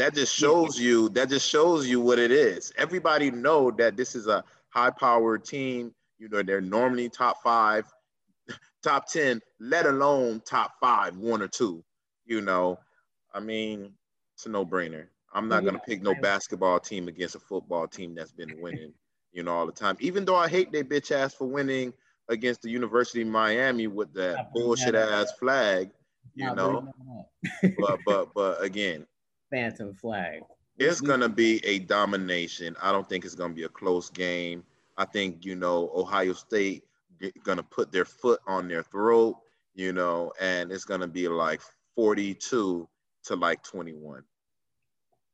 That 0.00 0.14
just 0.14 0.34
shows 0.34 0.80
you. 0.80 1.10
That 1.10 1.28
just 1.28 1.46
shows 1.46 1.86
you 1.86 2.00
what 2.00 2.18
it 2.18 2.30
is. 2.30 2.72
Everybody 2.78 3.30
know 3.30 3.70
that 3.72 3.98
this 3.98 4.14
is 4.14 4.28
a 4.28 4.42
high-powered 4.70 5.44
team. 5.44 5.94
You 6.18 6.30
know, 6.30 6.42
they're 6.42 6.62
normally 6.62 7.10
top 7.10 7.42
five, 7.42 7.84
top 8.82 9.08
ten, 9.08 9.42
let 9.60 9.84
alone 9.84 10.40
top 10.46 10.72
five, 10.80 11.18
one 11.18 11.42
or 11.42 11.48
two. 11.48 11.84
You 12.24 12.40
know, 12.40 12.78
I 13.34 13.40
mean, 13.40 13.92
it's 14.34 14.46
a 14.46 14.48
no-brainer. 14.48 15.04
I'm 15.34 15.48
not 15.48 15.66
gonna 15.66 15.78
pick 15.78 16.00
no 16.00 16.14
basketball 16.14 16.80
team 16.80 17.06
against 17.06 17.34
a 17.34 17.40
football 17.40 17.86
team 17.86 18.14
that's 18.14 18.32
been 18.32 18.58
winning, 18.58 18.94
you 19.32 19.42
know, 19.42 19.52
all 19.52 19.66
the 19.66 19.72
time. 19.72 19.98
Even 20.00 20.24
though 20.24 20.36
I 20.36 20.48
hate 20.48 20.72
they 20.72 20.82
bitch 20.82 21.12
ass 21.12 21.34
for 21.34 21.46
winning 21.46 21.92
against 22.30 22.62
the 22.62 22.70
University 22.70 23.20
of 23.20 23.28
Miami 23.28 23.86
with 23.86 24.14
that 24.14 24.50
bullshit 24.54 24.94
ass 24.94 25.30
flag, 25.38 25.90
you 26.34 26.46
know. 26.54 26.80
bringing 26.80 26.86
them 26.86 27.18
up. 27.18 27.76
But 27.78 27.98
but 28.06 28.34
but 28.34 28.62
again, 28.62 29.06
Phantom 29.50 29.94
flag. 29.94 30.42
it's 30.78 31.00
gonna 31.00 31.28
be 31.28 31.64
a 31.64 31.80
domination. 31.80 32.76
I 32.80 32.92
don't 32.92 33.08
think 33.08 33.24
it's 33.24 33.34
gonna 33.34 33.54
be 33.54 33.64
a 33.64 33.68
close 33.68 34.10
game. 34.10 34.64
I 34.96 35.04
think 35.04 35.44
you 35.44 35.56
know 35.56 35.90
Ohio 35.94 36.32
State 36.32 36.84
gonna 37.44 37.62
put 37.62 37.92
their 37.92 38.04
foot 38.04 38.40
on 38.46 38.68
their 38.68 38.82
throat, 38.82 39.36
you 39.74 39.92
know, 39.92 40.32
and 40.40 40.72
it's 40.72 40.84
gonna 40.84 41.08
be 41.08 41.28
like 41.28 41.60
42 41.96 42.88
to 43.24 43.36
like 43.36 43.62
21. 43.62 44.22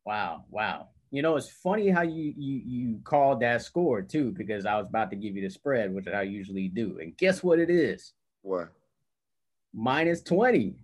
Wow, 0.04 0.44
wow. 0.50 0.88
You 1.10 1.22
know, 1.22 1.36
it's 1.36 1.50
funny 1.50 1.88
how 1.88 2.02
you 2.02 2.34
you 2.36 2.62
you 2.64 3.00
called 3.04 3.40
that 3.40 3.62
score 3.62 4.02
too, 4.02 4.32
because 4.32 4.66
I 4.66 4.76
was 4.76 4.88
about 4.88 5.10
to 5.10 5.16
give 5.16 5.36
you 5.36 5.42
the 5.42 5.50
spread, 5.50 5.94
which 5.94 6.08
I 6.08 6.22
usually 6.22 6.68
do. 6.68 6.98
And 7.00 7.16
guess 7.16 7.42
what 7.42 7.58
it 7.58 7.70
is? 7.70 8.12
What? 8.42 8.72
Minus 9.72 10.22
20. 10.22 10.74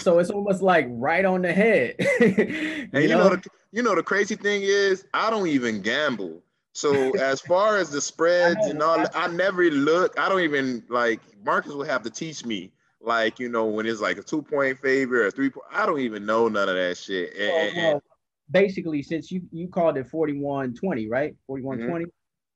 So 0.00 0.18
it's 0.18 0.30
almost 0.30 0.62
like 0.62 0.86
right 0.88 1.24
on 1.24 1.42
the 1.42 1.52
head. 1.52 1.96
you 1.98 2.88
and 2.92 3.02
you 3.02 3.08
know, 3.08 3.28
know 3.28 3.36
the, 3.36 3.44
you 3.72 3.82
know 3.82 3.94
the 3.94 4.02
crazy 4.02 4.34
thing 4.34 4.62
is 4.62 5.06
I 5.14 5.30
don't 5.30 5.48
even 5.48 5.82
gamble. 5.82 6.42
So 6.72 7.14
as 7.18 7.40
far 7.40 7.76
as 7.78 7.90
the 7.90 8.00
spreads 8.00 8.66
and 8.66 8.82
all, 8.82 9.04
I 9.14 9.28
never 9.28 9.64
look. 9.64 10.18
I 10.18 10.28
don't 10.28 10.40
even 10.40 10.84
like 10.88 11.20
Marcus 11.44 11.72
will 11.72 11.84
have 11.84 12.02
to 12.02 12.10
teach 12.10 12.44
me. 12.44 12.72
Like 13.02 13.38
you 13.38 13.48
know 13.48 13.66
when 13.66 13.86
it's 13.86 14.00
like 14.00 14.18
a 14.18 14.22
two 14.22 14.42
point 14.42 14.78
favor 14.78 15.24
or 15.24 15.30
three 15.30 15.50
point. 15.50 15.66
I 15.72 15.86
don't 15.86 16.00
even 16.00 16.26
know 16.26 16.48
none 16.48 16.68
of 16.68 16.74
that 16.74 16.98
shit. 16.98 17.34
And, 17.34 17.76
well, 17.76 17.92
well, 17.92 18.02
basically, 18.50 19.02
since 19.02 19.30
you 19.30 19.42
you 19.50 19.68
called 19.68 19.96
it 19.96 20.10
41-20, 20.10 21.08
right? 21.08 21.34
41-20. 21.50 21.62
Mm-hmm. 21.62 22.04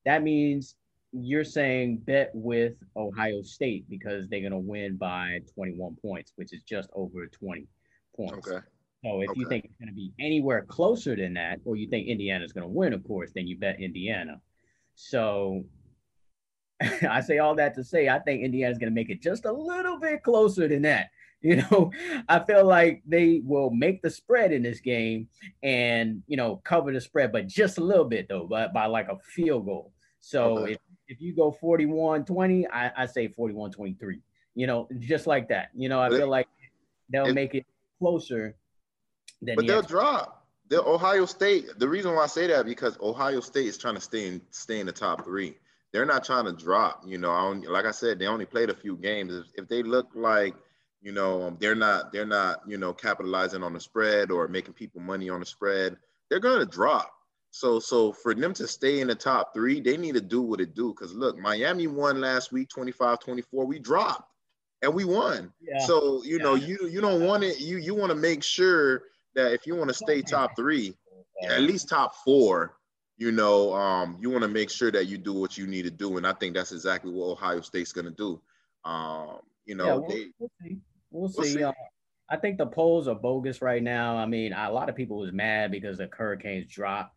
That 0.04 0.22
means 0.22 0.76
you're 1.14 1.44
saying 1.44 2.02
bet 2.04 2.30
with 2.34 2.74
Ohio 2.96 3.42
State 3.42 3.86
because 3.88 4.28
they're 4.28 4.42
gonna 4.42 4.58
win 4.58 4.96
by 4.96 5.40
21 5.54 5.96
points, 6.02 6.32
which 6.36 6.52
is 6.52 6.62
just 6.62 6.90
over 6.94 7.26
20 7.26 7.66
points. 8.16 8.48
Okay. 8.48 8.64
So 9.04 9.20
if 9.20 9.30
okay. 9.30 9.40
you 9.40 9.48
think 9.48 9.64
it's 9.66 9.76
going 9.76 9.88
to 9.88 9.94
be 9.94 10.14
anywhere 10.18 10.62
closer 10.62 11.14
than 11.14 11.34
that, 11.34 11.60
or 11.66 11.76
you 11.76 11.88
think 11.90 12.08
Indiana's 12.08 12.54
going 12.54 12.64
to 12.64 12.72
win, 12.72 12.94
of 12.94 13.04
course, 13.04 13.32
then 13.34 13.46
you 13.46 13.58
bet 13.58 13.78
Indiana. 13.78 14.40
So 14.94 15.64
I 17.08 17.20
say 17.20 17.38
all 17.38 17.54
that 17.56 17.74
to 17.74 17.84
say 17.84 18.08
I 18.08 18.18
think 18.18 18.42
Indiana's 18.42 18.78
going 18.78 18.90
to 18.90 18.94
make 18.94 19.10
it 19.10 19.22
just 19.22 19.44
a 19.44 19.52
little 19.52 19.98
bit 19.98 20.22
closer 20.22 20.68
than 20.68 20.82
that. 20.82 21.08
You 21.44 21.56
know, 21.56 21.92
I 22.26 22.38
feel 22.38 22.64
like 22.64 23.02
they 23.06 23.42
will 23.44 23.68
make 23.68 24.00
the 24.00 24.08
spread 24.08 24.50
in 24.50 24.62
this 24.62 24.80
game 24.80 25.28
and 25.62 26.22
you 26.26 26.38
know 26.38 26.62
cover 26.64 26.90
the 26.90 27.02
spread, 27.02 27.32
but 27.32 27.48
just 27.48 27.76
a 27.76 27.84
little 27.84 28.06
bit 28.06 28.28
though, 28.30 28.46
but 28.48 28.72
by 28.72 28.86
like 28.86 29.08
a 29.08 29.18
field 29.18 29.66
goal. 29.66 29.92
So 30.20 30.60
okay. 30.60 30.72
if, 30.72 30.78
if 31.08 31.20
you 31.20 31.34
go 31.34 31.56
41-20, 31.62 32.66
I, 32.72 32.90
I 32.96 33.06
say 33.06 33.28
41-23. 33.28 34.20
You 34.56 34.66
know, 34.66 34.88
just 35.00 35.26
like 35.26 35.48
that. 35.48 35.70
You 35.74 35.88
know, 35.88 36.00
I 36.00 36.10
feel 36.10 36.28
like 36.28 36.48
they'll 37.10 37.26
if, 37.26 37.34
make 37.34 37.54
it 37.54 37.66
closer 37.98 38.54
but 39.54 39.66
they'll 39.66 39.82
drop. 39.82 40.46
they 40.68 40.76
Ohio 40.76 41.26
State. 41.26 41.78
The 41.78 41.88
reason 41.88 42.14
why 42.14 42.24
I 42.24 42.26
say 42.26 42.46
that 42.48 42.66
because 42.66 42.98
Ohio 43.00 43.40
State 43.40 43.66
is 43.66 43.78
trying 43.78 43.94
to 43.94 44.00
stay 44.00 44.26
in 44.26 44.40
stay 44.50 44.80
in 44.80 44.86
the 44.86 44.92
top 44.92 45.24
three. 45.24 45.56
They're 45.92 46.06
not 46.06 46.24
trying 46.24 46.46
to 46.46 46.52
drop. 46.52 47.02
You 47.06 47.18
know, 47.18 47.30
I 47.30 47.52
like 47.70 47.84
I 47.84 47.90
said, 47.90 48.18
they 48.18 48.26
only 48.26 48.46
played 48.46 48.70
a 48.70 48.74
few 48.74 48.96
games. 48.96 49.34
If, 49.34 49.46
if 49.54 49.68
they 49.68 49.82
look 49.82 50.08
like 50.14 50.54
you 51.02 51.12
know 51.12 51.42
um, 51.42 51.56
they're 51.60 51.74
not 51.74 52.12
they're 52.12 52.26
not 52.26 52.62
you 52.66 52.78
know 52.78 52.92
capitalizing 52.92 53.62
on 53.62 53.72
the 53.72 53.80
spread 53.80 54.30
or 54.30 54.48
making 54.48 54.74
people 54.74 55.00
money 55.00 55.28
on 55.28 55.40
the 55.40 55.46
spread, 55.46 55.96
they're 56.30 56.40
gonna 56.40 56.66
drop. 56.66 57.12
So 57.54 57.78
so 57.78 58.12
for 58.12 58.34
them 58.34 58.52
to 58.54 58.66
stay 58.66 59.00
in 59.00 59.06
the 59.06 59.14
top 59.14 59.54
three, 59.54 59.80
they 59.80 59.96
need 59.96 60.16
to 60.16 60.20
do 60.20 60.42
what 60.42 60.60
it 60.60 60.74
do. 60.74 60.88
Because 60.88 61.14
look, 61.14 61.38
Miami 61.38 61.86
won 61.86 62.20
last 62.20 62.50
week 62.50 62.68
25-24. 62.68 63.44
We 63.64 63.78
dropped 63.78 64.28
and 64.82 64.92
we 64.92 65.04
won. 65.04 65.52
Yeah. 65.60 65.78
So 65.86 66.24
you 66.24 66.38
yeah. 66.38 66.42
know 66.42 66.54
you 66.56 66.88
you 66.88 67.00
don't 67.00 67.22
want 67.22 67.44
it. 67.44 67.60
You 67.60 67.76
you 67.76 67.94
want 67.94 68.10
to 68.10 68.16
make 68.16 68.42
sure 68.42 69.04
that 69.36 69.52
if 69.52 69.68
you 69.68 69.76
want 69.76 69.86
to 69.86 69.94
stay 69.94 70.20
top 70.20 70.56
three, 70.56 70.96
at 71.44 71.60
least 71.60 71.88
top 71.88 72.16
four, 72.24 72.76
you 73.18 73.30
know, 73.30 73.72
um, 73.72 74.18
you 74.20 74.30
want 74.30 74.42
to 74.42 74.48
make 74.48 74.68
sure 74.68 74.90
that 74.90 75.06
you 75.06 75.16
do 75.16 75.32
what 75.32 75.56
you 75.56 75.68
need 75.68 75.82
to 75.82 75.92
do. 75.92 76.16
And 76.16 76.26
I 76.26 76.32
think 76.32 76.56
that's 76.56 76.72
exactly 76.72 77.12
what 77.12 77.26
Ohio 77.26 77.60
State's 77.60 77.92
going 77.92 78.06
to 78.06 78.10
do. 78.10 78.40
Um, 78.84 79.38
you 79.64 79.76
know, 79.76 79.84
yeah, 79.84 79.94
we'll, 79.94 80.08
they, 80.08 80.26
we'll, 80.40 80.50
see. 80.60 80.78
We'll, 81.12 81.32
we'll 81.36 81.44
see. 81.44 81.52
see. 81.52 81.62
Uh, 81.62 81.72
I 82.28 82.36
think 82.36 82.58
the 82.58 82.66
polls 82.66 83.06
are 83.06 83.14
bogus 83.14 83.62
right 83.62 83.82
now. 83.82 84.16
I 84.16 84.26
mean, 84.26 84.52
a 84.52 84.72
lot 84.72 84.88
of 84.88 84.96
people 84.96 85.18
was 85.18 85.32
mad 85.32 85.70
because 85.70 85.98
the 85.98 86.08
Hurricanes 86.12 86.66
dropped, 86.66 87.13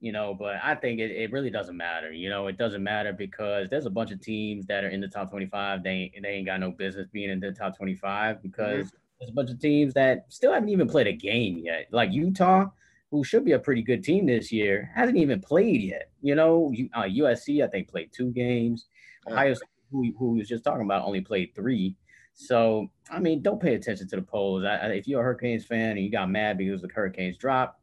you 0.00 0.12
know, 0.12 0.34
but 0.38 0.56
I 0.62 0.74
think 0.74 1.00
it, 1.00 1.10
it 1.10 1.32
really 1.32 1.50
doesn't 1.50 1.76
matter. 1.76 2.12
You 2.12 2.30
know, 2.30 2.46
it 2.46 2.56
doesn't 2.56 2.82
matter 2.82 3.12
because 3.12 3.68
there's 3.68 3.86
a 3.86 3.90
bunch 3.90 4.12
of 4.12 4.20
teams 4.20 4.66
that 4.66 4.84
are 4.84 4.88
in 4.88 5.00
the 5.00 5.08
top 5.08 5.30
25. 5.30 5.82
They 5.82 5.90
ain't, 5.90 6.14
they 6.22 6.28
ain't 6.28 6.46
got 6.46 6.60
no 6.60 6.70
business 6.70 7.08
being 7.12 7.30
in 7.30 7.40
the 7.40 7.52
top 7.52 7.76
25 7.76 8.42
because 8.42 8.86
mm-hmm 8.86 8.96
there's 9.18 9.30
a 9.30 9.34
bunch 9.34 9.50
of 9.50 9.60
teams 9.60 9.94
that 9.94 10.26
still 10.28 10.52
haven't 10.52 10.68
even 10.68 10.88
played 10.88 11.06
a 11.06 11.12
game 11.12 11.58
yet. 11.58 11.88
Like 11.90 12.12
Utah, 12.12 12.66
who 13.10 13.24
should 13.24 13.44
be 13.44 13.52
a 13.52 13.58
pretty 13.58 13.82
good 13.82 14.04
team 14.04 14.26
this 14.26 14.52
year, 14.52 14.90
hasn't 14.94 15.18
even 15.18 15.40
played 15.40 15.82
yet. 15.82 16.10
You 16.20 16.34
know, 16.34 16.72
uh, 16.94 17.02
USC, 17.02 17.64
I 17.64 17.68
think, 17.68 17.88
played 17.88 18.12
two 18.12 18.30
games. 18.30 18.86
Ohio 19.28 19.54
State, 19.54 19.68
who, 19.90 20.12
who 20.18 20.34
was 20.34 20.48
just 20.48 20.64
talking 20.64 20.84
about, 20.84 21.04
only 21.04 21.20
played 21.20 21.54
three. 21.54 21.96
So, 22.34 22.88
I 23.10 23.18
mean, 23.18 23.42
don't 23.42 23.60
pay 23.60 23.74
attention 23.74 24.08
to 24.08 24.16
the 24.16 24.22
polls. 24.22 24.64
I, 24.64 24.76
if 24.88 25.08
you're 25.08 25.20
a 25.20 25.24
Hurricanes 25.24 25.64
fan 25.64 25.92
and 25.96 26.00
you 26.00 26.10
got 26.10 26.30
mad 26.30 26.58
because 26.58 26.80
the 26.80 26.88
Hurricanes 26.94 27.36
dropped, 27.36 27.77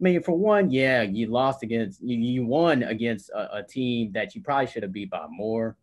mean, 0.00 0.22
for 0.22 0.32
one, 0.32 0.70
yeah, 0.70 1.02
you 1.02 1.26
lost 1.26 1.62
against, 1.62 2.02
you, 2.02 2.16
you 2.16 2.46
won 2.46 2.82
against 2.82 3.30
a, 3.30 3.58
a 3.58 3.62
team 3.62 4.12
that 4.12 4.34
you 4.34 4.42
probably 4.42 4.66
should 4.66 4.82
have 4.82 4.92
beat 4.92 5.10
by 5.10 5.26
more 5.28 5.76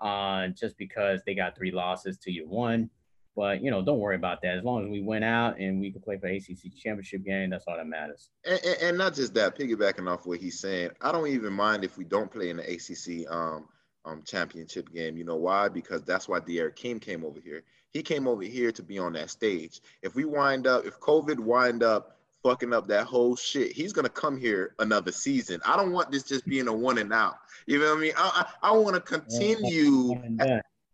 uh, 0.00 0.48
just 0.48 0.76
because 0.78 1.22
they 1.24 1.34
got 1.34 1.56
three 1.56 1.70
losses 1.70 2.18
to 2.18 2.30
you 2.30 2.46
one. 2.48 2.90
But 3.36 3.62
you 3.62 3.70
know, 3.70 3.82
don't 3.82 3.98
worry 3.98 4.14
about 4.14 4.42
that. 4.42 4.58
As 4.58 4.64
long 4.64 4.84
as 4.84 4.90
we 4.90 5.02
went 5.02 5.24
out 5.24 5.58
and 5.58 5.80
we 5.80 5.90
can 5.90 6.00
play 6.00 6.18
for 6.18 6.28
ACC 6.28 6.72
championship 6.76 7.24
game, 7.24 7.50
that's 7.50 7.64
all 7.66 7.76
that 7.76 7.86
matters. 7.86 8.30
And, 8.44 8.60
and, 8.64 8.82
and, 8.82 8.98
not 8.98 9.14
just 9.14 9.34
that, 9.34 9.58
piggybacking 9.58 10.08
off 10.08 10.24
what 10.24 10.38
he's 10.38 10.60
saying, 10.60 10.90
I 11.00 11.10
don't 11.10 11.26
even 11.26 11.52
mind 11.52 11.82
if 11.82 11.98
we 11.98 12.04
don't 12.04 12.30
play 12.30 12.50
in 12.50 12.58
the 12.58 12.62
ACC 12.62 13.28
um, 13.28 13.66
um, 14.04 14.22
championship 14.24 14.92
game. 14.92 15.16
You 15.16 15.24
know 15.24 15.36
why? 15.36 15.68
Because 15.68 16.04
that's 16.04 16.28
why 16.28 16.38
D'Eriq 16.40 16.76
King 16.76 17.00
came 17.00 17.24
over 17.24 17.40
here. 17.40 17.64
He 17.90 18.02
came 18.02 18.28
over 18.28 18.42
here 18.42 18.70
to 18.70 18.82
be 18.82 18.98
on 18.98 19.14
that 19.14 19.30
stage. 19.30 19.80
If 20.02 20.14
we 20.14 20.24
wind 20.24 20.68
up, 20.68 20.84
if 20.86 21.00
COVID 21.00 21.40
wind 21.40 21.82
up 21.82 22.18
fucking 22.44 22.72
up 22.72 22.86
that 22.86 23.06
whole 23.06 23.34
shit, 23.34 23.72
he's 23.72 23.92
gonna 23.92 24.08
come 24.08 24.38
here 24.38 24.74
another 24.78 25.10
season. 25.10 25.60
I 25.64 25.76
don't 25.76 25.90
want 25.90 26.12
this 26.12 26.22
just 26.22 26.46
being 26.46 26.68
a 26.68 26.72
one 26.72 26.98
and 26.98 27.12
out. 27.12 27.38
You 27.66 27.80
know 27.80 27.90
what 27.90 27.98
I 27.98 28.00
mean? 28.00 28.12
I 28.16 28.46
I, 28.62 28.68
I 28.68 28.72
want 28.72 28.94
to 28.94 29.00
continue. 29.00 30.14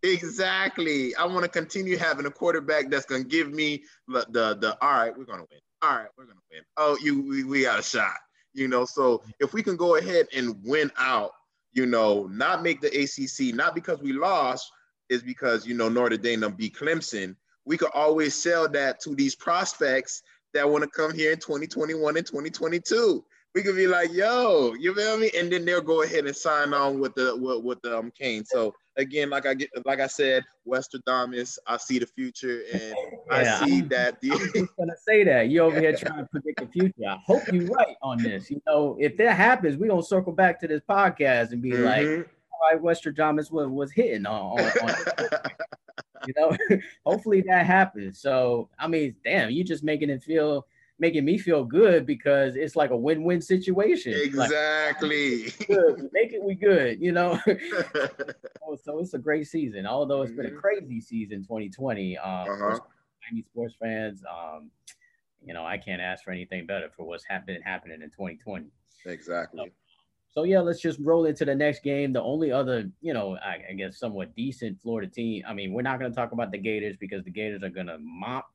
Exactly. 0.02 1.14
I 1.16 1.26
want 1.26 1.42
to 1.42 1.48
continue 1.48 1.96
having 1.96 2.26
a 2.26 2.30
quarterback 2.30 2.90
that's 2.90 3.04
to 3.06 3.22
give 3.22 3.52
me 3.52 3.84
the, 4.08 4.26
the, 4.30 4.56
the, 4.56 4.78
all 4.80 4.92
right, 4.92 5.16
we're 5.16 5.24
to 5.24 5.46
win. 5.50 5.60
All 5.82 5.96
right, 5.96 6.08
we're 6.16 6.24
to 6.24 6.32
win. 6.50 6.62
Oh, 6.76 6.96
you, 7.02 7.22
we, 7.22 7.44
we 7.44 7.62
got 7.62 7.80
a 7.80 7.82
shot, 7.82 8.16
you 8.54 8.68
know? 8.68 8.84
So 8.84 9.22
if 9.40 9.52
we 9.52 9.62
can 9.62 9.76
go 9.76 9.96
ahead 9.96 10.26
and 10.34 10.56
win 10.64 10.90
out, 10.98 11.32
you 11.72 11.86
know, 11.86 12.26
not 12.28 12.62
make 12.62 12.80
the 12.80 12.88
ACC, 12.88 13.54
not 13.54 13.74
because 13.74 14.00
we 14.00 14.12
lost, 14.12 14.72
is 15.08 15.22
because, 15.22 15.66
you 15.66 15.74
know, 15.74 15.88
Notre 15.88 16.16
Dame 16.16 16.54
beat 16.56 16.76
Clemson. 16.76 17.36
We 17.66 17.76
could 17.76 17.90
always 17.92 18.34
sell 18.34 18.68
that 18.70 19.00
to 19.00 19.14
these 19.14 19.34
prospects 19.34 20.22
that 20.54 20.68
want 20.68 20.84
to 20.84 20.90
come 20.90 21.14
here 21.14 21.32
in 21.32 21.38
2021 21.38 22.16
and 22.16 22.26
2022 22.26 23.24
we 23.54 23.62
could 23.62 23.76
be 23.76 23.86
like, 23.86 24.12
yo, 24.12 24.74
you 24.78 24.94
feel 24.94 25.18
me? 25.18 25.30
And 25.36 25.50
then 25.50 25.64
they'll 25.64 25.80
go 25.80 26.02
ahead 26.02 26.24
and 26.26 26.36
sign 26.36 26.72
on 26.72 27.00
with 27.00 27.14
the 27.14 27.36
with, 27.36 27.64
with 27.64 27.82
the 27.82 27.98
um 27.98 28.12
Kane. 28.16 28.44
So 28.44 28.74
again, 28.96 29.30
like 29.30 29.46
I 29.46 29.54
get 29.54 29.70
like 29.84 30.00
I 30.00 30.06
said, 30.06 30.44
Westradamus, 30.66 31.58
I 31.66 31.76
see 31.76 31.98
the 31.98 32.06
future 32.06 32.62
and 32.72 32.94
yeah, 33.30 33.58
I 33.60 33.66
see 33.66 33.80
that 33.82 34.20
the 34.20 34.30
I'm 34.32 34.68
gonna 34.78 34.96
say 35.04 35.24
that. 35.24 35.48
You 35.48 35.62
over 35.62 35.80
here 35.80 35.96
trying 35.96 36.18
to 36.18 36.28
predict 36.30 36.60
the 36.60 36.66
future. 36.68 37.08
I 37.08 37.18
hope 37.24 37.42
you're 37.52 37.66
right 37.66 37.96
on 38.02 38.22
this. 38.22 38.50
You 38.50 38.62
know, 38.66 38.96
if 39.00 39.16
that 39.16 39.36
happens, 39.36 39.76
we're 39.76 39.88
gonna 39.88 40.02
circle 40.02 40.32
back 40.32 40.60
to 40.60 40.68
this 40.68 40.82
podcast 40.88 41.50
and 41.50 41.60
be 41.60 41.72
mm-hmm. 41.72 41.84
like, 41.84 42.28
all 42.52 42.70
right, 42.70 42.80
Westradamus 42.80 43.50
was 43.50 43.68
was 43.68 43.90
hitting 43.90 44.26
on, 44.26 44.60
on, 44.60 44.90
on 44.90 44.94
you 46.26 46.34
know, 46.36 46.56
hopefully 47.06 47.42
that 47.46 47.66
happens. 47.66 48.20
So 48.20 48.68
I 48.78 48.88
mean, 48.88 49.14
damn, 49.24 49.50
you 49.50 49.64
just 49.64 49.84
making 49.84 50.10
it 50.10 50.22
feel 50.22 50.66
making 50.98 51.24
me 51.24 51.38
feel 51.38 51.64
good 51.64 52.04
because 52.04 52.56
it's 52.56 52.76
like 52.76 52.90
a 52.90 52.96
win-win 52.96 53.40
situation. 53.40 54.12
Exactly. 54.14 55.44
Like, 55.44 55.66
good. 55.66 56.08
Make 56.12 56.34
it 56.34 56.42
we 56.42 56.54
good, 56.54 57.00
you 57.00 57.12
know. 57.12 57.40
so, 57.46 58.78
so, 58.84 58.98
it's 58.98 59.14
a 59.14 59.18
great 59.18 59.46
season. 59.48 59.86
Although 59.86 60.22
it's 60.22 60.32
been 60.32 60.46
a 60.46 60.50
mm-hmm. 60.50 60.58
crazy 60.58 61.00
season 61.00 61.42
2020. 61.42 62.18
Um 62.18 62.24
uh-huh. 62.24 62.78
Miami 63.22 63.42
sports 63.42 63.74
fans, 63.80 64.22
um, 64.30 64.70
you 65.44 65.54
know, 65.54 65.64
I 65.64 65.78
can't 65.78 66.00
ask 66.00 66.24
for 66.24 66.30
anything 66.30 66.66
better 66.66 66.90
for 66.96 67.04
what's 67.04 67.24
happened 67.24 67.58
happening 67.64 68.02
in 68.02 68.10
2020. 68.10 68.66
Exactly. 69.06 69.64
So, 69.66 69.70
so 70.32 70.44
yeah, 70.44 70.60
let's 70.60 70.80
just 70.80 70.98
roll 71.00 71.26
into 71.26 71.44
the 71.44 71.54
next 71.54 71.82
game. 71.82 72.12
The 72.12 72.22
only 72.22 72.52
other, 72.52 72.88
you 73.00 73.12
know, 73.12 73.36
I, 73.36 73.70
I 73.70 73.72
guess 73.74 73.98
somewhat 73.98 74.34
decent 74.36 74.80
Florida 74.80 75.10
team. 75.10 75.42
I 75.46 75.54
mean, 75.54 75.72
we're 75.72 75.82
not 75.82 75.98
going 75.98 76.10
to 76.10 76.16
talk 76.16 76.32
about 76.32 76.52
the 76.52 76.58
Gators 76.58 76.96
because 76.98 77.24
the 77.24 77.30
Gators 77.30 77.62
are 77.62 77.70
going 77.70 77.88
to 77.88 77.98
mop 77.98 78.46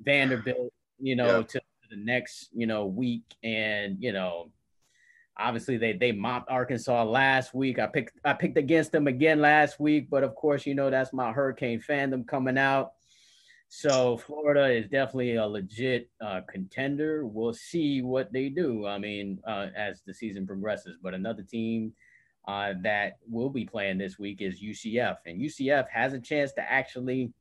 Vanderbilt, 0.00 0.72
you 0.98 1.14
know, 1.14 1.38
yeah. 1.38 1.42
to 1.42 1.60
the 1.90 1.96
next, 1.96 2.50
you 2.52 2.66
know, 2.66 2.86
week. 2.86 3.22
And, 3.44 3.96
you 4.00 4.12
know, 4.12 4.50
obviously 5.38 5.76
they 5.76 5.92
they 5.92 6.12
mopped 6.12 6.50
Arkansas 6.50 7.04
last 7.04 7.54
week. 7.54 7.78
I 7.78 7.86
picked 7.86 8.18
I 8.24 8.32
picked 8.32 8.58
against 8.58 8.92
them 8.92 9.06
again 9.06 9.40
last 9.40 9.80
week, 9.80 10.08
but 10.10 10.22
of 10.24 10.34
course, 10.34 10.66
you 10.66 10.74
know, 10.74 10.90
that's 10.90 11.12
my 11.12 11.32
hurricane 11.32 11.80
fandom 11.80 12.26
coming 12.26 12.58
out. 12.58 12.92
So 13.72 14.16
Florida 14.16 14.66
is 14.66 14.88
definitely 14.88 15.36
a 15.36 15.46
legit 15.46 16.10
uh, 16.20 16.40
contender. 16.50 17.24
We'll 17.24 17.52
see 17.52 18.02
what 18.02 18.32
they 18.32 18.48
do. 18.48 18.84
I 18.84 18.98
mean, 18.98 19.38
uh, 19.46 19.68
as 19.76 20.02
the 20.04 20.12
season 20.12 20.44
progresses, 20.44 20.98
but 21.00 21.14
another 21.14 21.44
team 21.44 21.92
uh, 22.48 22.74
that 22.82 23.18
will 23.28 23.48
be 23.48 23.64
playing 23.64 23.96
this 23.96 24.18
week 24.18 24.42
is 24.42 24.60
UCF, 24.60 25.18
and 25.24 25.40
UCF 25.40 25.88
has 25.88 26.14
a 26.14 26.20
chance 26.20 26.52
to 26.54 26.62
actually 26.62 27.32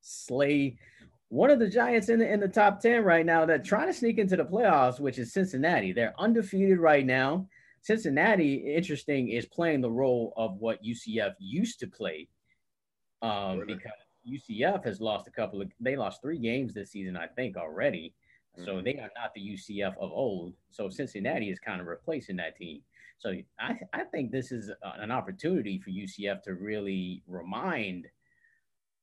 slay 0.00 0.78
one 1.28 1.50
of 1.50 1.58
the 1.58 1.68
Giants 1.68 2.08
in 2.08 2.20
the, 2.20 2.32
in 2.32 2.40
the 2.40 2.48
top 2.48 2.80
10 2.80 3.04
right 3.04 3.26
now 3.26 3.44
that 3.44 3.62
trying 3.62 3.88
to 3.88 3.92
sneak 3.92 4.16
into 4.16 4.36
the 4.36 4.44
playoffs, 4.46 5.00
which 5.00 5.18
is 5.18 5.34
Cincinnati. 5.34 5.92
They're 5.92 6.14
undefeated 6.18 6.78
right 6.78 7.04
now. 7.04 7.46
Cincinnati, 7.82 8.54
interesting, 8.54 9.28
is 9.28 9.44
playing 9.44 9.82
the 9.82 9.90
role 9.90 10.32
of 10.34 10.56
what 10.56 10.82
UCF 10.82 11.34
used 11.38 11.78
to 11.80 11.88
play 11.88 12.28
um, 13.20 13.58
really? 13.58 13.74
because 13.74 13.92
UCF 14.30 14.84
has 14.84 15.00
lost 15.00 15.26
a 15.26 15.30
couple 15.30 15.60
of, 15.60 15.70
they 15.80 15.96
lost 15.96 16.22
three 16.22 16.38
games 16.38 16.74
this 16.74 16.90
season, 16.90 17.16
I 17.16 17.26
think, 17.26 17.56
already. 17.56 18.14
Mm-hmm. 18.56 18.64
So 18.64 18.80
they 18.82 18.94
are 18.94 19.10
not 19.16 19.34
the 19.34 19.40
UCF 19.40 19.96
of 19.98 20.12
old. 20.12 20.54
So 20.70 20.88
Cincinnati 20.88 21.50
is 21.50 21.58
kind 21.58 21.80
of 21.80 21.86
replacing 21.86 22.36
that 22.36 22.56
team. 22.56 22.82
So 23.18 23.34
I, 23.60 23.78
I 23.92 24.04
think 24.04 24.32
this 24.32 24.50
is 24.50 24.70
an 24.82 25.10
opportunity 25.10 25.78
for 25.78 25.90
UCF 25.90 26.42
to 26.42 26.54
really 26.54 27.22
remind 27.28 28.06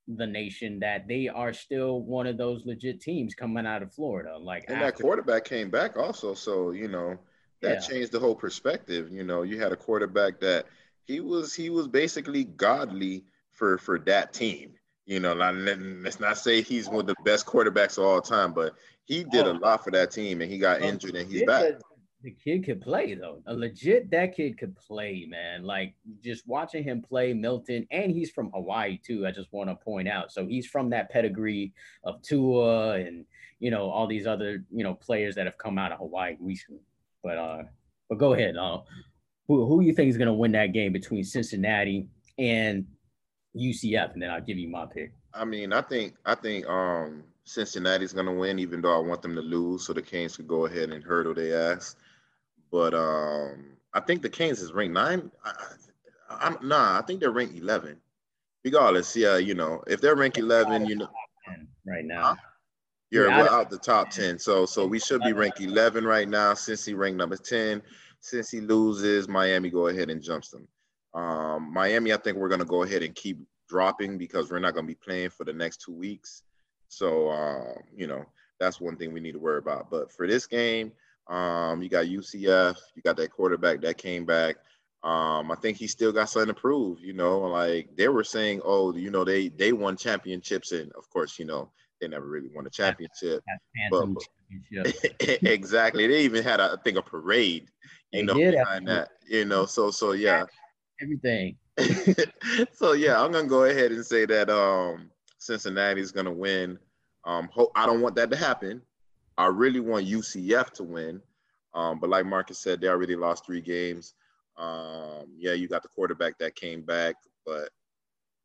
the 0.08 0.28
nation 0.28 0.80
that 0.80 1.08
they 1.08 1.28
are 1.28 1.54
still 1.54 2.02
one 2.02 2.28
of 2.28 2.38
those 2.38 2.66
legit 2.66 3.00
teams 3.00 3.36
coming 3.36 3.66
out 3.66 3.82
of 3.82 3.94
Florida. 3.94 4.38
Like 4.38 4.66
and 4.68 4.78
after- 4.78 4.86
that 4.86 5.02
quarterback 5.02 5.46
came 5.46 5.70
back 5.70 5.98
also. 5.98 6.34
So, 6.34 6.72
you 6.72 6.88
know, 6.88 7.18
that 7.62 7.82
yeah. 7.82 7.88
changed 7.88 8.12
the 8.12 8.20
whole 8.20 8.36
perspective. 8.36 9.10
You 9.12 9.24
know, 9.24 9.44
you 9.44 9.60
had 9.60 9.72
a 9.72 9.78
quarterback 9.78 10.40
that 10.40 10.66
he 11.06 11.20
was 11.20 11.54
he 11.54 11.70
was 11.70 11.88
basically 11.88 12.44
godly 12.44 13.26
for 13.52 13.78
for 13.78 14.00
that 14.00 14.34
team. 14.34 14.74
You 15.10 15.20
know, 15.20 15.34
let's 15.34 16.20
not 16.20 16.38
say 16.38 16.62
he's 16.62 16.88
one 16.88 17.00
of 17.00 17.08
the 17.08 17.16
best 17.26 17.48
quarterbacks 17.48 17.98
of 17.98 18.04
all 18.04 18.22
time, 18.22 18.54
but 18.54 18.76
he 19.06 19.24
did 19.24 19.48
a 19.48 19.50
oh. 19.50 19.54
lot 19.54 19.84
for 19.84 19.90
that 19.90 20.12
team, 20.12 20.40
and 20.40 20.52
he 20.52 20.60
got 20.60 20.84
injured, 20.84 21.16
and 21.16 21.28
he's 21.28 21.44
back. 21.46 21.74
The 22.22 22.30
kid 22.30 22.64
could 22.64 22.80
play 22.80 23.16
though. 23.16 23.42
A 23.48 23.54
legit 23.56 24.12
that 24.12 24.36
kid 24.36 24.60
could 24.60 24.76
play, 24.76 25.26
man. 25.28 25.64
Like 25.64 25.96
just 26.24 26.48
watching 26.48 26.84
him 26.84 27.02
play 27.02 27.34
Milton, 27.34 27.88
and 27.90 28.12
he's 28.12 28.30
from 28.30 28.52
Hawaii 28.52 29.00
too. 29.04 29.26
I 29.26 29.32
just 29.32 29.52
want 29.52 29.72
to 29.72 29.76
point 29.78 30.08
out. 30.08 30.32
So 30.32 30.46
he's 30.46 30.68
from 30.68 30.92
that 30.92 31.10
pedigree 31.10 31.74
of 32.04 32.22
Tua 32.22 33.00
and 33.00 33.26
you 33.58 33.72
know 33.72 33.90
all 33.90 34.06
these 34.06 34.28
other 34.28 34.64
you 34.70 34.84
know 34.84 34.94
players 34.94 35.34
that 35.36 35.48
have 35.48 35.58
come 35.58 35.80
out 35.80 35.92
of 35.92 35.98
Hawaii 35.98 36.36
recently. 36.40 36.84
But 37.24 37.40
uh, 37.40 37.64
but 38.10 38.20
go 38.20 38.34
ahead. 38.34 38.58
Uh, 38.58 38.82
who 39.48 39.66
who 39.66 39.82
you 39.82 39.92
think 39.92 40.10
is 40.10 40.18
gonna 40.18 40.34
win 40.36 40.52
that 40.52 40.72
game 40.72 40.94
between 40.94 41.24
Cincinnati 41.24 42.10
and 42.38 42.86
UCF? 43.56 44.14
And 44.14 44.22
then 44.22 44.30
I'll 44.30 44.42
give 44.42 44.58
you 44.58 44.70
my 44.70 44.86
pick. 44.86 45.12
I 45.34 45.46
mean, 45.46 45.74
I 45.74 45.82
think 45.82 46.16
I 46.26 46.36
think 46.36 46.68
um 46.68 47.24
Cincinnati's 47.44 48.14
gonna 48.14 48.34
win, 48.34 48.60
even 48.60 48.82
though 48.82 48.96
I 48.96 49.00
want 49.00 49.22
them 49.22 49.36
to 49.36 49.42
lose, 49.42 49.86
so 49.86 49.94
the 49.94 50.02
Canes 50.02 50.36
could 50.36 50.48
go 50.48 50.66
ahead 50.66 50.92
and 50.92 51.04
hurdle 51.04 51.34
their 51.34 51.74
ass. 51.74 51.96
But 52.72 52.94
um, 52.94 53.78
I 53.94 54.00
think 54.02 54.22
the 54.22 54.30
Canes 54.30 54.62
is 54.62 54.72
ranked 54.72 54.94
nine. 54.94 55.32
I, 55.44 56.48
am 56.48 56.58
nah, 56.62 57.00
I 57.00 57.02
think 57.02 57.20
they're 57.20 57.32
ranked 57.32 57.58
eleven. 57.58 57.98
Regardless, 58.64 59.16
yeah, 59.16 59.38
you 59.38 59.56
know, 59.56 59.84
if 59.88 60.00
they're 60.00 60.16
ranked 60.16 60.38
eleven, 60.38 60.86
you 60.86 60.96
know, 60.96 61.10
right 61.88 62.06
now. 62.06 62.24
Huh? 62.24 62.36
You're 63.12 63.30
yeah, 63.30 63.48
out 63.50 63.72
the 63.72 63.78
top 63.80 64.12
10. 64.12 64.38
So 64.38 64.68
so 64.68 64.86
we 64.86 65.00
should 65.00 65.22
be 65.22 65.34
ranked 65.34 65.60
11 65.60 66.06
right 66.06 66.30
now. 66.30 66.54
Since 66.54 66.86
he 66.86 66.94
ranked 66.94 67.18
number 67.18 67.38
10. 67.38 67.82
Since 68.20 68.52
he 68.52 68.62
loses, 68.62 69.28
Miami 69.28 69.72
go 69.72 69.88
ahead 69.88 70.12
and 70.12 70.22
jumps 70.22 70.50
them. 70.50 70.68
Um, 71.14 71.72
Miami, 71.74 72.14
I 72.14 72.18
think 72.18 72.38
we're 72.38 72.50
gonna 72.50 72.66
go 72.66 72.84
ahead 72.84 73.04
and 73.04 73.16
keep 73.16 73.40
dropping 73.68 74.18
because 74.18 74.50
we're 74.50 74.60
not 74.60 74.76
gonna 74.76 74.88
be 74.88 74.96
playing 74.96 75.30
for 75.30 75.44
the 75.44 75.54
next 75.54 75.82
two 75.82 75.94
weeks. 75.94 76.44
So 76.88 77.30
uh, 77.30 77.74
you 77.96 78.08
know, 78.08 78.26
that's 78.60 78.82
one 78.82 78.96
thing 78.96 79.14
we 79.14 79.20
need 79.20 79.34
to 79.34 79.40
worry 79.40 79.60
about. 79.60 79.90
But 79.90 80.12
for 80.12 80.28
this 80.28 80.46
game, 80.46 80.92
um, 81.28 81.82
you 81.82 81.90
got 81.90 82.06
UCF, 82.06 82.78
you 82.96 83.02
got 83.04 83.18
that 83.18 83.32
quarterback 83.32 83.82
that 83.82 83.98
came 83.98 84.26
back. 84.26 84.58
Um, 85.02 85.50
I 85.50 85.56
think 85.56 85.78
he 85.78 85.88
still 85.88 86.12
got 86.12 86.30
something 86.30 86.54
to 86.54 86.60
prove. 86.60 87.00
You 87.02 87.14
know, 87.14 87.40
like 87.40 87.96
they 87.96 88.10
were 88.10 88.24
saying, 88.24 88.62
oh, 88.66 88.94
you 88.96 89.12
know, 89.12 89.24
they 89.24 89.48
they 89.50 89.72
won 89.72 89.96
championships, 89.96 90.72
and 90.72 90.92
of 90.94 91.10
course, 91.10 91.40
you 91.40 91.46
know, 91.46 91.72
they 92.02 92.08
never 92.08 92.28
really 92.28 92.50
won 92.54 92.68
a 92.68 92.70
championship. 92.70 93.44
But, 93.92 94.08
championship. 94.50 95.44
exactly. 95.44 96.08
They 96.08 96.24
even 96.24 96.44
had, 96.44 96.60
a, 96.60 96.76
I 96.78 96.82
think, 96.84 96.98
a 96.98 97.02
parade, 97.02 97.70
you 98.12 98.20
they 98.20 98.24
know, 98.26 98.52
behind 98.52 98.88
that. 98.88 99.10
You 99.28 99.46
know, 99.46 99.66
so 99.66 99.92
so 99.92 100.12
yeah. 100.12 100.46
Everything. 101.02 101.56
so 102.74 102.94
yeah, 102.94 103.22
I'm 103.22 103.32
gonna 103.32 103.48
go 103.48 103.64
ahead 103.64 103.92
and 103.92 104.06
say 104.06 104.26
that 104.26 104.50
um 104.50 105.10
Cincinnati's 105.38 106.12
gonna 106.12 106.32
win. 106.32 106.78
Um, 107.26 107.50
ho- 107.52 107.72
I 107.76 107.86
don't 107.86 108.02
want 108.02 108.16
that 108.16 108.32
to 108.32 108.38
happen. 108.38 108.82
I 109.38 109.48
really 109.48 109.80
want 109.80 110.08
UCF 110.08 110.72
to 110.72 110.84
win. 110.84 111.22
Um, 111.74 112.00
but 112.00 112.10
like 112.10 112.26
Marcus 112.26 112.58
said, 112.58 112.82
they 112.82 112.88
already 112.88 113.16
lost 113.16 113.46
three 113.46 113.62
games. 113.62 114.14
Um, 114.58 115.28
yeah, 115.38 115.54
you 115.54 115.68
got 115.68 115.84
the 115.84 115.90
quarterback 115.90 116.38
that 116.40 116.56
came 116.56 116.82
back, 116.82 117.16
but 117.46 117.70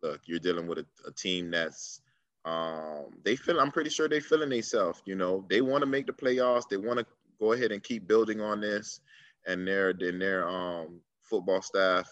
look, 0.02 0.20
you're 0.26 0.38
dealing 0.38 0.68
with 0.68 0.78
a, 0.78 0.86
a 1.06 1.12
team 1.12 1.50
that's 1.50 2.00
um, 2.44 3.06
they 3.24 3.36
feel 3.36 3.58
I'm 3.58 3.72
pretty 3.72 3.90
sure 3.90 4.08
they 4.08 4.20
feeling 4.20 4.50
themselves. 4.50 5.02
You 5.06 5.16
know, 5.16 5.44
they 5.48 5.60
want 5.62 5.82
to 5.82 5.86
make 5.86 6.06
the 6.06 6.12
playoffs. 6.12 6.68
They 6.68 6.76
want 6.76 7.00
to 7.00 7.06
go 7.40 7.52
ahead 7.52 7.72
and 7.72 7.82
keep 7.82 8.06
building 8.06 8.40
on 8.40 8.60
this, 8.60 9.00
and 9.46 9.66
their 9.66 9.92
then 9.92 10.18
their 10.18 10.48
um, 10.48 11.00
football 11.22 11.62
staff 11.62 12.08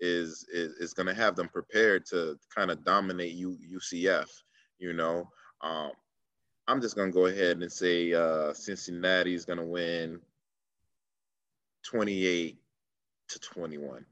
is 0.00 0.46
is, 0.52 0.72
is 0.74 0.94
going 0.94 1.06
to 1.06 1.14
have 1.14 1.36
them 1.36 1.48
prepared 1.48 2.04
to 2.06 2.38
kind 2.54 2.70
of 2.70 2.84
dominate 2.84 3.32
U, 3.34 3.56
UCF. 3.74 4.28
You 4.78 4.92
know, 4.92 5.30
um, 5.62 5.92
I'm 6.68 6.80
just 6.80 6.96
going 6.96 7.10
to 7.10 7.14
go 7.14 7.26
ahead 7.26 7.62
and 7.62 7.72
say 7.72 8.12
uh, 8.12 8.52
Cincinnati 8.52 9.34
is 9.34 9.44
going 9.44 9.58
to 9.58 9.64
win 9.64 10.20
28 11.84 12.58
to 13.28 13.38
21. 13.38 14.04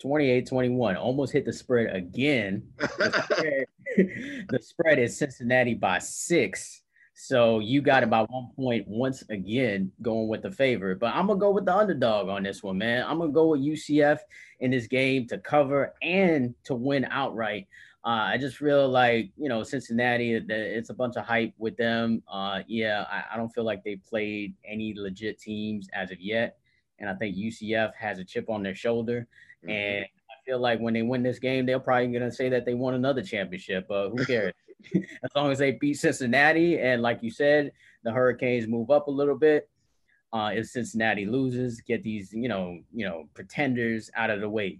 28 0.00 0.46
21 0.46 0.96
almost 0.96 1.32
hit 1.32 1.44
the 1.44 1.52
spread 1.52 1.92
again 1.94 2.62
the, 2.78 3.24
spread, 3.24 3.66
the 4.48 4.58
spread 4.62 4.98
is 5.00 5.18
cincinnati 5.18 5.74
by 5.74 5.98
six 5.98 6.82
so 7.20 7.58
you 7.58 7.82
got 7.82 8.04
about 8.04 8.30
one 8.30 8.48
point 8.54 8.86
once 8.86 9.24
again 9.28 9.90
going 10.02 10.28
with 10.28 10.40
the 10.40 10.50
favorite 10.50 11.00
but 11.00 11.12
i'm 11.14 11.26
gonna 11.26 11.38
go 11.38 11.50
with 11.50 11.64
the 11.64 11.74
underdog 11.74 12.28
on 12.28 12.44
this 12.44 12.62
one 12.62 12.78
man 12.78 13.04
i'm 13.08 13.18
gonna 13.18 13.32
go 13.32 13.48
with 13.48 13.60
ucf 13.60 14.18
in 14.60 14.70
this 14.70 14.86
game 14.86 15.26
to 15.26 15.36
cover 15.38 15.94
and 16.00 16.54
to 16.62 16.74
win 16.74 17.04
outright 17.10 17.66
uh, 18.04 18.30
I 18.30 18.38
just 18.38 18.56
feel 18.56 18.88
like 18.88 19.32
you 19.36 19.48
know 19.48 19.64
Cincinnati. 19.64 20.32
It's 20.32 20.88
a 20.88 20.94
bunch 20.94 21.16
of 21.16 21.26
hype 21.26 21.52
with 21.58 21.76
them. 21.76 22.22
Uh, 22.32 22.60
yeah, 22.66 23.04
I, 23.10 23.34
I, 23.34 23.36
don't 23.36 23.50
feel 23.50 23.64
like 23.64 23.82
they 23.82 23.96
played 23.96 24.54
any 24.64 24.94
legit 24.96 25.40
teams 25.40 25.88
as 25.92 26.12
of 26.12 26.20
yet, 26.20 26.58
and 27.00 27.10
I 27.10 27.14
think 27.14 27.36
UCF 27.36 27.92
has 27.98 28.18
a 28.18 28.24
chip 28.24 28.48
on 28.48 28.62
their 28.62 28.74
shoulder. 28.74 29.26
Mm-hmm. 29.64 29.70
And 29.70 30.04
I 30.04 30.34
feel 30.46 30.60
like 30.60 30.78
when 30.78 30.94
they 30.94 31.02
win 31.02 31.24
this 31.24 31.40
game, 31.40 31.66
they're 31.66 31.80
probably 31.80 32.06
going 32.06 32.22
to 32.22 32.32
say 32.32 32.48
that 32.48 32.64
they 32.64 32.74
won 32.74 32.94
another 32.94 33.20
championship. 33.20 33.86
But 33.88 34.10
who 34.10 34.24
cares? 34.24 34.54
as 34.94 35.30
long 35.34 35.50
as 35.50 35.58
they 35.58 35.72
beat 35.72 35.94
Cincinnati, 35.94 36.78
and 36.78 37.02
like 37.02 37.22
you 37.22 37.30
said, 37.30 37.72
the 38.04 38.12
Hurricanes 38.12 38.66
move 38.66 38.90
up 38.90 39.08
a 39.08 39.10
little 39.10 39.36
bit. 39.36 39.68
Uh, 40.32 40.50
if 40.52 40.66
Cincinnati 40.66 41.24
loses, 41.24 41.80
get 41.80 42.02
these 42.02 42.32
you 42.32 42.48
know 42.48 42.78
you 42.92 43.06
know 43.06 43.28
pretenders 43.34 44.10
out 44.14 44.30
of 44.30 44.40
the 44.40 44.48
way. 44.48 44.78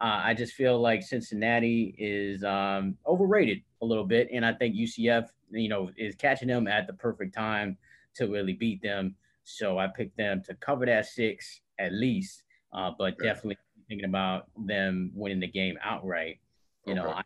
Uh, 0.00 0.20
I 0.24 0.34
just 0.34 0.52
feel 0.52 0.80
like 0.80 1.02
Cincinnati 1.02 1.94
is 1.98 2.44
um, 2.44 2.96
overrated 3.06 3.62
a 3.82 3.84
little 3.84 4.04
bit, 4.04 4.28
and 4.32 4.46
I 4.46 4.52
think 4.52 4.76
UCF, 4.76 5.28
you 5.50 5.68
know, 5.68 5.90
is 5.96 6.14
catching 6.14 6.48
them 6.48 6.68
at 6.68 6.86
the 6.86 6.92
perfect 6.92 7.34
time 7.34 7.76
to 8.14 8.28
really 8.28 8.52
beat 8.52 8.80
them. 8.80 9.16
So 9.42 9.78
I 9.78 9.88
picked 9.88 10.16
them 10.16 10.42
to 10.46 10.54
cover 10.54 10.86
that 10.86 11.06
six 11.06 11.62
at 11.80 11.92
least, 11.92 12.44
uh, 12.72 12.92
but 12.96 13.18
definitely 13.18 13.58
thinking 13.88 14.04
about 14.04 14.46
them 14.56 15.10
winning 15.14 15.40
the 15.40 15.48
game 15.48 15.76
outright. 15.82 16.38
You 16.86 16.92
okay. 16.92 17.02
know, 17.02 17.10
I, 17.10 17.22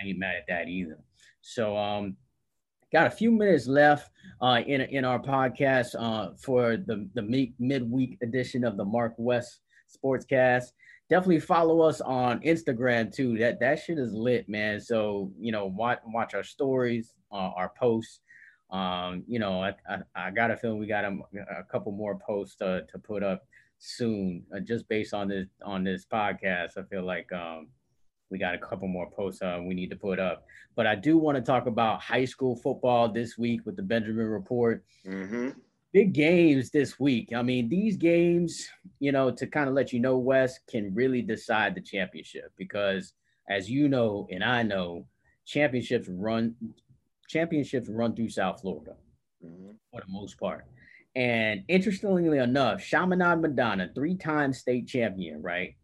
I, 0.00 0.06
ain't 0.06 0.18
mad 0.18 0.36
at 0.36 0.46
that 0.48 0.68
either. 0.68 0.98
So, 1.40 1.76
um, 1.76 2.16
got 2.92 3.06
a 3.06 3.10
few 3.10 3.30
minutes 3.30 3.66
left 3.66 4.10
uh, 4.40 4.60
in 4.66 4.80
in 4.82 5.04
our 5.04 5.20
podcast 5.20 5.94
uh, 5.98 6.34
for 6.36 6.76
the 6.76 7.08
the 7.14 7.52
midweek 7.58 8.18
edition 8.22 8.64
of 8.64 8.76
the 8.76 8.84
Mark 8.84 9.14
West 9.16 9.60
Sportscast. 9.94 10.72
Definitely 11.08 11.40
follow 11.40 11.82
us 11.82 12.00
on 12.00 12.40
Instagram 12.40 13.14
too. 13.14 13.38
That 13.38 13.60
that 13.60 13.80
shit 13.80 13.98
is 13.98 14.12
lit, 14.12 14.48
man. 14.48 14.80
So 14.80 15.32
you 15.38 15.52
know, 15.52 15.66
watch 15.66 16.00
watch 16.06 16.34
our 16.34 16.44
stories, 16.44 17.14
uh, 17.32 17.52
our 17.56 17.72
posts. 17.78 18.20
Um, 18.70 19.22
you 19.28 19.38
know, 19.38 19.62
I, 19.62 19.74
I, 19.88 19.98
I 20.16 20.30
got 20.32 20.50
a 20.50 20.56
feeling 20.56 20.78
we 20.78 20.88
got 20.88 21.04
a, 21.04 21.16
a 21.60 21.62
couple 21.70 21.92
more 21.92 22.18
posts 22.18 22.56
to 22.56 22.84
put 23.04 23.22
up 23.22 23.46
soon, 23.78 24.44
uh, 24.54 24.60
just 24.60 24.88
based 24.88 25.14
on 25.14 25.28
this 25.28 25.46
on 25.64 25.84
this 25.84 26.04
podcast. 26.04 26.76
I 26.76 26.82
feel 26.90 27.04
like 27.04 27.32
um, 27.32 27.68
we 28.30 28.38
got 28.38 28.54
a 28.54 28.58
couple 28.58 28.88
more 28.88 29.10
posts 29.10 29.42
uh, 29.42 29.60
we 29.62 29.74
need 29.74 29.90
to 29.90 29.96
put 29.96 30.18
up. 30.18 30.44
But 30.74 30.86
I 30.86 30.94
do 30.94 31.16
want 31.16 31.36
to 31.36 31.42
talk 31.42 31.66
about 31.66 32.02
high 32.02 32.24
school 32.24 32.56
football 32.56 33.10
this 33.10 33.38
week 33.38 33.60
with 33.64 33.76
the 33.76 33.82
Benjamin 33.82 34.26
Report. 34.26 34.84
Mm-hmm. 35.06 35.50
Big 35.92 36.12
games 36.12 36.70
this 36.70 36.98
week. 37.00 37.32
I 37.34 37.42
mean, 37.42 37.68
these 37.68 37.96
games, 37.96 38.68
you 38.98 39.12
know, 39.12 39.30
to 39.30 39.46
kind 39.46 39.68
of 39.68 39.74
let 39.74 39.92
you 39.92 40.00
know, 40.00 40.18
Wes 40.18 40.58
can 40.68 40.94
really 40.94 41.22
decide 41.22 41.74
the 41.74 41.80
championship 41.80 42.52
because, 42.56 43.12
as 43.48 43.70
you 43.70 43.88
know, 43.88 44.26
and 44.30 44.44
I 44.44 44.62
know, 44.62 45.06
championships 45.46 46.08
run 46.08 46.54
championships 47.28 47.88
run 47.88 48.14
through 48.14 48.28
South 48.28 48.60
Florida 48.60 48.96
mm-hmm. 49.44 49.70
for 49.90 50.00
the 50.00 50.12
most 50.12 50.38
part. 50.38 50.66
And 51.14 51.64
interestingly 51.68 52.38
enough, 52.38 52.84
Chaminade 52.84 53.40
Madonna, 53.40 53.90
three-time 53.94 54.52
state 54.52 54.86
champion, 54.86 55.40
right? 55.40 55.76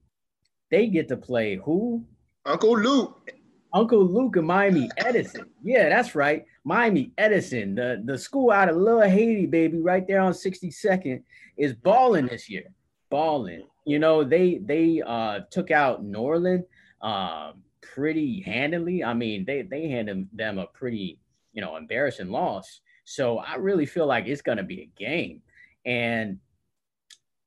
they 0.73 0.87
get 0.89 1.07
to 1.09 1.17
play 1.17 1.61
who? 1.63 2.05
Uncle 2.45 2.79
Luke. 2.79 3.31
Uncle 3.73 4.05
Luke 4.05 4.37
and 4.37 4.47
Miami 4.47 4.91
Edison. 4.99 5.47
Yeah, 5.63 5.89
that's 5.89 6.15
right. 6.15 6.45
Miami 6.65 7.13
Edison, 7.17 7.75
the, 7.75 8.03
the 8.05 8.19
school 8.19 8.51
out 8.51 8.69
of 8.69 8.77
Little 8.77 9.01
Haiti, 9.01 9.47
baby, 9.47 9.81
right 9.81 10.07
there 10.07 10.21
on 10.21 10.33
62nd, 10.33 11.23
is 11.57 11.73
balling 11.73 12.27
this 12.27 12.51
year. 12.51 12.65
Balling. 13.11 13.67
You 13.85 13.99
know, 13.99 14.23
they 14.25 14.59
they 14.65 15.03
uh 15.05 15.41
took 15.51 15.71
out 15.71 16.05
Norland 16.05 16.65
uh, 17.01 17.53
pretty 17.81 18.43
handily. 18.43 19.03
I 19.03 19.15
mean, 19.15 19.45
they 19.45 19.63
they 19.63 19.89
handed 19.89 20.29
them 20.33 20.59
a 20.59 20.67
pretty, 20.67 21.19
you 21.53 21.61
know, 21.61 21.77
embarrassing 21.77 22.31
loss. 22.31 22.81
So 23.05 23.39
I 23.39 23.57
really 23.57 23.87
feel 23.87 24.07
like 24.07 24.27
it's 24.27 24.43
gonna 24.43 24.63
be 24.63 24.83
a 24.83 24.91
game. 24.99 25.43
And 25.85 26.39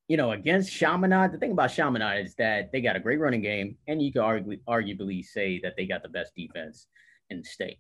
you 0.07 0.17
know, 0.17 0.31
against 0.31 0.71
Chaminade, 0.71 1.31
the 1.31 1.37
thing 1.37 1.51
about 1.51 1.71
Chaminade 1.71 2.25
is 2.25 2.35
that 2.35 2.71
they 2.71 2.81
got 2.81 2.95
a 2.95 2.99
great 2.99 3.19
running 3.19 3.41
game, 3.41 3.77
and 3.87 4.01
you 4.01 4.11
could 4.11 4.21
arguably, 4.21 4.59
arguably 4.67 5.23
say 5.25 5.59
that 5.63 5.73
they 5.75 5.85
got 5.85 6.03
the 6.03 6.09
best 6.09 6.35
defense 6.35 6.87
in 7.29 7.39
the 7.39 7.43
state. 7.43 7.79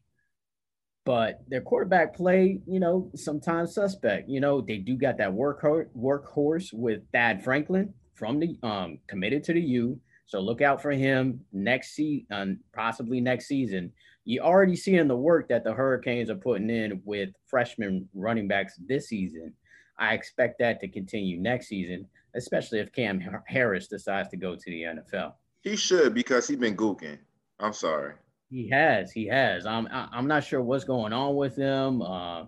But 1.05 1.41
their 1.47 1.61
quarterback 1.61 2.15
play, 2.15 2.61
you 2.65 2.79
know, 2.79 3.11
sometimes 3.13 3.75
suspect. 3.75 4.27
You 4.27 4.39
know, 4.39 4.59
they 4.59 4.77
do 4.77 4.97
got 4.97 5.17
that 5.19 5.31
workhorse 5.31 5.87
workhorse 5.95 6.73
with 6.73 7.01
Thad 7.11 7.43
Franklin 7.43 7.93
from 8.15 8.39
the 8.39 8.57
um 8.63 8.97
committed 9.07 9.43
to 9.43 9.53
the 9.53 9.61
U. 9.61 9.99
So 10.25 10.39
look 10.39 10.61
out 10.61 10.81
for 10.81 10.89
him 10.89 11.41
next 11.53 11.93
season, 11.93 12.25
um, 12.31 12.59
possibly 12.73 13.21
next 13.21 13.45
season. 13.47 13.93
You 14.23 14.41
already 14.41 14.75
seeing 14.75 15.07
the 15.07 15.15
work 15.15 15.47
that 15.49 15.63
the 15.63 15.73
Hurricanes 15.73 16.31
are 16.31 16.35
putting 16.35 16.71
in 16.71 16.99
with 17.05 17.29
freshman 17.45 18.09
running 18.15 18.47
backs 18.47 18.73
this 18.87 19.09
season 19.09 19.53
I 19.97 20.13
expect 20.13 20.59
that 20.59 20.79
to 20.81 20.87
continue 20.87 21.39
next 21.39 21.67
season, 21.67 22.07
especially 22.35 22.79
if 22.79 22.91
Cam 22.91 23.21
Harris 23.47 23.87
decides 23.87 24.29
to 24.29 24.37
go 24.37 24.55
to 24.55 24.65
the 24.65 24.83
NFL. 24.83 25.33
He 25.61 25.75
should 25.75 26.13
because 26.13 26.47
he's 26.47 26.57
been 26.57 26.75
gooking. 26.75 27.17
I'm 27.59 27.73
sorry. 27.73 28.13
He 28.49 28.69
has. 28.69 29.11
He 29.11 29.25
has. 29.27 29.65
I'm. 29.65 29.87
I'm 29.91 30.27
not 30.27 30.43
sure 30.43 30.61
what's 30.61 30.83
going 30.83 31.13
on 31.13 31.35
with 31.35 31.55
him. 31.55 32.01
Uh, 32.01 32.45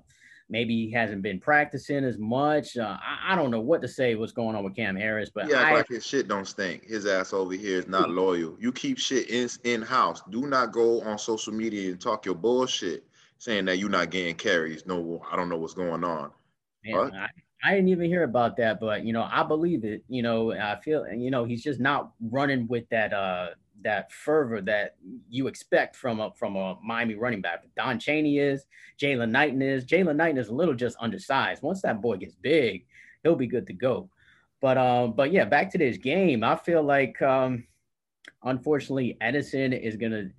maybe 0.49 0.85
he 0.85 0.91
hasn't 0.91 1.21
been 1.21 1.39
practicing 1.39 2.03
as 2.03 2.17
much. 2.17 2.77
Uh, 2.77 2.97
I, 3.01 3.33
I, 3.33 3.35
don't 3.35 3.51
know 3.51 3.59
what 3.59 3.81
to 3.81 3.87
say. 3.87 4.15
What's 4.15 4.31
going 4.31 4.55
on 4.55 4.63
with 4.63 4.75
Cam 4.75 4.95
Harris? 4.95 5.29
But 5.33 5.49
yeah, 5.49 5.63
I, 5.63 5.73
like 5.73 5.87
his 5.87 6.05
shit 6.05 6.27
don't 6.27 6.47
stink. 6.47 6.85
His 6.85 7.05
ass 7.05 7.33
over 7.33 7.53
here 7.53 7.79
is 7.79 7.87
not 7.87 8.09
loyal. 8.09 8.55
You 8.59 8.71
keep 8.71 8.97
shit 8.97 9.29
in 9.29 9.49
in 9.63 9.81
house. 9.81 10.21
Do 10.29 10.47
not 10.47 10.71
go 10.71 11.01
on 11.01 11.17
social 11.17 11.53
media 11.53 11.91
and 11.91 11.99
talk 11.99 12.25
your 12.25 12.35
bullshit 12.35 13.03
saying 13.39 13.65
that 13.65 13.77
you're 13.77 13.89
not 13.89 14.11
getting 14.11 14.35
carries. 14.35 14.85
No, 14.85 15.21
I 15.31 15.35
don't 15.35 15.49
know 15.49 15.57
what's 15.57 15.73
going 15.73 16.03
on. 16.03 16.31
Man, 16.95 17.15
I, 17.15 17.27
I 17.63 17.73
didn't 17.73 17.89
even 17.89 18.05
hear 18.05 18.23
about 18.23 18.57
that, 18.57 18.79
but 18.79 19.03
you 19.03 19.13
know, 19.13 19.27
I 19.29 19.43
believe 19.43 19.83
it. 19.83 20.03
You 20.07 20.21
know, 20.21 20.51
I 20.53 20.79
feel, 20.83 21.07
you 21.07 21.31
know, 21.31 21.43
he's 21.45 21.63
just 21.63 21.79
not 21.79 22.11
running 22.21 22.67
with 22.67 22.87
that 22.89 23.13
uh 23.13 23.49
that 23.83 24.11
fervor 24.11 24.61
that 24.61 24.95
you 25.29 25.47
expect 25.47 25.95
from 25.95 26.19
a 26.19 26.31
from 26.33 26.55
a 26.55 26.77
Miami 26.83 27.15
running 27.15 27.41
back. 27.41 27.63
Don 27.75 27.99
Chaney 27.99 28.39
is, 28.39 28.65
Jalen 28.99 29.31
Knighton 29.31 29.61
is. 29.61 29.85
Jalen 29.85 30.15
Knighton 30.15 30.37
is 30.37 30.49
a 30.49 30.53
little 30.53 30.73
just 30.73 30.97
undersized. 30.99 31.61
Once 31.63 31.81
that 31.81 32.01
boy 32.01 32.17
gets 32.17 32.35
big, 32.35 32.85
he'll 33.23 33.35
be 33.35 33.47
good 33.47 33.67
to 33.67 33.73
go. 33.73 34.09
But 34.61 34.77
um, 34.77 35.13
but 35.13 35.31
yeah, 35.31 35.45
back 35.45 35.71
to 35.71 35.77
this 35.77 35.97
game. 35.97 36.43
I 36.43 36.55
feel 36.55 36.83
like 36.83 37.21
um, 37.21 37.65
unfortunately, 38.43 39.17
Edison 39.21 39.73
is 39.73 39.95
gonna 39.95 40.29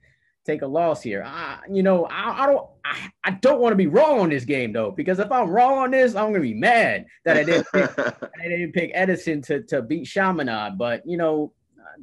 take 0.48 0.62
a 0.62 0.66
loss 0.66 1.02
here. 1.02 1.22
I, 1.24 1.60
you 1.70 1.82
know, 1.82 2.06
I, 2.06 2.44
I 2.44 2.46
don't, 2.46 2.66
I, 2.84 3.10
I 3.24 3.30
don't 3.32 3.60
want 3.60 3.72
to 3.72 3.76
be 3.76 3.86
wrong 3.86 4.20
on 4.20 4.30
this 4.30 4.44
game 4.44 4.72
though, 4.72 4.90
because 4.90 5.18
if 5.18 5.30
I'm 5.30 5.50
wrong 5.50 5.78
on 5.78 5.90
this, 5.90 6.14
I'm 6.14 6.32
gonna 6.32 6.40
be 6.40 6.54
mad 6.54 7.06
that 7.24 7.36
I 7.36 7.44
didn't, 7.44 7.66
pick, 7.72 7.98
I 7.98 8.48
didn't 8.48 8.72
pick 8.72 8.90
Edison 8.94 9.42
to 9.42 9.62
to 9.64 9.82
beat 9.82 10.06
Chaminade. 10.06 10.78
But 10.78 11.06
you 11.06 11.18
know, 11.18 11.52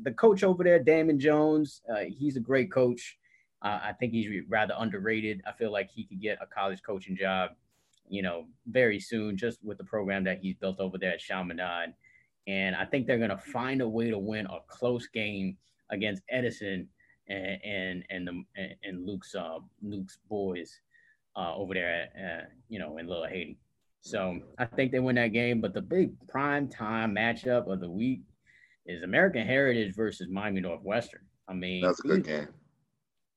the 0.03 0.11
coach 0.11 0.43
over 0.43 0.63
there, 0.63 0.79
Damon 0.79 1.19
Jones, 1.19 1.81
uh, 1.91 2.03
he's 2.07 2.37
a 2.37 2.39
great 2.39 2.71
coach. 2.71 3.17
Uh, 3.61 3.79
I 3.81 3.93
think 3.93 4.13
he's 4.13 4.43
rather 4.47 4.75
underrated. 4.77 5.41
I 5.47 5.51
feel 5.51 5.71
like 5.71 5.89
he 5.89 6.03
could 6.03 6.21
get 6.21 6.37
a 6.39 6.45
college 6.45 6.83
coaching 6.85 7.17
job, 7.17 7.51
you 8.07 8.21
know, 8.21 8.45
very 8.67 8.99
soon, 8.99 9.37
just 9.37 9.63
with 9.63 9.79
the 9.79 9.83
program 9.83 10.23
that 10.25 10.39
he's 10.39 10.55
built 10.55 10.79
over 10.79 10.99
there 10.99 11.13
at 11.13 11.19
Chaminade. 11.19 11.93
And 12.47 12.75
I 12.75 12.85
think 12.85 13.07
they're 13.07 13.17
gonna 13.17 13.37
find 13.37 13.81
a 13.81 13.89
way 13.89 14.11
to 14.11 14.19
win 14.19 14.45
a 14.45 14.59
close 14.67 15.07
game 15.07 15.57
against 15.89 16.21
Edison 16.29 16.87
and 17.27 17.59
and 17.63 18.03
and 18.09 18.27
the 18.27 18.43
and 18.83 19.05
Luke's 19.05 19.35
uh, 19.35 19.59
Luke's 19.81 20.19
boys 20.29 20.79
uh, 21.35 21.55
over 21.55 21.73
there 21.73 22.09
at 22.15 22.23
uh, 22.23 22.45
you 22.69 22.79
know 22.79 22.97
in 22.97 23.07
Little 23.07 23.27
Haiti. 23.27 23.57
So 24.01 24.39
I 24.59 24.65
think 24.65 24.91
they 24.91 24.99
win 24.99 25.15
that 25.15 25.33
game. 25.33 25.61
But 25.61 25.73
the 25.73 25.81
big 25.81 26.11
prime 26.27 26.67
time 26.69 27.15
matchup 27.15 27.71
of 27.71 27.79
the 27.79 27.89
week 27.89 28.21
is 28.85 29.01
American 29.01 29.45
Heritage 29.45 29.95
versus 29.95 30.27
Miami 30.29 30.61
Northwestern. 30.61 31.21
I 31.47 31.53
mean, 31.53 31.81
that's 31.81 31.99
a 31.99 32.07
good 32.07 32.23
these, 32.23 32.27
game. 32.27 32.47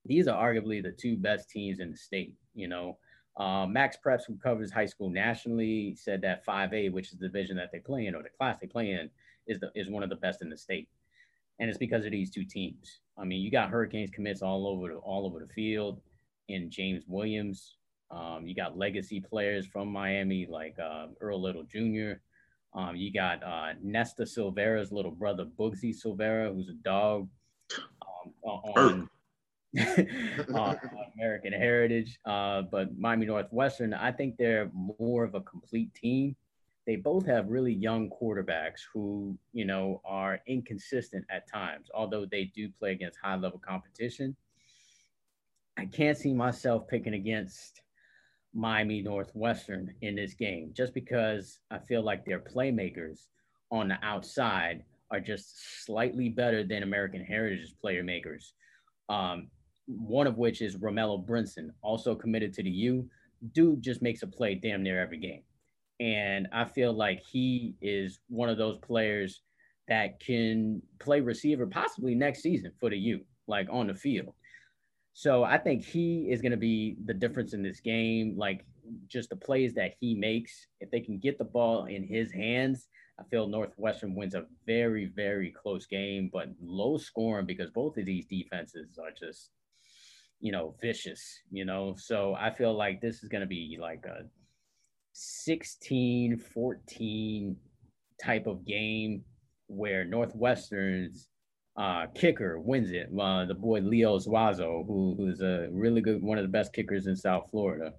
These 0.05 0.29
are 0.29 0.43
arguably 0.43 0.83
the 0.83 0.93
two 0.93 1.17
best 1.17 1.49
teams 1.49 1.81
in 1.81 1.91
the 1.91 1.97
state. 1.97 2.35
You 2.55 2.69
know, 2.69 2.99
uh, 3.39 3.67
Max 3.67 3.97
Preps, 4.05 4.23
who 4.27 4.37
covers 4.37 4.71
high 4.71 4.87
school 4.87 5.09
nationally, 5.09 5.95
said 5.95 6.21
that 6.23 6.45
5A, 6.45 6.93
which 6.93 7.13
is 7.13 7.19
the 7.19 7.29
division 7.29 7.57
that 7.57 7.71
they 7.73 7.79
play 7.79 8.07
in 8.07 8.15
or 8.15 8.23
the 8.23 8.29
class 8.37 8.59
they 8.61 8.67
play 8.67 8.91
in, 8.91 9.09
is 9.47 9.59
the 9.61 9.71
is 9.75 9.89
one 9.89 10.03
of 10.03 10.11
the 10.11 10.17
best 10.17 10.43
in 10.43 10.51
the 10.51 10.57
state 10.57 10.89
and 11.59 11.69
it's 11.69 11.79
because 11.79 12.05
of 12.05 12.13
these 12.13 12.31
two 12.31 12.45
teams. 12.45 13.01
I 13.17 13.25
mean, 13.25 13.41
you 13.41 13.51
got 13.51 13.71
Hurricanes 13.71 14.11
commits 14.11 14.43
all 14.43 14.67
over 14.67 14.89
the, 14.89 14.95
all 14.97 15.27
over 15.27 15.41
the 15.41 15.53
field 15.53 16.01
in 16.49 16.71
James 16.71 17.05
Williams. 17.07 17.77
Um, 18.11 18.47
you 18.47 18.55
got 18.55 18.79
legacy 18.79 19.21
players 19.21 19.67
from 19.67 19.89
Miami 19.89 20.47
like 20.49 20.77
uh, 20.79 21.09
Earl 21.21 21.43
Little 21.43 21.65
Jr. 21.65 22.21
Um, 22.75 22.97
you 22.97 23.13
got 23.13 23.43
uh, 23.43 23.75
Nesta 23.83 24.23
Silvera's 24.23 24.93
little 24.93 25.11
brother, 25.11 25.45
Bugsy 25.45 25.95
Silvera, 25.95 26.55
who's 26.55 26.69
a 26.69 26.75
dog 26.75 27.29
um, 28.03 28.33
on, 28.43 29.09
on 29.75 30.79
American 31.17 31.53
Heritage. 31.53 32.19
Uh, 32.25 32.63
but 32.63 32.97
Miami 32.99 33.27
Northwestern, 33.27 33.93
I 33.93 34.13
think 34.13 34.37
they're 34.37 34.71
more 34.99 35.25
of 35.25 35.35
a 35.35 35.41
complete 35.41 35.93
team 35.95 36.37
they 36.89 36.97
both 36.97 37.27
have 37.27 37.51
really 37.51 37.75
young 37.75 38.09
quarterbacks 38.09 38.81
who, 38.95 39.37
you 39.53 39.67
know, 39.67 40.01
are 40.07 40.41
inconsistent 40.47 41.23
at 41.29 41.47
times, 41.47 41.91
although 41.95 42.25
they 42.25 42.45
do 42.55 42.71
play 42.79 42.93
against 42.93 43.19
high 43.23 43.37
level 43.37 43.59
competition. 43.59 44.35
I 45.77 45.85
can't 45.85 46.17
see 46.17 46.33
myself 46.33 46.89
picking 46.89 47.13
against 47.13 47.83
Miami 48.55 49.03
Northwestern 49.03 49.93
in 50.01 50.17
this 50.17 50.33
game 50.33 50.71
just 50.73 50.95
because 50.95 51.59
I 51.71 51.77
feel 51.77 52.01
like 52.01 52.25
their 52.25 52.41
playmakers 52.41 53.27
on 53.71 53.89
the 53.89 53.99
outside 54.03 54.83
are 55.11 55.21
just 55.21 55.85
slightly 55.85 56.31
better 56.31 56.65
than 56.65 56.83
American 56.83 57.23
Heritage's 57.23 57.75
playmakers. 57.85 58.53
Um, 59.11 59.49
one 59.87 60.27
of 60.27 60.39
which 60.39 60.63
is 60.63 60.79
Romello 60.79 61.23
Brinson, 61.23 61.69
also 61.83 62.15
committed 62.15 62.55
to 62.55 62.63
the 62.63 62.71
U. 62.71 63.11
Dude 63.53 63.83
just 63.83 64.01
makes 64.01 64.23
a 64.23 64.27
play 64.27 64.55
damn 64.55 64.83
near 64.83 64.99
every 65.03 65.19
game. 65.19 65.43
And 66.01 66.49
I 66.53 66.65
feel 66.65 66.93
like 66.93 67.21
he 67.21 67.75
is 67.81 68.21
one 68.29 68.49
of 68.49 68.59
those 68.59 68.79
players 68.79 69.43
that 69.89 70.21
can 70.21 70.83
play 70.99 71.21
receiver 71.21 71.67
possibly 71.67 72.15
next 72.15 72.43
season 72.43 72.73
for 72.79 72.91
the 72.91 72.99
U, 72.99 73.21
like 73.47 73.67
on 73.71 73.87
the 73.89 73.95
field. 73.95 74.35
So 75.13 75.43
I 75.43 75.59
think 75.59 75.85
he 75.85 76.29
is 76.31 76.41
going 76.41 76.53
to 76.53 76.59
be 76.59 76.97
the 77.05 77.15
difference 77.15 77.53
in 77.53 77.63
this 77.63 77.81
game. 77.81 78.35
Like 78.37 78.65
just 79.09 79.31
the 79.31 79.37
plays 79.37 79.75
that 79.75 79.95
he 79.99 80.15
makes, 80.15 80.67
if 80.81 80.91
they 80.91 81.01
can 81.01 81.19
get 81.19 81.39
the 81.39 81.45
ball 81.45 81.87
in 81.87 82.05
his 82.05 82.31
hands, 82.31 82.87
I 83.19 83.25
feel 83.25 83.49
Northwestern 83.49 84.15
wins 84.15 84.37
a 84.37 84.47
very, 84.65 85.07
very 85.07 85.51
close 85.51 85.87
game, 85.87 86.31
but 86.33 86.51
low 86.61 86.99
scoring 86.99 87.47
because 87.47 87.71
both 87.71 87.97
of 87.97 88.05
these 88.05 88.27
defenses 88.27 88.99
are 89.03 89.11
just, 89.11 89.51
you 90.41 90.53
know, 90.53 90.77
vicious, 90.81 91.41
you 91.51 91.65
know. 91.65 91.97
So 91.99 92.37
I 92.39 92.51
feel 92.51 92.75
like 92.75 93.01
this 93.01 93.25
is 93.25 93.29
going 93.29 93.41
to 93.41 93.49
be 93.49 93.77
like 93.81 94.05
a 94.07 94.25
16 95.19 96.39
14 96.39 97.57
type 98.23 98.47
of 98.47 98.65
game 98.65 99.25
where 99.67 100.05
Northwestern's 100.05 101.29
uh, 101.77 102.07
kicker 102.15 102.61
wins 102.61 102.93
it. 102.93 103.09
Uh, 103.19 103.45
the 103.45 103.55
boy 103.55 103.81
Leo 103.81 104.19
Zuazo, 104.19 104.87
who, 104.87 105.15
who's 105.17 105.41
a 105.41 105.69
really 105.73 106.01
good, 106.01 106.23
one 106.23 106.39
of 106.39 106.45
the 106.45 106.49
best 106.49 106.73
kickers 106.73 107.07
in 107.07 107.17
South 107.17 107.49
Florida. 107.51 107.93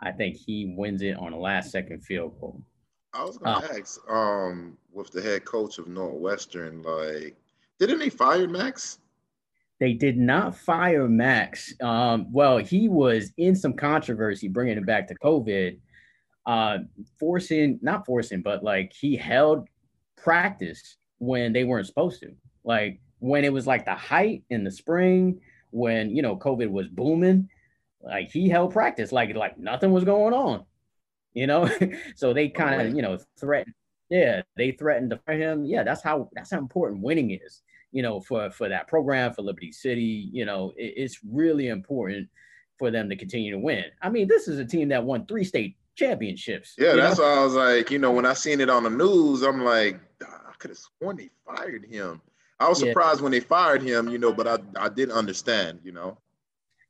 I 0.00 0.10
think 0.10 0.36
he 0.36 0.74
wins 0.76 1.02
it 1.02 1.16
on 1.16 1.32
a 1.32 1.38
last 1.38 1.70
second 1.70 2.04
field 2.04 2.38
goal. 2.40 2.60
I 3.12 3.24
was 3.24 3.38
gonna 3.38 3.64
uh, 3.64 3.78
ask, 3.78 4.00
um, 4.10 4.76
with 4.92 5.12
the 5.12 5.22
head 5.22 5.44
coach 5.44 5.78
of 5.78 5.86
Northwestern, 5.86 6.82
like, 6.82 7.36
didn't 7.78 8.00
they 8.00 8.10
fire 8.10 8.48
Max? 8.48 8.98
They 9.78 9.92
did 9.92 10.16
not 10.16 10.56
fire 10.56 11.08
Max. 11.08 11.72
Um, 11.80 12.32
well, 12.32 12.58
he 12.58 12.88
was 12.88 13.32
in 13.36 13.54
some 13.54 13.74
controversy 13.74 14.48
bringing 14.48 14.78
it 14.78 14.86
back 14.86 15.06
to 15.08 15.14
COVID 15.16 15.78
uh, 16.46 16.78
forcing, 17.18 17.78
not 17.82 18.06
forcing, 18.06 18.42
but 18.42 18.62
like 18.62 18.92
he 18.92 19.16
held 19.16 19.68
practice 20.16 20.96
when 21.18 21.52
they 21.52 21.64
weren't 21.64 21.86
supposed 21.86 22.20
to. 22.20 22.32
Like 22.64 23.00
when 23.18 23.44
it 23.44 23.52
was 23.52 23.66
like 23.66 23.84
the 23.84 23.94
height 23.94 24.42
in 24.50 24.64
the 24.64 24.70
spring, 24.70 25.40
when 25.70 26.10
you 26.14 26.22
know 26.22 26.36
COVID 26.36 26.70
was 26.70 26.88
booming, 26.88 27.48
like 28.02 28.30
he 28.30 28.48
held 28.48 28.72
practice 28.72 29.12
like 29.12 29.34
like 29.34 29.58
nothing 29.58 29.92
was 29.92 30.04
going 30.04 30.34
on, 30.34 30.64
you 31.32 31.46
know. 31.46 31.68
so 32.16 32.32
they 32.32 32.48
kind 32.48 32.80
of 32.80 32.94
you 32.94 33.02
know 33.02 33.18
threatened. 33.38 33.74
Yeah, 34.10 34.42
they 34.56 34.72
threatened 34.72 35.10
to 35.10 35.20
fire 35.26 35.38
him. 35.38 35.64
Yeah, 35.64 35.82
that's 35.82 36.02
how 36.02 36.28
that's 36.34 36.50
how 36.50 36.58
important 36.58 37.02
winning 37.02 37.30
is. 37.30 37.62
you 37.94 38.02
know, 38.02 38.20
for 38.20 38.50
for 38.50 38.68
that 38.68 38.88
program 38.88 39.32
for 39.32 39.42
Liberty 39.42 39.72
City. 39.72 40.28
You 40.32 40.44
know, 40.44 40.72
it, 40.76 40.94
it's 40.96 41.20
really 41.26 41.68
important 41.68 42.28
for 42.78 42.90
them 42.90 43.08
to 43.08 43.16
continue 43.16 43.52
to 43.52 43.58
win. 43.58 43.84
I 44.02 44.10
mean, 44.10 44.28
this 44.28 44.48
is 44.48 44.58
a 44.58 44.64
team 44.64 44.88
that 44.88 45.04
won 45.04 45.26
three 45.26 45.44
state 45.44 45.76
championships. 45.94 46.74
Yeah, 46.78 46.94
that's 46.94 47.18
know? 47.18 47.24
why 47.24 47.40
I 47.40 47.44
was 47.44 47.54
like, 47.54 47.90
you 47.90 47.98
know, 47.98 48.12
when 48.12 48.26
I 48.26 48.34
seen 48.34 48.60
it 48.60 48.70
on 48.70 48.84
the 48.84 48.90
news, 48.90 49.42
I'm 49.42 49.64
like, 49.64 50.00
I 50.22 50.52
could 50.58 50.70
have 50.70 50.78
sworn 50.78 51.16
they 51.16 51.30
fired 51.46 51.84
him. 51.84 52.20
I 52.60 52.68
was 52.68 52.78
surprised 52.78 53.20
yeah. 53.20 53.24
when 53.24 53.32
they 53.32 53.40
fired 53.40 53.82
him, 53.82 54.08
you 54.08 54.18
know, 54.18 54.32
but 54.32 54.46
I, 54.46 54.58
I 54.84 54.88
did 54.88 55.10
understand, 55.10 55.80
you 55.82 55.92
know. 55.92 56.18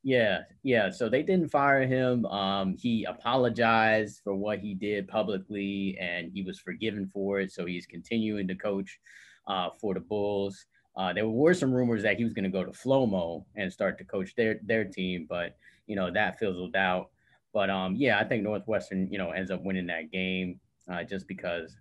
Yeah, 0.02 0.40
yeah. 0.62 0.90
So 0.90 1.08
they 1.08 1.22
didn't 1.22 1.48
fire 1.48 1.86
him. 1.86 2.26
Um, 2.26 2.76
he 2.78 3.04
apologized 3.04 4.20
for 4.22 4.34
what 4.34 4.58
he 4.58 4.74
did 4.74 5.08
publicly, 5.08 5.96
and 5.98 6.30
he 6.30 6.42
was 6.42 6.60
forgiven 6.60 7.10
for 7.12 7.40
it. 7.40 7.50
So 7.52 7.64
he's 7.64 7.86
continuing 7.86 8.46
to 8.48 8.54
coach 8.54 9.00
uh, 9.46 9.70
for 9.80 9.94
the 9.94 10.00
Bulls. 10.00 10.66
Uh, 10.94 11.14
there 11.14 11.26
were 11.26 11.54
some 11.54 11.72
rumors 11.72 12.02
that 12.02 12.18
he 12.18 12.24
was 12.24 12.34
going 12.34 12.44
to 12.44 12.50
go 12.50 12.64
to 12.64 12.70
Flomo 12.70 13.46
and 13.56 13.72
start 13.72 13.96
to 13.98 14.04
coach 14.04 14.34
their 14.36 14.60
their 14.62 14.84
team, 14.84 15.26
but 15.28 15.56
you 15.86 15.96
know 15.96 16.10
that 16.10 16.38
fizzled 16.38 16.76
out. 16.76 17.10
But 17.54 17.70
um, 17.70 17.94
yeah, 17.96 18.18
I 18.18 18.24
think 18.24 18.42
Northwestern, 18.42 19.10
you 19.10 19.16
know, 19.16 19.30
ends 19.30 19.52
up 19.52 19.62
winning 19.62 19.86
that 19.86 20.10
game 20.10 20.60
uh, 20.92 21.04
just 21.04 21.28
because, 21.28 21.74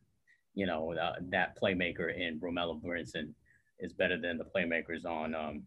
you 0.54 0.68
know, 0.68 0.94
uh, 0.94 1.16
that 1.32 1.60
playmaker 1.60 2.16
in 2.16 2.40
Romello 2.40 2.80
Brinson 2.80 3.34
is 3.80 3.92
better 3.92 4.18
than 4.22 4.38
the 4.38 4.46
playmakers 4.46 5.04
on 5.04 5.34
um, 5.34 5.64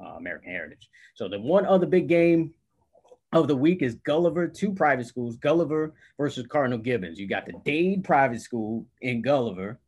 uh, 0.00 0.14
American 0.16 0.52
Heritage. 0.52 0.88
So 1.14 1.28
the 1.28 1.40
one 1.40 1.66
other 1.66 1.86
big 1.86 2.08
game 2.08 2.54
of 3.32 3.48
the 3.48 3.56
week 3.56 3.82
is 3.82 3.96
Gulliver, 3.96 4.46
two 4.46 4.72
private 4.72 5.06
schools, 5.06 5.36
Gulliver 5.36 5.94
versus 6.16 6.46
Cardinal 6.46 6.78
Gibbons. 6.78 7.18
You 7.18 7.28
got 7.28 7.46
the 7.46 7.54
Dade 7.64 8.04
Private 8.04 8.40
School 8.40 8.86
in 9.02 9.20
Gulliver 9.20 9.80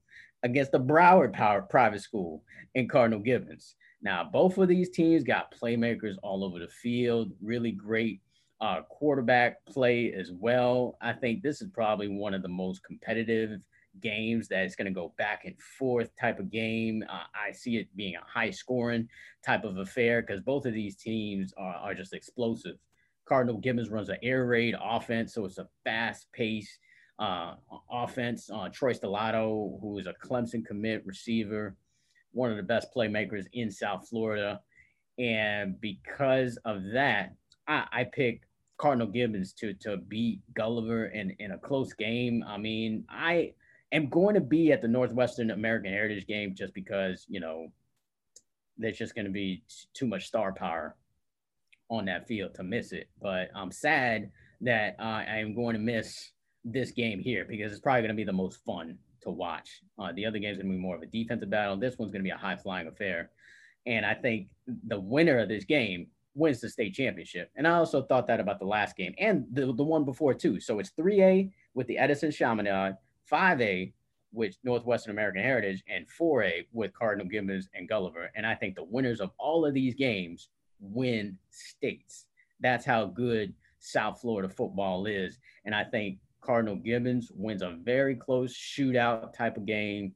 against 0.42 0.72
the 0.72 0.80
Broward 0.80 1.32
Power 1.32 1.62
Private 1.62 2.00
School 2.00 2.42
in 2.74 2.88
Cardinal 2.88 3.20
Gibbons. 3.20 3.76
Now, 4.02 4.24
both 4.24 4.58
of 4.58 4.66
these 4.66 4.90
teams 4.90 5.22
got 5.22 5.54
playmakers 5.54 6.16
all 6.24 6.44
over 6.44 6.58
the 6.58 6.68
field, 6.68 7.32
really 7.40 7.70
great 7.70 8.20
uh, 8.62 8.82
quarterback 8.88 9.64
play 9.66 10.12
as 10.12 10.30
well. 10.32 10.96
I 11.00 11.12
think 11.12 11.42
this 11.42 11.60
is 11.60 11.68
probably 11.74 12.06
one 12.06 12.32
of 12.32 12.42
the 12.42 12.48
most 12.48 12.84
competitive 12.84 13.60
games 14.00 14.46
that 14.48 14.64
it's 14.64 14.76
going 14.76 14.86
to 14.86 14.92
go 14.92 15.12
back 15.18 15.44
and 15.44 15.60
forth 15.60 16.10
type 16.18 16.38
of 16.38 16.48
game. 16.48 17.04
Uh, 17.10 17.24
I 17.34 17.50
see 17.50 17.76
it 17.76 17.94
being 17.96 18.14
a 18.14 18.24
high 18.24 18.50
scoring 18.50 19.08
type 19.44 19.64
of 19.64 19.78
affair 19.78 20.22
because 20.22 20.40
both 20.40 20.64
of 20.64 20.74
these 20.74 20.94
teams 20.94 21.52
are, 21.56 21.74
are 21.74 21.94
just 21.94 22.14
explosive. 22.14 22.76
Cardinal 23.26 23.58
Gibbons 23.58 23.90
runs 23.90 24.08
an 24.08 24.18
air 24.22 24.46
raid 24.46 24.76
offense, 24.80 25.34
so 25.34 25.44
it's 25.44 25.58
a 25.58 25.68
fast 25.82 26.30
pace 26.32 26.78
uh, 27.18 27.54
offense. 27.90 28.48
Uh, 28.48 28.68
Troy 28.68 28.92
Stellato, 28.92 29.80
who 29.80 29.98
is 29.98 30.06
a 30.06 30.14
Clemson 30.24 30.64
commit 30.64 31.04
receiver, 31.04 31.76
one 32.30 32.52
of 32.52 32.56
the 32.56 32.62
best 32.62 32.94
playmakers 32.94 33.46
in 33.52 33.72
South 33.72 34.08
Florida. 34.08 34.60
And 35.18 35.80
because 35.80 36.58
of 36.64 36.82
that, 36.94 37.34
I, 37.66 37.86
I 37.92 38.04
pick 38.04 38.42
Cardinal 38.83 39.07
Gibbons 39.07 39.53
to 39.53 39.74
to 39.74 39.97
beat 39.97 40.41
Gulliver 40.55 41.07
in, 41.07 41.37
in 41.39 41.53
a 41.53 41.59
close 41.59 41.93
game. 41.93 42.43
I 42.45 42.59
mean, 42.59 43.05
I 43.09 43.53
am 43.93 44.09
going 44.09 44.35
to 44.35 44.41
be 44.41 44.72
at 44.72 44.83
the 44.83 44.89
Northwestern 44.89 45.53
American 45.53 45.93
Heritage 45.93 46.26
game 46.26 46.53
just 46.57 46.74
because, 46.74 47.24
you 47.28 47.39
know, 47.39 47.68
there's 48.76 48.99
just 48.99 49.14
going 49.14 49.26
to 49.26 49.30
be 49.30 49.62
too 49.95 50.09
much 50.09 50.26
star 50.26 50.53
power 50.53 50.97
on 51.91 52.07
that 52.07 52.26
field 52.26 52.57
to 52.57 52.64
miss 52.64 52.91
it. 52.91 53.09
But 53.20 53.51
I'm 53.55 53.70
sad 53.70 54.33
that 54.62 54.97
uh, 54.99 55.22
I 55.28 55.39
am 55.39 55.55
going 55.55 55.74
to 55.74 55.80
miss 55.80 56.33
this 56.64 56.91
game 56.91 57.20
here 57.20 57.47
because 57.49 57.70
it's 57.70 57.80
probably 57.80 58.01
going 58.03 58.16
to 58.16 58.16
be 58.16 58.24
the 58.24 58.33
most 58.33 58.64
fun 58.64 58.99
to 59.22 59.30
watch. 59.30 59.80
Uh, 59.97 60.11
the 60.16 60.26
other 60.26 60.41
game's 60.41 60.59
going 60.59 60.66
to 60.66 60.74
be 60.74 60.83
more 60.83 60.97
of 60.97 61.03
a 61.03 61.07
defensive 61.07 61.51
battle. 61.51 61.76
This 61.76 61.99
one's 61.99 62.11
going 62.11 62.24
to 62.24 62.28
be 62.28 62.30
a 62.30 62.37
high 62.37 62.57
flying 62.57 62.89
affair. 62.89 63.30
And 63.87 64.05
I 64.05 64.14
think 64.14 64.49
the 64.89 64.99
winner 64.99 65.39
of 65.39 65.49
this 65.49 65.64
game 65.64 66.09
wins 66.35 66.61
the 66.61 66.68
state 66.68 66.95
championship. 66.95 67.51
And 67.57 67.66
I 67.66 67.72
also 67.72 68.03
thought 68.03 68.26
that 68.26 68.41
about 68.41 68.59
the 68.59 68.66
last 68.66 68.97
game 68.97 69.14
and 69.18 69.45
the, 69.53 69.72
the 69.72 69.85
one 69.85 70.05
before 70.05 70.35
too. 70.35 70.61
So 70.61 70.78
it's 70.78 70.93
3A 70.99 71.51
with 71.74 71.87
the 71.87 71.99
Edison 71.99 72.30
Chaminade 72.30 72.97
5A 73.30 73.93
with 74.33 74.57
Northwestern 74.64 75.12
American 75.12 75.43
Heritage, 75.43 75.85
and 75.89 76.07
4A 76.09 76.66
with 76.72 76.93
Cardinal 76.95 77.26
Gibbons 77.26 77.68
and 77.74 77.89
Gulliver. 77.89 78.30
And 78.35 78.47
I 78.47 78.55
think 78.55 78.74
the 78.74 78.85
winners 78.85 79.20
of 79.20 79.30
all 79.39 79.66
of 79.66 79.74
these 79.74 79.95
games 79.95 80.49
win 80.80 81.39
states. 81.51 82.26
That's 82.61 82.85
how 82.85 83.07
good 83.07 83.53
South 83.78 84.20
Florida 84.20 84.49
football 84.49 85.07
is. 85.07 85.39
And 85.64 85.74
I 85.74 85.85
think 85.85 86.18
Cardinal 86.41 86.76
Gibbons 86.76 87.30
wins 87.35 87.62
a 87.62 87.76
very 87.83 88.16
close 88.16 88.57
shootout 88.57 89.33
type 89.35 89.57
of 89.57 89.66
game. 89.66 90.14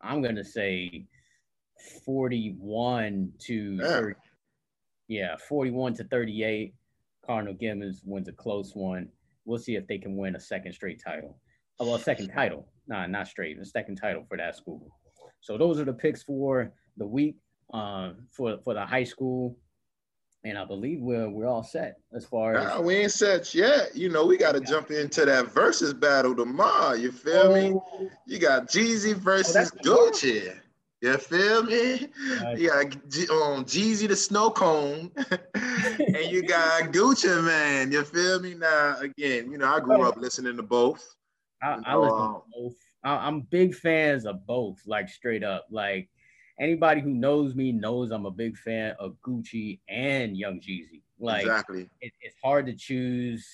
I'm 0.00 0.20
going 0.20 0.36
to 0.36 0.44
say 0.44 1.06
41 2.04 3.32
to 3.40 3.78
30, 3.78 4.14
yeah, 5.08 5.36
41 5.48 5.94
to 5.94 6.04
38. 6.04 6.74
Cardinal 7.24 7.54
Gibbons 7.54 8.02
wins 8.04 8.28
a 8.28 8.32
close 8.32 8.74
one. 8.74 9.08
We'll 9.44 9.58
see 9.58 9.76
if 9.76 9.86
they 9.86 9.98
can 9.98 10.16
win 10.16 10.36
a 10.36 10.40
second 10.40 10.72
straight 10.72 11.02
title. 11.02 11.38
Oh, 11.80 11.88
well, 11.88 11.98
second 11.98 12.28
title. 12.28 12.68
Nah, 12.86 13.06
not 13.06 13.28
straight. 13.28 13.58
The 13.58 13.64
second 13.64 13.96
title 13.96 14.24
for 14.28 14.36
that 14.36 14.56
school. 14.56 14.90
So 15.40 15.58
those 15.58 15.78
are 15.78 15.84
the 15.84 15.92
picks 15.92 16.22
for 16.22 16.72
the 16.96 17.06
week 17.06 17.36
uh, 17.72 18.12
for 18.30 18.58
for 18.64 18.74
the 18.74 18.86
high 18.86 19.04
school. 19.04 19.58
And 20.44 20.58
I 20.58 20.64
believe 20.64 21.00
we're 21.00 21.28
we're 21.30 21.46
all 21.46 21.62
set 21.62 21.96
as 22.14 22.26
far 22.26 22.56
as 22.56 22.64
nah, 22.64 22.80
we 22.80 22.96
ain't 22.96 23.12
set 23.12 23.54
yet. 23.54 23.96
You 23.96 24.10
know, 24.10 24.26
we 24.26 24.36
got 24.36 24.52
to 24.52 24.60
yeah. 24.60 24.70
jump 24.70 24.90
into 24.90 25.24
that 25.24 25.52
versus 25.52 25.94
battle 25.94 26.36
tomorrow. 26.36 26.94
You 26.94 27.12
feel 27.12 27.48
oh. 27.48 27.54
me? 27.54 28.08
You 28.26 28.38
got 28.38 28.68
Jeezy 28.68 29.14
versus 29.14 29.72
oh, 29.86 30.10
Gucci. 30.10 30.54
You 31.04 31.18
feel 31.18 31.62
me? 31.64 32.08
Nice. 32.40 32.58
You 32.58 32.68
got 32.70 32.86
um, 32.86 33.66
Jeezy 33.66 34.08
the 34.08 34.16
snow 34.16 34.50
cone, 34.50 35.10
and 35.54 36.32
you 36.32 36.42
got 36.42 36.94
Gucci 36.94 37.44
Mane. 37.44 37.92
You 37.92 38.04
feel 38.04 38.40
me? 38.40 38.54
Now, 38.54 38.96
again, 38.98 39.52
you 39.52 39.58
know, 39.58 39.70
I 39.70 39.80
grew 39.80 40.08
up 40.08 40.16
listening 40.16 40.56
to 40.56 40.62
both. 40.62 41.04
I, 41.62 41.78
I 41.84 41.96
listen 41.96 42.16
to 42.16 42.42
both. 42.56 42.76
I, 43.04 43.28
am 43.28 43.42
big 43.42 43.74
fans 43.74 44.24
of 44.24 44.46
both, 44.46 44.80
like 44.86 45.10
straight 45.10 45.44
up. 45.44 45.66
Like 45.70 46.08
anybody 46.58 47.02
who 47.02 47.10
knows 47.10 47.54
me 47.54 47.70
knows 47.70 48.10
I'm 48.10 48.24
a 48.24 48.30
big 48.30 48.56
fan 48.56 48.94
of 48.98 49.14
Gucci 49.22 49.80
and 49.90 50.34
Young 50.38 50.58
Jeezy. 50.58 51.02
Like 51.20 51.42
exactly, 51.42 51.90
it, 52.00 52.14
it's 52.22 52.36
hard 52.42 52.64
to 52.64 52.72
choose 52.72 53.46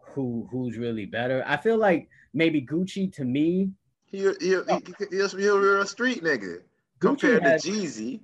who 0.00 0.48
who's 0.50 0.78
really 0.78 1.06
better. 1.06 1.44
I 1.46 1.58
feel 1.58 1.76
like 1.78 2.08
maybe 2.34 2.60
Gucci 2.60 3.12
to 3.12 3.24
me. 3.24 3.70
He 4.04 4.28
he, 4.40 4.56
he, 4.68 5.06
he's 5.10 5.32
a 5.32 5.86
street 5.86 6.24
nigga 6.24 6.62
compared 7.02 7.42
has, 7.42 7.62
to 7.62 7.70
Jeezy. 7.70 8.20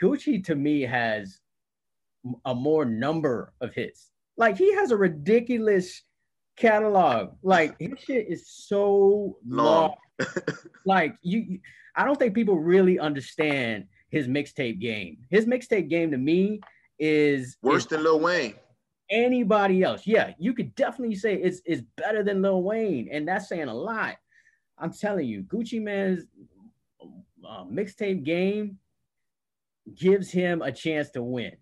Gucci 0.00 0.42
to 0.44 0.54
me 0.54 0.82
has 0.82 1.40
a 2.44 2.54
more 2.54 2.84
number 2.84 3.52
of 3.60 3.74
hits. 3.74 4.10
Like 4.36 4.56
he 4.56 4.74
has 4.74 4.90
a 4.90 4.96
ridiculous 4.96 6.02
catalog. 6.56 7.32
Like 7.42 7.76
his 7.78 7.98
shit 8.06 8.26
is 8.28 8.48
so 8.48 9.36
long. 9.46 9.94
long. 10.18 10.28
like 10.84 11.16
you, 11.22 11.60
I 11.94 12.04
don't 12.04 12.18
think 12.18 12.34
people 12.34 12.58
really 12.58 12.98
understand 12.98 13.84
his 14.10 14.28
mixtape 14.28 14.80
game. 14.80 15.18
His 15.30 15.46
mixtape 15.46 15.88
game 15.88 16.10
to 16.10 16.18
me 16.18 16.60
is 16.98 17.56
worse 17.62 17.82
is 17.82 17.88
than 17.88 18.02
Lil 18.02 18.20
Wayne. 18.20 18.54
Anybody 19.10 19.82
else? 19.82 20.06
Yeah, 20.06 20.32
you 20.38 20.52
could 20.52 20.74
definitely 20.74 21.14
say 21.14 21.34
it's 21.34 21.60
it's 21.64 21.82
better 21.96 22.24
than 22.24 22.42
Lil 22.42 22.62
Wayne, 22.62 23.08
and 23.12 23.28
that's 23.28 23.48
saying 23.48 23.68
a 23.68 23.74
lot. 23.74 24.16
I'm 24.78 24.92
telling 24.92 25.26
you, 25.26 25.42
Gucci 25.44 25.80
Mane's 25.80 26.24
uh, 27.48 27.64
mixtape 27.64 28.24
game 28.24 28.78
gives 29.94 30.30
him 30.30 30.62
a 30.62 30.72
chance 30.72 31.10
to 31.10 31.22
win. 31.22 31.56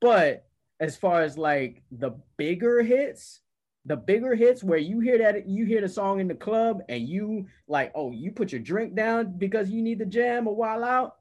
But 0.00 0.46
as 0.80 0.96
far 0.96 1.22
as 1.22 1.38
like 1.38 1.82
the 1.90 2.12
bigger 2.36 2.82
hits, 2.82 3.40
the 3.84 3.96
bigger 3.96 4.34
hits 4.34 4.62
where 4.62 4.78
you 4.78 5.00
hear 5.00 5.18
that 5.18 5.48
you 5.48 5.64
hear 5.64 5.80
the 5.80 5.88
song 5.88 6.20
in 6.20 6.28
the 6.28 6.34
club 6.34 6.82
and 6.88 7.08
you 7.08 7.46
like, 7.66 7.92
oh, 7.94 8.12
you 8.12 8.30
put 8.30 8.52
your 8.52 8.60
drink 8.60 8.94
down 8.94 9.34
because 9.38 9.70
you 9.70 9.82
need 9.82 9.98
the 9.98 10.06
jam 10.06 10.46
a 10.46 10.52
while 10.52 10.84
out, 10.84 11.16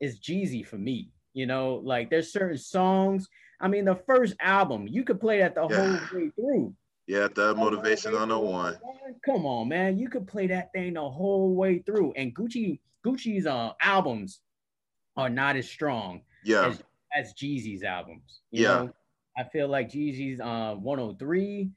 is 0.00 0.20
Jeezy 0.20 0.64
for 0.64 0.78
me. 0.78 1.10
You 1.34 1.46
know, 1.46 1.80
like 1.84 2.10
there's 2.10 2.32
certain 2.32 2.58
songs. 2.58 3.28
I 3.60 3.68
mean, 3.68 3.84
the 3.84 3.96
first 4.06 4.34
album, 4.40 4.86
you 4.88 5.04
could 5.04 5.20
play 5.20 5.38
that 5.38 5.54
the 5.54 5.66
yeah. 5.68 5.76
whole 5.76 6.20
way 6.20 6.30
through. 6.30 6.74
Yeah, 7.06 7.28
the 7.34 7.54
motivation 7.54 8.14
on 8.14 8.28
the 8.28 8.38
one. 8.38 8.76
Come 9.24 9.46
on, 9.46 9.68
man. 9.68 9.98
You 9.98 10.10
could 10.10 10.26
play 10.26 10.46
that 10.48 10.72
thing 10.72 10.94
the 10.94 11.08
whole 11.08 11.54
way 11.54 11.78
through. 11.78 12.12
And 12.12 12.34
Gucci, 12.34 12.80
Gucci's 13.08 13.46
uh 13.46 13.72
albums 13.80 14.40
are 15.16 15.30
not 15.30 15.56
as 15.56 15.68
strong 15.68 16.22
yeah. 16.44 16.66
as, 16.66 16.82
as 17.16 17.34
Jeezy's 17.34 17.82
albums. 17.82 18.40
yeah. 18.50 18.68
Know? 18.68 18.92
I 19.36 19.44
feel 19.44 19.68
like 19.68 19.90
Jeezy's 19.90 20.40
uh 20.40 20.74
103 20.74 21.70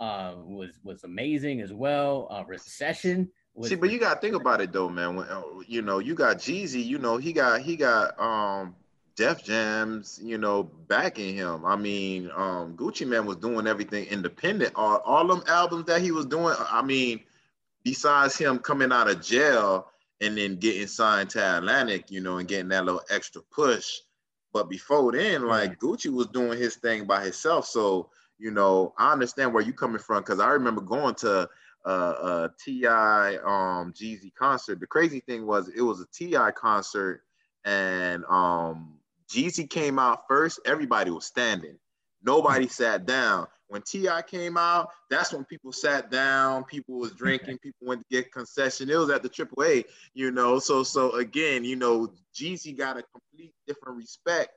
uh, 0.00 0.34
was 0.36 0.78
was 0.82 1.04
amazing 1.04 1.60
as 1.60 1.72
well. 1.72 2.28
Uh, 2.30 2.44
recession. 2.46 3.30
Was- 3.54 3.68
See, 3.68 3.76
but 3.76 3.90
you 3.90 4.00
gotta 4.00 4.20
think 4.20 4.34
about 4.34 4.60
it 4.60 4.72
though, 4.72 4.88
man. 4.88 5.16
When, 5.16 5.28
uh, 5.28 5.42
you 5.66 5.82
know, 5.82 6.00
you 6.00 6.14
got 6.14 6.38
Jeezy. 6.38 6.84
You 6.84 6.98
know, 6.98 7.16
he 7.16 7.32
got 7.32 7.60
he 7.60 7.76
got 7.76 8.18
um 8.18 8.74
Def 9.16 9.44
Jams. 9.44 10.20
You 10.22 10.38
know, 10.38 10.64
backing 10.64 11.36
him. 11.36 11.64
I 11.64 11.76
mean, 11.76 12.30
um, 12.34 12.76
Gucci 12.76 13.06
Mane 13.06 13.26
was 13.26 13.36
doing 13.36 13.68
everything 13.68 14.06
independent. 14.06 14.72
All 14.74 14.96
all 14.98 15.26
them 15.26 15.44
albums 15.46 15.86
that 15.86 16.00
he 16.00 16.10
was 16.10 16.26
doing. 16.26 16.56
I 16.58 16.82
mean, 16.82 17.20
besides 17.84 18.36
him 18.36 18.58
coming 18.58 18.90
out 18.90 19.08
of 19.08 19.22
jail 19.22 19.86
and 20.24 20.38
then 20.38 20.56
getting 20.56 20.86
signed 20.86 21.30
to 21.30 21.58
Atlantic, 21.58 22.10
you 22.10 22.20
know, 22.20 22.38
and 22.38 22.48
getting 22.48 22.68
that 22.68 22.84
little 22.84 23.02
extra 23.10 23.42
push. 23.50 24.00
But 24.52 24.70
before 24.70 25.12
then, 25.12 25.46
like 25.46 25.78
Gucci 25.78 26.12
was 26.12 26.28
doing 26.28 26.58
his 26.58 26.76
thing 26.76 27.06
by 27.06 27.24
himself. 27.24 27.66
So, 27.66 28.10
you 28.38 28.50
know, 28.50 28.94
I 28.96 29.12
understand 29.12 29.52
where 29.52 29.62
you're 29.62 29.74
coming 29.74 29.98
from 29.98 30.22
because 30.22 30.40
I 30.40 30.50
remember 30.50 30.80
going 30.80 31.14
to 31.16 31.48
uh, 31.84 31.90
a 31.90 32.50
T.I. 32.64 33.36
um 33.44 33.92
Jeezy 33.92 34.34
concert. 34.34 34.80
The 34.80 34.86
crazy 34.86 35.20
thing 35.20 35.46
was 35.46 35.68
it 35.68 35.82
was 35.82 36.00
a 36.00 36.06
T.I. 36.12 36.52
concert 36.52 37.22
and 37.64 38.24
um 38.26 38.94
Jeezy 39.28 39.68
came 39.68 39.98
out 39.98 40.28
first, 40.28 40.60
everybody 40.64 41.10
was 41.10 41.26
standing. 41.26 41.76
Nobody 42.22 42.68
sat 42.68 43.06
down. 43.06 43.46
When 43.68 43.82
T.I. 43.82 44.22
came 44.22 44.56
out, 44.56 44.90
that's 45.10 45.32
when 45.32 45.44
people 45.44 45.72
sat 45.72 46.10
down, 46.10 46.64
people 46.64 46.98
was 46.98 47.12
drinking, 47.16 47.58
people 47.58 47.86
went 47.86 48.02
to 48.02 48.16
get 48.16 48.32
concession. 48.32 48.90
It 48.90 48.96
was 48.96 49.10
at 49.10 49.22
the 49.22 49.28
AAA, 49.28 49.84
you 50.14 50.30
know. 50.30 50.58
So 50.58 50.82
so 50.82 51.12
again, 51.12 51.64
you 51.64 51.76
know, 51.76 52.12
Jeezy 52.34 52.76
got 52.76 52.98
a 52.98 53.02
complete 53.02 53.54
different 53.66 53.98
respect 53.98 54.50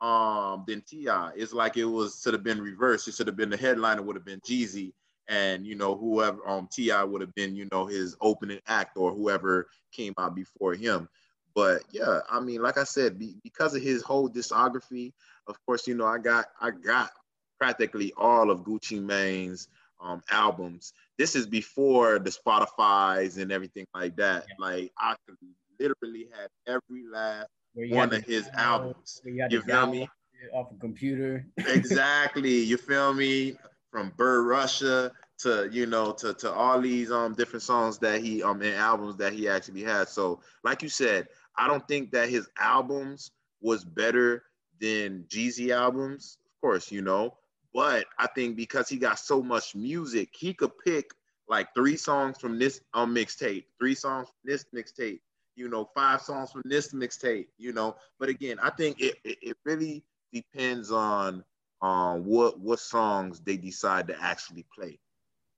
um 0.00 0.64
than 0.66 0.82
T.I. 0.82 1.32
It's 1.36 1.52
like 1.52 1.76
it 1.76 1.84
was 1.84 2.20
should 2.22 2.34
have 2.34 2.44
been 2.44 2.60
reversed. 2.60 3.08
It 3.08 3.14
should 3.14 3.26
have 3.26 3.36
been 3.36 3.50
the 3.50 3.56
headliner 3.56 4.02
would 4.02 4.16
have 4.16 4.24
been 4.24 4.40
Jeezy 4.40 4.92
and 5.28 5.66
you 5.66 5.74
know 5.74 5.96
whoever 5.96 6.46
um 6.48 6.68
T.I. 6.70 7.02
would 7.04 7.20
have 7.20 7.34
been 7.34 7.56
you 7.56 7.68
know 7.72 7.86
his 7.86 8.16
opening 8.20 8.60
act 8.66 8.96
or 8.96 9.12
whoever 9.12 9.68
came 9.92 10.14
out 10.18 10.34
before 10.34 10.74
him. 10.74 11.08
But 11.54 11.82
yeah, 11.92 12.20
I 12.28 12.40
mean, 12.40 12.62
like 12.62 12.78
I 12.78 12.84
said, 12.84 13.18
be, 13.18 13.36
because 13.44 13.76
of 13.76 13.82
his 13.82 14.02
whole 14.02 14.28
discography, 14.28 15.12
of 15.46 15.56
course, 15.64 15.86
you 15.86 15.94
know, 15.94 16.06
I 16.06 16.18
got 16.18 16.46
I 16.60 16.70
got 16.70 17.10
practically 17.58 18.12
all 18.16 18.50
of 18.50 18.60
Gucci 18.60 19.02
Mane's 19.02 19.68
um, 20.00 20.22
albums. 20.30 20.92
This 21.18 21.34
is 21.34 21.46
before 21.46 22.18
the 22.18 22.30
Spotify's 22.30 23.38
and 23.38 23.50
everything 23.52 23.86
like 23.94 24.16
that. 24.16 24.46
Yeah. 24.48 24.54
Like 24.66 24.92
I 24.98 25.14
literally 25.78 26.28
had 26.32 26.48
every 26.66 27.04
last 27.10 27.48
one 27.74 28.12
of 28.14 28.22
his 28.24 28.48
albums. 28.54 29.20
You, 29.24 29.46
you 29.50 29.62
feel 29.62 29.86
me? 29.86 30.08
Off 30.52 30.72
a 30.72 30.78
computer. 30.78 31.46
exactly. 31.56 32.58
You 32.58 32.76
feel 32.76 33.14
me? 33.14 33.56
From 33.90 34.12
Bird 34.16 34.42
Russia 34.46 35.12
to 35.38 35.68
you 35.70 35.86
know 35.86 36.12
to 36.12 36.34
to 36.34 36.52
all 36.52 36.80
these 36.80 37.12
um 37.12 37.34
different 37.34 37.62
songs 37.62 37.98
that 37.98 38.20
he 38.20 38.42
um 38.42 38.60
and 38.62 38.74
albums 38.74 39.16
that 39.16 39.32
he 39.32 39.48
actually 39.48 39.82
had. 39.82 40.08
So 40.08 40.40
like 40.64 40.82
you 40.82 40.88
said, 40.88 41.28
I 41.56 41.68
don't 41.68 41.86
think 41.86 42.10
that 42.10 42.28
his 42.28 42.48
albums 42.58 43.30
was 43.60 43.84
better 43.84 44.42
than 44.80 45.24
Jeezy 45.28 45.70
albums, 45.70 46.38
of 46.44 46.60
course, 46.60 46.90
you 46.90 47.02
know. 47.02 47.36
But 47.74 48.06
I 48.18 48.28
think 48.28 48.56
because 48.56 48.88
he 48.88 48.96
got 48.96 49.18
so 49.18 49.42
much 49.42 49.74
music, 49.74 50.30
he 50.32 50.54
could 50.54 50.70
pick 50.78 51.10
like 51.48 51.68
three 51.74 51.96
songs 51.96 52.38
from 52.38 52.58
this 52.58 52.80
um, 52.94 53.12
mixtape, 53.14 53.64
three 53.80 53.96
songs 53.96 54.28
from 54.28 54.52
this 54.52 54.64
mixtape, 54.74 55.18
you 55.56 55.68
know, 55.68 55.90
five 55.94 56.22
songs 56.22 56.52
from 56.52 56.62
this 56.64 56.92
mixtape, 56.92 57.48
you 57.58 57.72
know. 57.72 57.96
But 58.20 58.28
again, 58.28 58.58
I 58.62 58.70
think 58.70 59.00
it, 59.00 59.16
it, 59.24 59.38
it 59.42 59.56
really 59.64 60.04
depends 60.32 60.90
on 60.90 61.44
um 61.82 62.24
what 62.24 62.60
what 62.60 62.78
songs 62.78 63.40
they 63.40 63.56
decide 63.56 64.06
to 64.08 64.22
actually 64.22 64.64
play. 64.74 64.98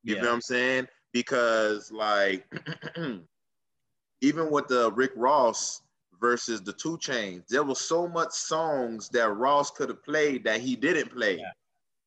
You 0.02 0.16
yeah. 0.16 0.22
know 0.22 0.28
what 0.28 0.34
I'm 0.34 0.40
saying? 0.40 0.88
Because 1.12 1.92
like 1.92 2.46
even 4.22 4.50
with 4.50 4.68
the 4.68 4.90
Rick 4.92 5.12
Ross 5.14 5.82
versus 6.20 6.62
the 6.62 6.72
2 6.72 6.98
Chainz. 6.98 7.46
There 7.48 7.62
was 7.62 7.80
so 7.80 8.08
much 8.08 8.32
songs 8.32 9.08
that 9.10 9.36
Ross 9.36 9.70
could 9.70 9.88
have 9.88 10.02
played 10.02 10.44
that 10.44 10.60
he 10.60 10.74
didn't 10.76 11.12
play. 11.12 11.38
Yeah. 11.38 11.50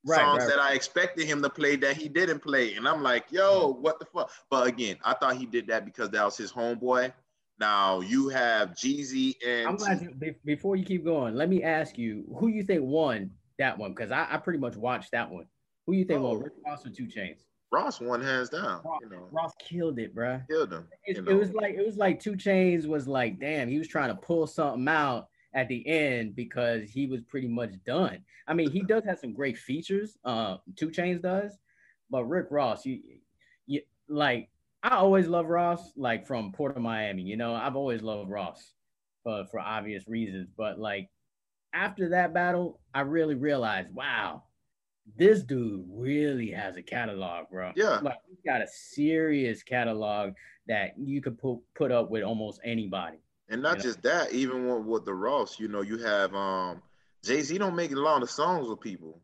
Right, 0.05 0.19
songs 0.19 0.43
right, 0.43 0.49
that 0.49 0.59
I 0.59 0.73
expected 0.73 1.27
him 1.27 1.41
to 1.41 1.49
play 1.49 1.75
that 1.77 1.97
he 1.97 2.07
didn't 2.07 2.39
play. 2.39 2.75
And 2.75 2.87
I'm 2.87 3.03
like, 3.03 3.25
yo, 3.31 3.73
hmm. 3.73 3.81
what 3.81 3.99
the 3.99 4.05
fuck? 4.05 4.31
But 4.49 4.67
again, 4.67 4.97
I 5.03 5.13
thought 5.13 5.35
he 5.35 5.45
did 5.45 5.67
that 5.67 5.85
because 5.85 6.09
that 6.11 6.23
was 6.23 6.37
his 6.37 6.51
homeboy. 6.51 7.11
Now 7.59 7.99
you 7.99 8.29
have 8.29 8.69
Jeezy 8.69 9.35
and 9.45 9.67
I'm 9.67 9.75
glad 9.75 10.01
you, 10.01 10.35
before 10.45 10.77
you 10.77 10.85
keep 10.85 11.03
going, 11.03 11.35
let 11.35 11.49
me 11.49 11.61
ask 11.61 11.97
you 11.97 12.23
who 12.37 12.47
you 12.47 12.63
think 12.63 12.83
won 12.83 13.31
that 13.57 13.77
one? 13.77 13.91
Because 13.91 14.11
I, 14.11 14.25
I, 14.29 14.37
pretty 14.37 14.59
much 14.59 14.77
watched 14.77 15.11
that 15.11 15.29
one. 15.29 15.45
Who 15.85 15.93
you 15.93 16.05
think 16.05 16.21
oh. 16.21 16.29
won, 16.29 16.43
Rick 16.43 16.53
Ross 16.65 16.85
or 16.85 16.89
2 16.89 17.03
Chainz? 17.03 17.43
Ross 17.71 17.99
won 17.99 18.21
hands 18.21 18.49
down. 18.49 18.81
Ross, 18.83 18.99
you 19.01 19.09
know. 19.09 19.27
Ross 19.31 19.53
killed 19.59 19.99
it, 19.99 20.15
bro. 20.15 20.41
Killed 20.49 20.73
him. 20.73 20.87
It, 21.05 21.17
it, 21.17 21.33
was 21.33 21.53
like 21.53 21.75
it 21.75 21.85
was 21.85 21.97
like 21.97 22.19
2 22.19 22.33
Chainz 22.33 22.87
was 22.87 23.07
like, 23.07 23.39
damn, 23.39 23.67
he 23.67 23.77
was 23.77 23.87
trying 23.87 24.09
to 24.09 24.15
pull 24.15 24.47
something 24.47 24.87
out 24.87 25.27
at 25.53 25.67
the 25.67 25.85
end 25.87 26.35
because 26.35 26.89
he 26.89 27.07
was 27.07 27.21
pretty 27.21 27.47
much 27.47 27.71
done. 27.85 28.19
I 28.47 28.53
mean, 28.53 28.71
he 28.71 28.81
does 28.81 29.03
have 29.05 29.19
some 29.19 29.33
great 29.33 29.57
features. 29.57 30.17
Uh, 30.23 30.57
2 30.75 30.89
Chainz 30.89 31.21
does, 31.21 31.57
but 32.09 32.25
Rick 32.25 32.47
Ross, 32.51 32.85
you, 32.85 32.99
you 33.65 33.81
like. 34.07 34.49
I 34.81 34.95
always 34.95 35.27
love 35.27 35.47
Ross, 35.47 35.91
like 35.97 36.25
from 36.25 36.53
Port 36.53 36.77
of 36.77 36.81
Miami. 36.81 37.23
You 37.23 37.35
know, 37.35 37.53
I've 37.53 37.75
always 37.75 38.01
loved 38.01 38.29
Ross 38.29 38.73
for 39.23 39.45
for 39.51 39.59
obvious 39.59 40.07
reasons. 40.07 40.47
But 40.55 40.79
like 40.79 41.09
after 41.73 42.09
that 42.09 42.33
battle, 42.33 42.79
I 42.93 43.01
really 43.01 43.35
realized, 43.35 43.93
wow, 43.93 44.43
this 45.17 45.43
dude 45.43 45.85
really 45.89 46.51
has 46.51 46.77
a 46.77 46.81
catalog, 46.81 47.49
bro. 47.51 47.71
Yeah. 47.75 47.99
Like 48.01 48.19
he's 48.27 48.39
got 48.45 48.61
a 48.61 48.67
serious 48.67 49.63
catalog 49.63 50.33
that 50.67 50.93
you 50.97 51.21
could 51.21 51.37
put 51.37 51.59
put 51.75 51.91
up 51.91 52.09
with 52.09 52.23
almost 52.23 52.61
anybody. 52.63 53.19
And 53.49 53.63
not 53.63 53.79
just 53.79 54.03
that, 54.03 54.31
even 54.31 54.67
with, 54.67 54.85
with, 54.85 55.05
the 55.05 55.13
Ross, 55.13 55.59
you 55.59 55.67
know, 55.67 55.81
you 55.81 55.97
have 55.97 56.33
um 56.35 56.81
Jay 57.23 57.41
Z 57.41 57.57
don't 57.57 57.75
make 57.75 57.91
a 57.91 57.95
lot 57.95 58.21
of 58.21 58.29
songs 58.29 58.67
with 58.67 58.79
people. 58.79 59.19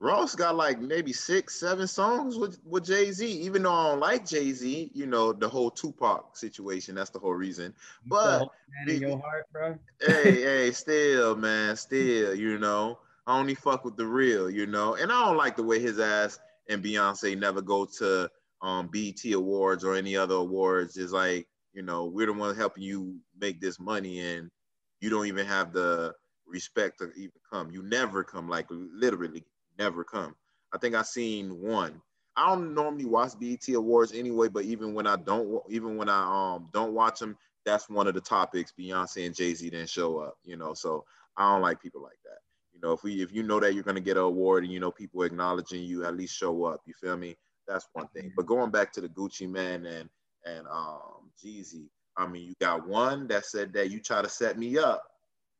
Ross 0.00 0.34
got 0.34 0.56
like 0.56 0.80
maybe 0.80 1.12
six, 1.12 1.58
seven 1.58 1.86
songs 1.86 2.36
with, 2.36 2.58
with 2.64 2.84
Jay 2.84 3.10
Z. 3.10 3.26
Even 3.26 3.62
though 3.62 3.72
I 3.72 3.90
don't 3.90 4.00
like 4.00 4.26
Jay 4.26 4.52
Z, 4.52 4.90
you 4.94 5.06
know 5.06 5.32
the 5.32 5.48
whole 5.48 5.70
Tupac 5.70 6.36
situation. 6.36 6.94
That's 6.94 7.10
the 7.10 7.18
whole 7.18 7.34
reason. 7.34 7.74
But 8.06 8.48
man 8.86 8.96
in 8.96 9.00
your 9.00 9.18
heart, 9.18 9.46
bro. 9.52 9.78
hey, 10.00 10.42
hey, 10.42 10.72
still, 10.72 11.36
man, 11.36 11.76
still, 11.76 12.34
you 12.34 12.58
know. 12.58 12.98
I 13.26 13.38
only 13.38 13.54
fuck 13.54 13.84
with 13.84 13.96
the 13.96 14.06
real, 14.06 14.48
you 14.48 14.66
know. 14.66 14.94
And 14.94 15.12
I 15.12 15.26
don't 15.26 15.36
like 15.36 15.56
the 15.56 15.62
way 15.62 15.80
his 15.80 15.98
ass 16.00 16.38
and 16.68 16.82
Beyonce 16.82 17.38
never 17.38 17.60
go 17.60 17.84
to 17.98 18.30
um 18.62 18.88
BET 18.92 19.24
awards 19.32 19.84
or 19.84 19.94
any 19.94 20.16
other 20.16 20.36
awards. 20.36 20.96
Is 20.96 21.12
like, 21.12 21.46
you 21.72 21.82
know, 21.82 22.06
we're 22.06 22.26
the 22.26 22.32
ones 22.32 22.56
helping 22.56 22.82
you 22.82 23.18
make 23.38 23.60
this 23.60 23.78
money 23.78 24.20
and 24.20 24.50
you 25.00 25.10
don't 25.10 25.26
even 25.26 25.46
have 25.46 25.72
the 25.72 26.14
respect 26.46 26.98
to 26.98 27.10
even 27.16 27.32
come. 27.50 27.70
You 27.70 27.82
never 27.82 28.24
come, 28.24 28.48
like 28.48 28.66
literally 28.70 29.44
never 29.78 30.04
come. 30.04 30.34
I 30.72 30.78
think 30.78 30.94
I 30.94 31.02
seen 31.02 31.60
one. 31.60 32.00
I 32.36 32.50
don't 32.50 32.74
normally 32.74 33.04
watch 33.04 33.32
BET 33.38 33.68
awards 33.74 34.12
anyway, 34.12 34.48
but 34.48 34.64
even 34.64 34.94
when 34.94 35.06
I 35.06 35.16
don't, 35.16 35.60
even 35.68 35.96
when 35.96 36.08
I 36.08 36.54
um 36.54 36.68
don't 36.72 36.94
watch 36.94 37.18
them, 37.18 37.36
that's 37.64 37.88
one 37.90 38.06
of 38.06 38.14
the 38.14 38.20
topics. 38.20 38.72
Beyonce 38.78 39.26
and 39.26 39.34
Jay 39.34 39.54
Z 39.54 39.68
didn't 39.68 39.90
show 39.90 40.18
up, 40.18 40.36
you 40.44 40.56
know. 40.56 40.74
So 40.74 41.04
I 41.36 41.52
don't 41.52 41.62
like 41.62 41.82
people 41.82 42.02
like 42.02 42.18
that. 42.24 42.38
You 42.72 42.80
know, 42.80 42.92
if 42.92 43.02
we 43.02 43.22
if 43.22 43.32
you 43.32 43.42
know 43.42 43.58
that 43.60 43.74
you're 43.74 43.82
gonna 43.82 44.00
get 44.00 44.16
an 44.16 44.22
award 44.22 44.62
and 44.64 44.72
you 44.72 44.78
know 44.78 44.92
people 44.92 45.22
acknowledging 45.22 45.82
you, 45.82 46.04
at 46.04 46.16
least 46.16 46.36
show 46.36 46.64
up. 46.64 46.80
You 46.86 46.94
feel 46.94 47.16
me? 47.16 47.36
That's 47.66 47.88
one 47.92 48.08
thing. 48.08 48.32
But 48.36 48.46
going 48.46 48.70
back 48.70 48.92
to 48.92 49.00
the 49.00 49.08
Gucci 49.08 49.48
man 49.50 49.84
and 49.86 50.08
and 50.44 50.66
um 50.68 51.30
Jeezy, 51.42 51.88
I 52.16 52.26
mean, 52.26 52.48
you 52.48 52.54
got 52.60 52.86
one 52.86 53.28
that 53.28 53.46
said 53.46 53.72
that 53.74 53.90
you 53.90 54.00
try 54.00 54.22
to 54.22 54.28
set 54.28 54.58
me 54.58 54.78
up. 54.78 55.02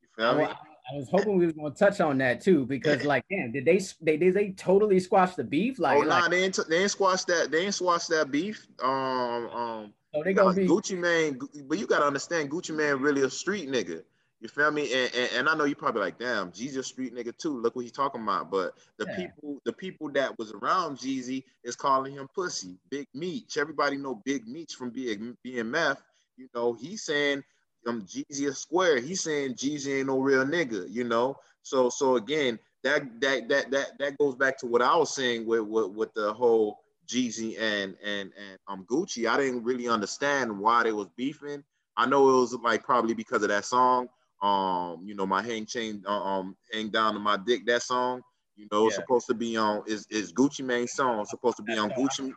You 0.02 0.08
feel 0.16 0.34
me? 0.36 0.44
I 0.90 0.96
was 0.96 1.08
hoping 1.10 1.36
we 1.36 1.44
was 1.44 1.54
gonna 1.54 1.74
touch 1.74 2.00
on 2.00 2.16
that 2.18 2.40
too, 2.40 2.64
because 2.64 3.04
like, 3.04 3.24
damn, 3.30 3.52
did 3.52 3.66
they 3.66 3.80
they 4.00 4.16
did 4.16 4.34
they 4.34 4.50
totally 4.52 4.98
squash 5.00 5.34
the 5.34 5.44
beef? 5.44 5.78
Like, 5.78 5.98
oh 5.98 6.02
nah, 6.02 6.20
like, 6.20 6.30
they 6.30 6.44
ain't 6.44 6.58
they 6.68 6.78
ain't 6.78 6.90
squash 6.90 7.24
that 7.24 7.50
they 7.50 7.66
ain't 7.66 7.74
squash 7.74 8.06
that 8.06 8.30
beef. 8.30 8.66
Um, 8.82 8.90
um, 8.90 9.92
so 10.14 10.22
they 10.24 10.32
gonna 10.32 10.54
be 10.54 10.66
Gucci 10.66 10.98
Mane, 10.98 11.38
but 11.66 11.78
you 11.78 11.86
gotta 11.86 12.06
understand, 12.06 12.50
Gucci 12.50 12.74
Mane 12.74 13.02
really 13.02 13.22
a 13.22 13.30
street 13.30 13.68
nigga. 13.68 14.02
You 14.41 14.49
feel 14.49 14.70
me? 14.70 14.93
And, 14.93 15.12
and, 15.14 15.30
and, 15.34 15.49
I 15.49 15.55
know 15.57 15.64
you 15.64 15.74
probably 15.74 16.01
like, 16.01 16.18
damn, 16.18 16.53
Jeezy 16.53 16.78
a 16.78 16.82
street 16.82 17.12
nigga 17.14 17.36
too. 17.36 17.61
Look 17.61 17.74
what 17.74 17.82
he's 17.82 17.93
talking 17.93 18.22
about. 18.22 18.51
But 18.51 18.74
the 18.97 19.07
yeah. 19.09 19.16
people, 19.16 19.61
the 19.64 19.72
people 19.72 20.12
that 20.12 20.39
was 20.39 20.53
around 20.53 20.99
Jeezy 20.99 21.43
is 21.64 21.74
calling 21.74 22.14
him 22.14 22.28
pussy, 22.32 22.78
Big 22.89 23.09
Meech. 23.14 23.57
Everybody 23.57 23.97
know 23.97 24.22
Big 24.24 24.47
Meech 24.47 24.74
from 24.74 24.91
being 24.91 25.36
BMF. 25.45 25.97
You 26.36 26.49
know, 26.55 26.72
he's 26.72 27.05
saying 27.05 27.43
um 27.86 28.03
Jeezy 28.03 28.49
a 28.49 28.55
square. 28.55 29.01
He's 29.01 29.22
saying 29.22 29.55
Jeezy 29.55 29.99
ain't 29.99 30.07
no 30.07 30.20
real 30.20 30.45
nigga, 30.45 30.86
you 30.89 31.03
know. 31.03 31.36
So 31.62 31.89
so 31.89 32.14
again, 32.14 32.61
that 32.84 33.20
that 33.20 33.49
that 33.49 33.70
that 33.72 33.99
that 33.99 34.18
goes 34.18 34.36
back 34.36 34.57
to 34.59 34.66
what 34.66 34.82
I 34.82 34.95
was 34.97 35.12
saying 35.12 35.47
with 35.47 35.62
with, 35.62 35.91
with 35.91 36.14
the 36.14 36.32
whole 36.32 36.78
Jeezy 37.09 37.61
and 37.61 37.97
and 38.05 38.30
and 38.39 38.59
um 38.68 38.86
Gucci. 38.89 39.28
I 39.28 39.36
didn't 39.36 39.64
really 39.64 39.89
understand 39.89 40.57
why 40.57 40.84
they 40.84 40.93
was 40.93 41.09
beefing. 41.16 41.64
I 41.97 42.07
know 42.07 42.28
it 42.28 42.41
was 42.41 42.55
like 42.55 42.84
probably 42.84 43.14
because 43.14 43.43
of 43.43 43.49
that 43.49 43.64
song 43.64 44.09
um, 44.43 45.03
you 45.05 45.14
know, 45.14 45.26
my 45.26 45.43
hang 45.43 45.66
chain, 45.66 46.03
uh, 46.07 46.22
um, 46.22 46.57
hang 46.72 46.91
down 46.91 47.14
to 47.14 47.20
my 47.20 47.36
dick. 47.36 47.66
That 47.66 47.82
song, 47.82 48.22
you 48.57 48.68
know, 48.70 48.84
yeah. 48.84 48.97
supposed 48.97 49.26
to 49.26 49.34
be 49.34 49.57
on 49.57 49.82
is 49.86 50.07
is 50.11 50.32
Gucci 50.32 50.64
Mane's 50.64 50.93
song. 50.93 51.24
Supposed 51.24 51.57
to 51.57 51.62
be 51.62 51.76
on 51.76 51.91
Gucci. 51.91 52.32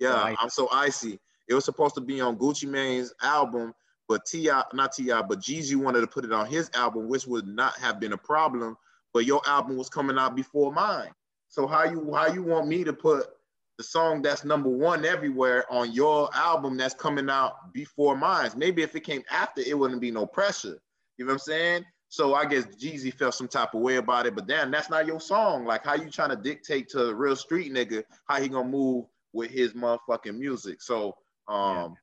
Yeah, 0.00 0.34
I'm 0.40 0.50
so 0.50 0.68
icy. 0.72 1.20
It 1.48 1.54
was 1.54 1.64
supposed 1.64 1.94
to 1.96 2.00
be 2.00 2.20
on 2.20 2.36
Gucci 2.36 2.68
Mane's 2.68 3.12
album, 3.22 3.74
but 4.08 4.24
T.I., 4.24 4.64
not 4.72 4.92
T.I., 4.92 5.22
but 5.22 5.40
Jeezy 5.40 5.76
wanted 5.76 6.00
to 6.00 6.06
put 6.06 6.24
it 6.24 6.32
on 6.32 6.46
his 6.46 6.70
album, 6.74 7.08
which 7.08 7.26
would 7.26 7.46
not 7.46 7.78
have 7.78 8.00
been 8.00 8.14
a 8.14 8.18
problem. 8.18 8.76
But 9.12 9.26
your 9.26 9.40
album 9.46 9.76
was 9.76 9.88
coming 9.88 10.18
out 10.18 10.34
before 10.34 10.72
mine. 10.72 11.10
So 11.48 11.66
how 11.66 11.84
you 11.84 12.12
how 12.12 12.26
you 12.26 12.42
want 12.42 12.66
me 12.66 12.82
to 12.82 12.92
put 12.92 13.28
the 13.78 13.84
song 13.84 14.22
that's 14.22 14.44
number 14.44 14.68
one 14.68 15.04
everywhere 15.04 15.64
on 15.70 15.92
your 15.92 16.28
album 16.34 16.76
that's 16.76 16.94
coming 16.94 17.28
out 17.28 17.72
before 17.72 18.16
mine. 18.16 18.50
Maybe 18.56 18.82
if 18.82 18.94
it 18.94 19.00
came 19.00 19.22
after, 19.30 19.62
it 19.62 19.78
wouldn't 19.78 20.00
be 20.00 20.10
no 20.10 20.26
pressure. 20.26 20.78
You 21.16 21.24
know 21.24 21.30
what 21.30 21.34
I'm 21.34 21.38
saying? 21.40 21.84
So 22.08 22.34
I 22.34 22.44
guess 22.44 22.64
Jeezy 22.76 23.12
felt 23.12 23.34
some 23.34 23.48
type 23.48 23.74
of 23.74 23.80
way 23.80 23.96
about 23.96 24.26
it, 24.26 24.34
but 24.34 24.46
damn, 24.46 24.70
that's 24.70 24.88
not 24.88 25.06
your 25.06 25.20
song. 25.20 25.64
Like, 25.64 25.84
how 25.84 25.94
you 25.94 26.10
trying 26.10 26.30
to 26.30 26.36
dictate 26.36 26.88
to 26.90 27.08
a 27.08 27.14
real 27.14 27.34
street 27.34 27.72
nigga 27.72 28.04
how 28.28 28.40
he 28.40 28.48
gonna 28.48 28.68
move 28.68 29.06
with 29.32 29.50
his 29.50 29.72
motherfucking 29.72 30.38
music? 30.38 30.80
So, 30.80 31.16
um, 31.48 31.96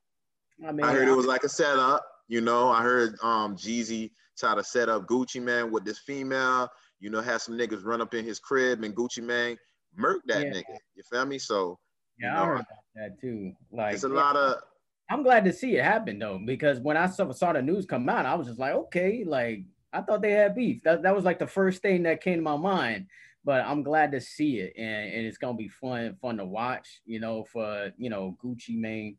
yeah. 0.60 0.70
I, 0.70 0.72
mean, 0.74 0.86
I 0.86 0.92
heard 0.92 1.08
it 1.08 1.16
was 1.16 1.26
like 1.26 1.44
a 1.44 1.50
setup. 1.50 2.06
You 2.28 2.42
know, 2.42 2.70
I 2.70 2.82
heard 2.84 3.16
um 3.24 3.56
Jeezy 3.56 4.12
try 4.38 4.56
to 4.56 4.64
set 4.64 4.90
up 4.90 5.08
Gucci 5.08 5.42
Mane 5.42 5.72
with 5.72 5.86
this 5.86 6.00
female. 6.00 6.70
You 7.00 7.10
know, 7.10 7.22
had 7.22 7.42
some 7.42 7.58
niggas 7.58 7.86
run 7.86 8.02
up 8.02 8.14
in 8.14 8.26
his 8.26 8.40
crib 8.40 8.84
and 8.84 8.96
Gucci 8.96 9.24
Mane 9.24 9.58
murk 9.96 10.22
that 10.28 10.46
yeah. 10.46 10.54
nigga. 10.54 10.78
You 10.96 11.04
feel 11.10 11.26
me? 11.26 11.38
So 11.40 11.80
yeah, 12.20 12.28
you 12.28 12.36
know, 12.36 12.42
I 12.42 12.46
heard 12.46 12.56
about 12.56 12.68
that 12.96 13.22
too. 13.22 13.54
Like 13.72 13.94
it's 13.94 14.04
a 14.04 14.10
lot 14.10 14.36
of. 14.36 14.58
I'm 15.12 15.24
glad 15.24 15.44
to 15.44 15.52
see 15.52 15.76
it 15.76 15.84
happen 15.84 16.20
though, 16.20 16.40
because 16.44 16.80
when 16.80 16.96
I 16.96 17.08
saw, 17.08 17.30
saw 17.32 17.52
the 17.52 17.62
news 17.62 17.86
come 17.86 18.08
out, 18.08 18.26
I 18.26 18.36
was 18.36 18.48
just 18.48 18.60
like, 18.60 18.74
okay, 18.74 19.26
like 19.26 19.64
I 19.92 20.02
thought 20.02 20.22
they 20.22 20.32
had 20.32 20.56
beef. 20.56 20.84
That, 20.84 21.04
that 21.04 21.14
was 21.14 21.26
like 21.26 21.38
the 21.38 21.48
first 21.48 21.82
thing 21.82 22.04
that 22.04 22.24
came 22.24 22.38
to 22.38 22.42
my 22.42 22.56
mind. 22.56 23.08
But 23.44 23.66
I'm 23.66 23.84
glad 23.84 24.12
to 24.12 24.22
see 24.22 24.60
it, 24.60 24.74
and, 24.78 25.14
and 25.14 25.26
it's 25.26 25.38
gonna 25.38 25.58
be 25.58 25.68
fun 25.68 26.16
fun 26.22 26.38
to 26.38 26.46
watch. 26.46 27.02
You 27.06 27.20
know, 27.20 27.44
for 27.44 27.92
you 27.98 28.10
know 28.10 28.38
Gucci 28.44 28.78
Mane 28.78 29.18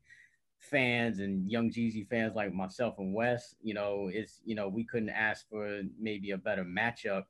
fans 0.61 1.19
and 1.19 1.51
Young 1.51 1.71
Jeezy 1.71 2.09
fans 2.09 2.35
like 2.37 2.55
myself 2.55 2.95
and 2.99 3.13
Wes. 3.13 3.57
You 3.63 3.75
know, 3.75 4.09
it's 4.13 4.41
you 4.45 4.55
know 4.55 4.69
we 4.69 4.85
couldn't 4.85 5.11
ask 5.11 5.49
for 5.51 5.83
maybe 6.01 6.31
a 6.31 6.39
better 6.39 6.65
matchup, 6.65 7.25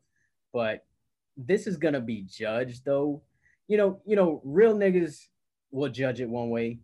but 0.52 0.84
this 1.36 1.66
is 1.66 1.78
gonna 1.78 2.00
be 2.00 2.22
judged 2.22 2.84
though 2.84 3.22
you 3.68 3.78
know, 3.78 4.00
you 4.04 4.16
know, 4.16 4.42
real 4.44 4.74
niggas 4.74 5.28
will 5.70 5.88
judge 5.88 6.20
it 6.20 6.28
one 6.28 6.50
way, 6.50 6.78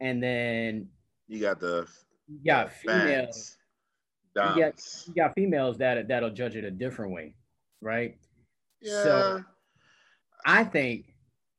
and 0.00 0.22
then 0.22 0.88
you 1.28 1.40
got 1.40 1.60
the 1.60 1.86
you 2.28 2.38
got 2.44 2.72
females. 2.72 3.56
You 4.34 4.42
got, 4.42 4.82
you 5.06 5.14
got 5.14 5.34
females 5.34 5.78
that 5.78 6.08
that'll 6.08 6.30
judge 6.30 6.56
it 6.56 6.64
a 6.64 6.70
different 6.70 7.12
way, 7.12 7.34
right? 7.80 8.16
Yeah. 8.80 9.02
So 9.02 9.44
I 10.46 10.64
think 10.64 11.14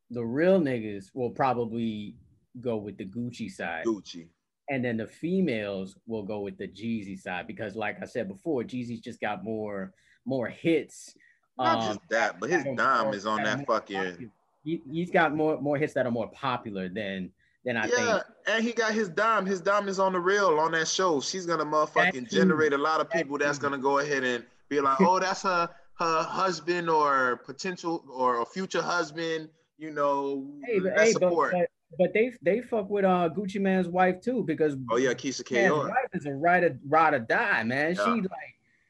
the 0.10 0.24
real 0.24 0.60
niggas 0.60 1.12
will 1.14 1.30
probably 1.30 2.16
go 2.62 2.78
with 2.78 2.98
the 2.98 3.06
Gucci 3.06 3.50
side. 3.50 3.86
Gucci. 3.86 4.28
And 4.70 4.84
then 4.84 4.98
the 4.98 5.08
females 5.08 5.98
will 6.08 6.24
go 6.24 6.40
with 6.40 6.58
the 6.58 6.68
Jeezy 6.68 7.20
side 7.20 7.48
because, 7.48 7.76
like 7.76 8.02
I 8.02 8.06
said 8.06 8.28
before, 8.28 8.64
Jeezy's 8.64 9.02
just 9.02 9.20
got 9.20 9.44
more 9.44 9.94
more 10.26 10.48
hits. 10.48 11.14
Not 11.58 11.80
um, 11.80 11.88
just 11.88 12.00
that, 12.10 12.40
but 12.40 12.50
his 12.50 12.64
dime 12.76 13.14
is 13.14 13.26
on 13.26 13.44
that 13.44 13.68
fucking 13.68 14.32
he, 14.64 14.82
he's 14.90 15.12
got 15.12 15.36
more 15.36 15.60
more 15.60 15.78
hits 15.78 15.94
that 15.94 16.06
are 16.06 16.12
more 16.12 16.32
popular 16.32 16.90
than 16.90 17.32
than 17.66 17.78
I 17.78 17.86
yeah, 17.86 17.96
think. 17.96 18.08
Yeah, 18.08 18.22
and 18.48 18.64
he 18.64 18.74
got 18.74 18.94
his 18.94 19.10
dime. 19.10 19.46
His 19.46 19.62
dime 19.62 19.88
is 19.88 20.00
on 20.00 20.14
the 20.14 20.20
real 20.20 20.60
on 20.60 20.72
that 20.74 20.88
show. 20.88 21.22
She's 21.22 21.46
gonna 21.46 21.66
motherfucking 21.66 22.30
generate 22.30 22.74
a 22.74 22.78
lot 22.78 23.02
of 23.02 23.10
people 23.10 23.38
that's 23.38 23.58
gonna 23.58 23.78
go 23.78 24.00
ahead 24.00 24.24
and 24.24 24.44
be 24.70 24.80
like, 24.82 24.98
oh, 25.02 25.20
that's 25.20 25.44
her 25.44 25.70
her 26.00 26.24
husband 26.24 26.90
or 26.90 27.38
potential 27.46 28.04
or 28.10 28.42
a 28.42 28.46
future 28.46 28.82
husband. 28.82 29.50
You 29.78 29.92
know, 29.92 30.48
hey, 30.66 30.80
but, 30.80 30.94
hey, 30.98 31.14
but, 31.14 31.30
but, 31.30 31.70
but, 31.98 32.14
they 32.14 32.32
they 32.42 32.62
fuck 32.62 32.90
with 32.90 33.06
uh 33.06 33.30
Gucci 33.36 33.60
Mane's 33.60 33.88
wife 33.88 34.22
too 34.22 34.44
because 34.44 34.76
oh 34.92 34.98
yeah, 34.98 35.14
Keyshia 35.14 35.46
Ka'oir 35.46 35.92
is 36.14 36.26
a 36.26 36.32
ride 36.32 36.64
or 36.64 36.80
ride 36.88 37.14
or 37.14 37.20
die 37.20 37.64
man. 37.64 37.96
Yeah. 37.96 38.06
She 38.06 38.22
like 38.22 38.30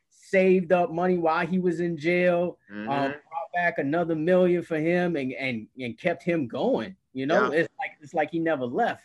saved 0.09 0.71
up 0.71 0.91
money 0.91 1.17
while 1.17 1.45
he 1.45 1.59
was 1.59 1.79
in 1.79 1.97
jail. 1.97 2.57
Mm-hmm. 2.71 2.89
Um, 2.89 3.13
back 3.53 3.77
another 3.77 4.15
million 4.15 4.63
for 4.63 4.77
him 4.79 5.15
and 5.15 5.31
and 5.33 5.67
and 5.79 5.97
kept 5.97 6.23
him 6.23 6.47
going. 6.47 6.95
You 7.13 7.25
know, 7.25 7.51
yeah. 7.51 7.59
it's 7.59 7.73
like 7.79 7.91
it's 8.01 8.13
like 8.13 8.31
he 8.31 8.39
never 8.39 8.65
left. 8.65 9.03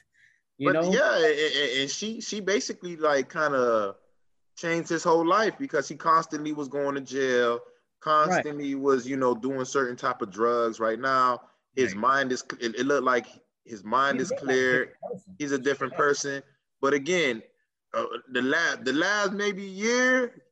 You 0.56 0.72
but 0.72 0.82
know, 0.82 0.92
yeah, 0.92 1.80
and 1.80 1.90
she 1.90 2.20
she 2.20 2.40
basically 2.40 2.96
like 2.96 3.28
kind 3.28 3.54
of 3.54 3.96
changed 4.56 4.88
his 4.88 5.04
whole 5.04 5.26
life 5.26 5.54
because 5.58 5.88
he 5.88 5.94
constantly 5.94 6.52
was 6.52 6.68
going 6.68 6.94
to 6.96 7.00
jail, 7.00 7.60
constantly 8.00 8.74
right. 8.74 8.82
was 8.82 9.06
you 9.06 9.16
know 9.16 9.34
doing 9.34 9.64
certain 9.64 9.96
type 9.96 10.22
of 10.22 10.30
drugs. 10.30 10.80
Right 10.80 10.98
now, 10.98 11.42
his 11.76 11.94
right. 11.94 12.00
mind 12.00 12.32
is 12.32 12.44
it, 12.60 12.74
it 12.74 12.86
looked 12.86 13.04
like 13.04 13.26
his 13.64 13.84
mind 13.84 14.18
He's 14.18 14.32
is 14.32 14.38
clear. 14.40 14.94
Like 15.02 15.20
He's 15.38 15.52
a 15.52 15.58
different 15.58 15.94
person. 15.94 16.42
But 16.80 16.94
again, 16.94 17.42
uh, 17.94 18.04
the 18.32 18.42
last 18.42 18.84
the 18.84 18.92
last 18.92 19.32
maybe 19.32 19.62
year, 19.62 20.42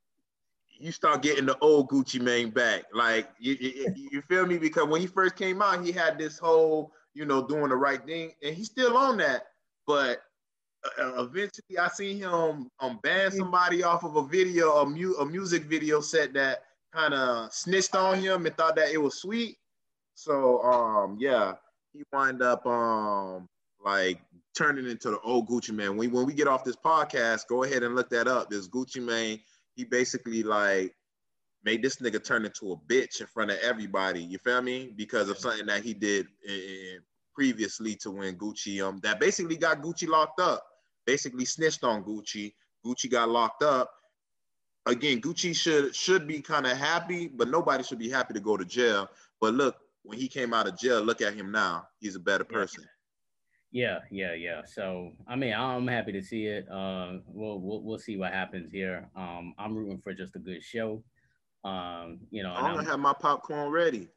you 0.79 0.93
start 0.93 1.23
getting 1.23 1.47
the 1.47 1.59
old 1.59 1.89
Gucci 1.89 2.21
Mane 2.21 2.51
back. 2.51 2.85
Like 2.93 3.29
you, 3.39 3.57
you, 3.59 3.95
you, 4.13 4.23
feel 4.23 4.47
me? 4.47 4.59
Because 4.59 4.87
when 4.87 5.01
he 5.01 5.07
first 5.07 5.37
came 5.37 5.63
out, 5.63 5.85
he 5.85 5.93
had 5.93 6.19
this 6.19 6.39
whole, 6.39 6.93
you 7.17 7.25
know, 7.25 7.47
doing 7.47 7.71
the 7.71 7.77
right 7.77 8.05
thing, 8.05 8.33
and 8.43 8.55
he's 8.55 8.67
still 8.67 8.97
on 8.97 9.17
that. 9.19 9.47
But 9.87 10.23
uh, 10.85 11.03
uh 11.03 11.23
eventually, 11.25 11.79
I 11.81 11.89
seen 11.89 12.19
him 12.19 12.69
um 12.81 13.01
ban 13.03 13.31
somebody 13.33 13.83
off 13.83 14.05
of 14.05 14.17
a 14.17 14.27
video, 14.27 14.77
a, 14.77 14.87
mu- 14.87 15.17
a 15.17 15.27
music 15.27 15.65
video 15.65 16.01
set 16.01 16.33
that 16.35 16.65
kind 16.93 17.15
of 17.15 17.53
snitched 17.53 17.95
on 17.95 18.19
him 18.19 18.47
and 18.47 18.57
thought 18.57 18.77
that 18.77 18.93
it 18.93 18.99
was 18.99 19.21
sweet. 19.21 19.57
So 20.15 20.63
um 20.63 21.17
yeah, 21.19 21.55
he 21.93 22.03
wind 22.13 22.43
up 22.43 22.67
um 22.67 23.49
like 23.85 24.21
turning 24.57 24.89
into 24.89 25.11
the 25.11 25.21
old 25.21 25.49
Gucci 25.49 25.73
Mane. 25.73 25.97
When, 25.97 26.11
when 26.11 26.27
we 26.27 26.33
get 26.33 26.49
off 26.49 26.65
this 26.65 26.77
podcast, 26.77 27.47
go 27.49 27.63
ahead 27.63 27.83
and 27.83 27.95
look 27.95 28.11
that 28.11 28.27
up. 28.29 28.51
There's 28.51 28.69
Gucci 28.69 29.03
Mane 29.03 29.41
he 29.77 29.85
basically 29.85 30.43
like 30.43 30.95
made 31.67 31.83
this 31.83 31.97
nigga 31.97 32.23
turn 32.25 32.45
into 32.45 32.71
a 32.73 32.77
bitch 32.77 33.21
in 33.21 33.27
front 33.27 33.51
of 33.51 33.59
everybody. 33.59 34.23
You 34.23 34.39
feel 34.39 34.63
me? 34.63 34.93
Because 34.97 35.29
of 35.29 35.37
something 35.37 35.67
that 35.67 35.83
he 35.83 35.93
did 35.93 36.29
in, 36.49 37.01
previously 37.35 37.97
to 37.97 38.13
when 38.13 38.37
Gucci 38.37 38.83
um 38.83 38.99
that 39.03 39.21
basically 39.21 39.59
got 39.59 39.83
Gucci 39.83 40.09
locked 40.09 40.41
up. 40.41 40.65
Basically 41.05 41.45
snitched 41.45 41.85
on 41.85 42.03
Gucci. 42.05 42.55
Gucci 42.85 43.11
got 43.11 43.29
locked 43.29 43.63
up. 43.63 43.91
Again, 44.87 45.21
Gucci 45.21 45.55
should 45.55 45.95
should 45.95 46.27
be 46.29 46.41
kind 46.41 46.67
of 46.67 46.79
happy, 46.79 47.27
but 47.27 47.49
nobody 47.49 47.83
should 47.83 47.99
be 47.99 48.09
happy 48.09 48.33
to 48.35 48.41
go 48.41 48.57
to 48.57 48.65
jail. 48.65 49.09
But 49.41 49.55
look, 49.55 49.77
when 50.05 50.19
he 50.19 50.29
came 50.29 50.55
out 50.55 50.69
of 50.69 50.79
jail, 50.79 51.03
look 51.03 51.21
at 51.21 51.35
him 51.35 51.51
now. 51.51 51.89
He's 51.99 52.15
a 52.15 52.21
better 52.21 52.45
person. 52.45 52.85
Yeah, 53.73 53.99
yeah, 54.11 54.35
yeah. 54.35 54.63
So 54.65 55.11
I 55.27 55.35
mean, 55.35 55.53
I'm 55.53 55.89
happy 55.89 56.13
to 56.13 56.23
see 56.23 56.47
it. 56.47 56.71
Uh, 56.71 57.19
we'll 57.27 57.59
we'll, 57.59 57.83
we'll 57.83 57.99
see 57.99 58.17
what 58.17 58.33
happens 58.33 58.71
here. 58.71 59.11
Um, 59.17 59.53
I'm 59.59 59.77
rooting 59.77 59.99
for 59.99 60.15
just 60.15 60.37
a 60.37 60.39
good 60.39 60.63
show. 60.63 61.03
Um, 61.67 62.21
you 62.31 62.45
know, 62.45 62.53
I'm 62.53 62.77
gonna 62.77 62.89
have 62.89 63.01
my 63.01 63.13
popcorn 63.13 63.71
ready. 63.71 64.09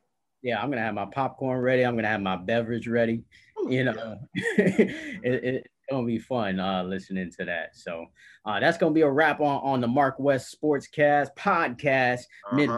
Yeah, 0.43 0.61
I'm 0.61 0.69
gonna 0.69 0.83
have 0.83 0.93
my 0.93 1.07
popcorn 1.07 1.59
ready. 1.59 1.83
I'm 1.83 1.95
gonna 1.95 2.07
have 2.07 2.21
my 2.21 2.35
beverage 2.35 2.87
ready. 2.87 3.23
Ooh, 3.59 3.71
you 3.71 3.85
know, 3.85 4.19
yeah. 4.35 4.43
it, 4.57 5.43
it's 5.43 5.67
gonna 5.89 6.05
be 6.05 6.19
fun 6.19 6.59
uh, 6.59 6.83
listening 6.83 7.31
to 7.39 7.45
that. 7.45 7.75
So 7.75 8.05
uh, 8.45 8.59
that's 8.59 8.77
gonna 8.77 8.93
be 8.93 9.01
a 9.01 9.09
wrap 9.09 9.39
on 9.39 9.61
on 9.63 9.81
the 9.81 9.87
Mark 9.87 10.19
West 10.19 10.55
Sportscast 10.61 11.29
podcast. 11.35 12.21
Uh-huh. 12.51 12.55
Mid- 12.55 12.69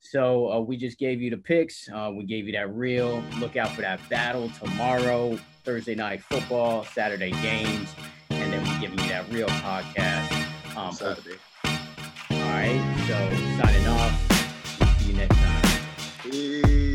so 0.00 0.52
uh, 0.52 0.60
we 0.60 0.76
just 0.76 0.98
gave 0.98 1.22
you 1.22 1.30
the 1.30 1.38
picks. 1.38 1.88
Uh, 1.88 2.10
we 2.14 2.24
gave 2.24 2.46
you 2.46 2.52
that 2.52 2.72
real. 2.72 3.22
Look 3.40 3.56
out 3.56 3.70
for 3.72 3.80
that 3.80 4.06
battle 4.10 4.50
tomorrow, 4.50 5.38
Thursday 5.64 5.94
night 5.94 6.22
football, 6.22 6.84
Saturday 6.84 7.32
games, 7.42 7.94
and 8.30 8.52
then 8.52 8.62
we're 8.62 8.80
giving 8.80 8.98
you 8.98 9.08
that 9.08 9.28
real 9.32 9.48
podcast. 9.48 10.76
Um, 10.76 10.92
Saturday. 10.92 11.38
All 12.48 12.54
right. 12.54 12.80
So 13.06 13.14
signing 13.60 13.86
off. 13.88 15.00
See 15.00 15.12
you 15.12 15.18
next 15.18 15.36
time. 15.36 15.62
Peace. 16.22 16.87